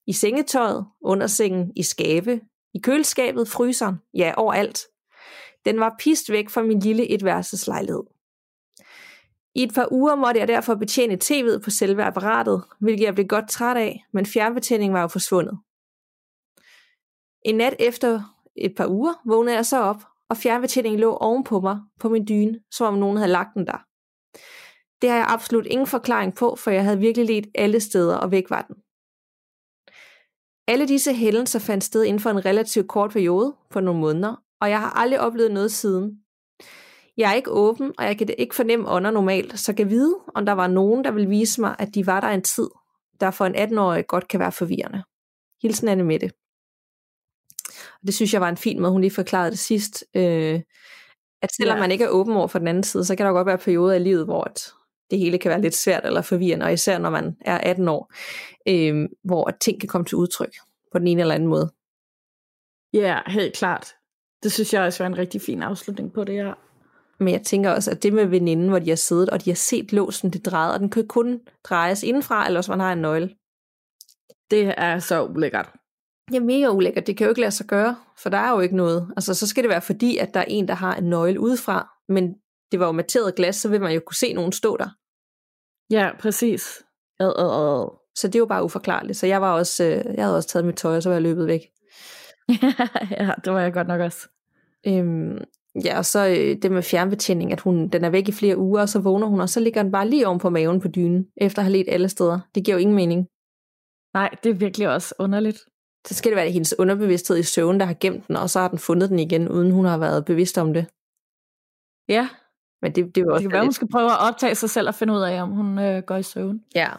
[0.07, 2.41] I sengetøjet, under sengen, i skabe,
[2.73, 4.79] i køleskabet, fryseren, ja, overalt.
[5.65, 8.03] Den var pist væk fra min lille etværelseslejlighed.
[9.55, 13.27] I et par uger måtte jeg derfor betjene tv'et på selve apparatet, hvilket jeg blev
[13.27, 15.59] godt træt af, men fjernbetjeningen var jo forsvundet.
[17.45, 18.21] En nat efter
[18.55, 22.59] et par uger vågnede jeg så op, og fjernbetjeningen lå ovenpå mig på min dyne,
[22.71, 23.85] som om nogen havde lagt den der.
[25.01, 28.31] Det har jeg absolut ingen forklaring på, for jeg havde virkelig let alle steder, og
[28.31, 28.75] væk var den.
[30.67, 34.69] Alle disse hændelser fandt sted inden for en relativt kort periode på nogle måneder, og
[34.69, 36.23] jeg har aldrig oplevet noget siden.
[37.17, 40.45] Jeg er ikke åben, og jeg kan ikke fornemme ånder normalt, så kan vide, om
[40.45, 42.69] der var nogen, der vil vise mig, at de var der en tid,
[43.19, 45.03] der for en 18-årig godt kan være forvirrende.
[45.61, 46.29] Hilsen Anne Mette.
[48.05, 50.03] Det synes jeg var en fin måde, hun lige forklarede det sidst.
[50.15, 50.61] Øh,
[51.41, 51.81] at selvom Ja.
[51.81, 53.93] man ikke er åben over for den anden side, så kan der godt være perioder
[53.95, 54.71] i livet, hvor at
[55.11, 58.11] det hele kan være lidt svært eller forvirrende, og især når man er 18 år,
[58.67, 60.53] øh, hvor at ting kan komme til udtryk
[60.91, 61.71] på den ene eller anden måde.
[62.93, 63.87] Ja, helt klart.
[64.43, 66.53] Det synes jeg også var en rigtig fin afslutning på det her.
[67.23, 69.55] Men jeg tænker også, at det med veninden, hvor de har siddet, og de har
[69.55, 72.99] set låsen, det drejer, og den kan kun drejes indenfra, eller også man har en
[73.01, 73.35] nøgle.
[74.51, 75.69] Det er så ulækkert.
[76.31, 77.07] Det er mega ulækkert.
[77.07, 79.11] Det kan jo ikke lade sig gøre, for der er jo ikke noget.
[79.17, 81.89] Altså, så skal det være fordi, at der er en, der har en nøgle udefra,
[82.09, 82.33] men
[82.71, 84.89] det var jo materet glas, så vil man jo kunne se nogen stå der.
[85.89, 86.83] Ja, præcis.
[87.19, 87.97] Ad, ad, ad.
[88.15, 89.17] Så det er jo bare uforklarligt.
[89.17, 91.21] Så jeg var også, øh, jeg havde også taget mit tøj, og så var jeg
[91.21, 91.61] løbet væk.
[93.19, 94.27] ja, det var jeg godt nok også.
[94.87, 95.37] Øhm,
[95.85, 98.81] ja, og så øh, det med fjernbetjening, at hun, den er væk i flere uger,
[98.81, 101.27] og så vågner hun, og så ligger den bare lige oven på maven på dynen,
[101.37, 102.39] efter at have let alle steder.
[102.55, 103.27] Det giver jo ingen mening.
[104.13, 105.59] Nej, det er virkelig også underligt.
[106.07, 108.67] Så skal det være hendes underbevidsthed i søvn, der har gemt den, og så har
[108.67, 110.85] den fundet den igen, uden hun har været bevidst om det.
[112.09, 112.29] Ja,
[112.81, 114.55] Men det, det er jo det også kan være, lidt- hun skal prøve at optage
[114.55, 116.61] sig selv og finde ud af, om hun øh, går i søvn.
[116.75, 116.89] Ja,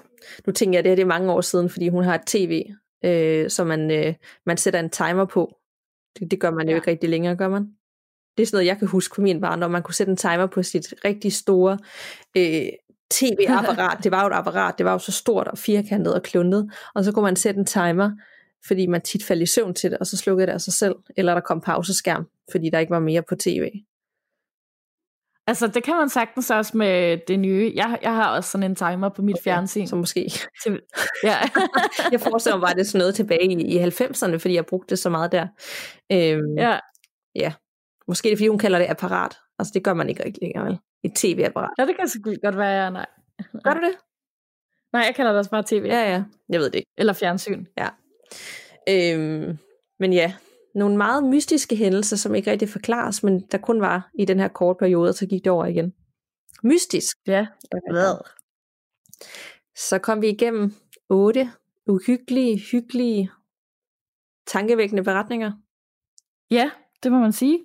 [0.47, 2.27] nu tænker jeg, at det her det er mange år siden, fordi hun har et
[2.27, 2.65] tv,
[3.05, 4.15] øh, så man, øh,
[4.47, 5.55] man sætter en timer på.
[6.19, 6.77] Det, det gør man jo Ja.
[6.77, 7.63] ikke rigtig længere, gør man?
[8.37, 9.71] Det er sådan noget, jeg kan huske fra min barndom.
[9.71, 11.79] Man kunne sætte en timer på sit rigtig store
[12.37, 12.67] øh,
[13.11, 13.99] tv-apparat.
[14.05, 16.71] det var jo et apparat, det var jo så stort og firkantet og kluntet.
[16.95, 18.11] Og så kunne man sætte en timer,
[18.67, 20.95] fordi man tit faldt i søvn til det, og så slukkede det af sig selv.
[21.17, 23.71] Eller der kom pauseskærm, fordi der ikke var mere på tv.
[25.47, 27.73] Altså, det kan man sagtens også med det nye.
[27.75, 29.87] Jeg, jeg har også sådan en timer på mit fjernsyn.
[29.87, 30.33] Så måske
[30.63, 30.81] Til,
[31.25, 31.37] ja.
[32.13, 34.91] Jeg forestiller mig bare, at det sådan noget tilbage i, i 90'erne, fordi jeg brugte
[34.91, 35.47] det så meget der.
[36.13, 36.59] Øhm,
[37.35, 37.53] ja.
[38.09, 39.37] Måske er det, fordi hun kalder det apparat.
[39.59, 40.79] Altså, det gør man ikke rigtig længere, vel?
[41.05, 41.71] Et tv-apparat.
[41.79, 43.07] ja, det kan så godt være, nej.
[43.65, 43.95] Gør du det?
[44.93, 45.85] Nej, jeg kalder det også bare tv.
[45.87, 46.25] Ja, ja.
[46.49, 46.91] Jeg ved det ikke.
[46.99, 47.67] Eller fjernsyn.
[48.89, 49.59] Øhm,
[49.99, 50.35] men ja,
[50.75, 54.49] nogle meget mystiske hændelser, som ikke rigtig forklares, men der kun var i den her
[54.49, 55.95] korte periode, og så gik det over igen.
[56.63, 57.17] Mystisk.
[57.27, 57.47] Ja.
[57.91, 58.17] Hvad?
[59.77, 60.75] Så kom vi igennem
[61.09, 61.51] otte
[61.87, 63.31] uhyggelige, hyggelige,
[64.47, 65.53] tankevækkende beretninger.
[66.51, 66.71] Ja,
[67.03, 67.65] det må man sige.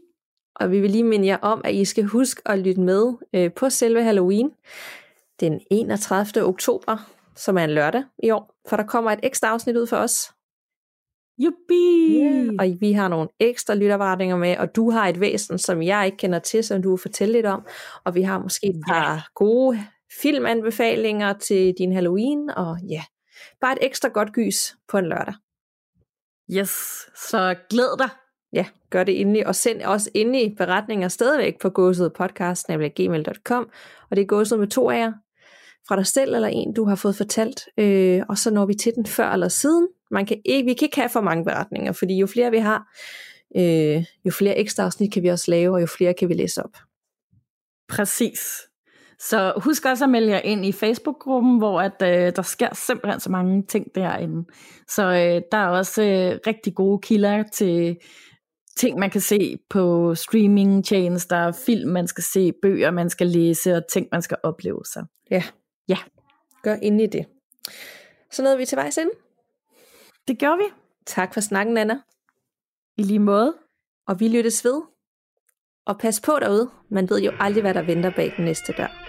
[0.55, 3.53] Og vi vil lige minde jer om, at I skal huske at lytte med øh,
[3.53, 4.51] på selve Halloween
[5.39, 6.43] den 31.
[6.43, 6.97] oktober,
[7.35, 8.55] som er en lørdag i år.
[8.69, 10.33] For der kommer et ekstra afsnit ud for os.
[11.37, 12.23] Juppie!
[12.23, 12.49] Yeah.
[12.59, 16.17] Og vi har nogle ekstra lyttervarninger med, og du har et væsen, som jeg ikke
[16.17, 17.65] kender til, som du vil fortælle lidt om.
[18.05, 19.79] Og vi har måske et par gode
[20.21, 23.03] filmanbefalinger til din Halloween, og ja,
[23.61, 25.33] bare et ekstra godt gys på en lørdag.
[26.51, 26.69] Yes,
[27.29, 28.09] så glæd dig.
[28.53, 33.69] Ja, gør det endelig, og send også endelig beretninger stadigvæk på gåsødpodcast.gmail.com,
[34.09, 35.13] og det er gåsød med to af jer,
[35.87, 38.93] fra dig selv eller en, du har fået fortalt, øh, og så når vi til
[38.95, 39.87] den før eller siden.
[40.11, 42.87] Man kan ikke, vi kan ikke have for mange beretninger, fordi jo flere vi har,
[43.55, 46.63] øh, jo flere ekstra afsnit kan vi også lave, og jo flere kan vi læse
[46.63, 46.77] op.
[47.89, 48.39] Præcis.
[49.19, 53.19] Så husk også at melde jer ind i Facebook-gruppen, hvor at, øh, der sker simpelthen
[53.19, 54.45] så mange ting derinde.
[54.87, 57.97] Så øh, der er også øh, rigtig gode kilder til
[58.77, 63.83] ting, man kan se på streamingtjenester, film, man skal se, bøger, man skal læse, og
[63.87, 64.81] ting, man skal opleve.
[64.85, 65.43] Så Ja.
[65.87, 65.97] Ja.
[66.63, 67.25] Gør endelig det.
[68.31, 69.11] Så nåede vi til vejs ende.
[70.27, 70.63] det gjorde vi.
[71.05, 72.01] Tak for snakken, Anna.
[72.97, 73.55] I lige måde.
[74.07, 74.81] Og vi lyttes ved.
[75.85, 76.71] Og pas på derude.
[76.89, 79.06] Man ved jo aldrig, hvad der venter bag den næste dør.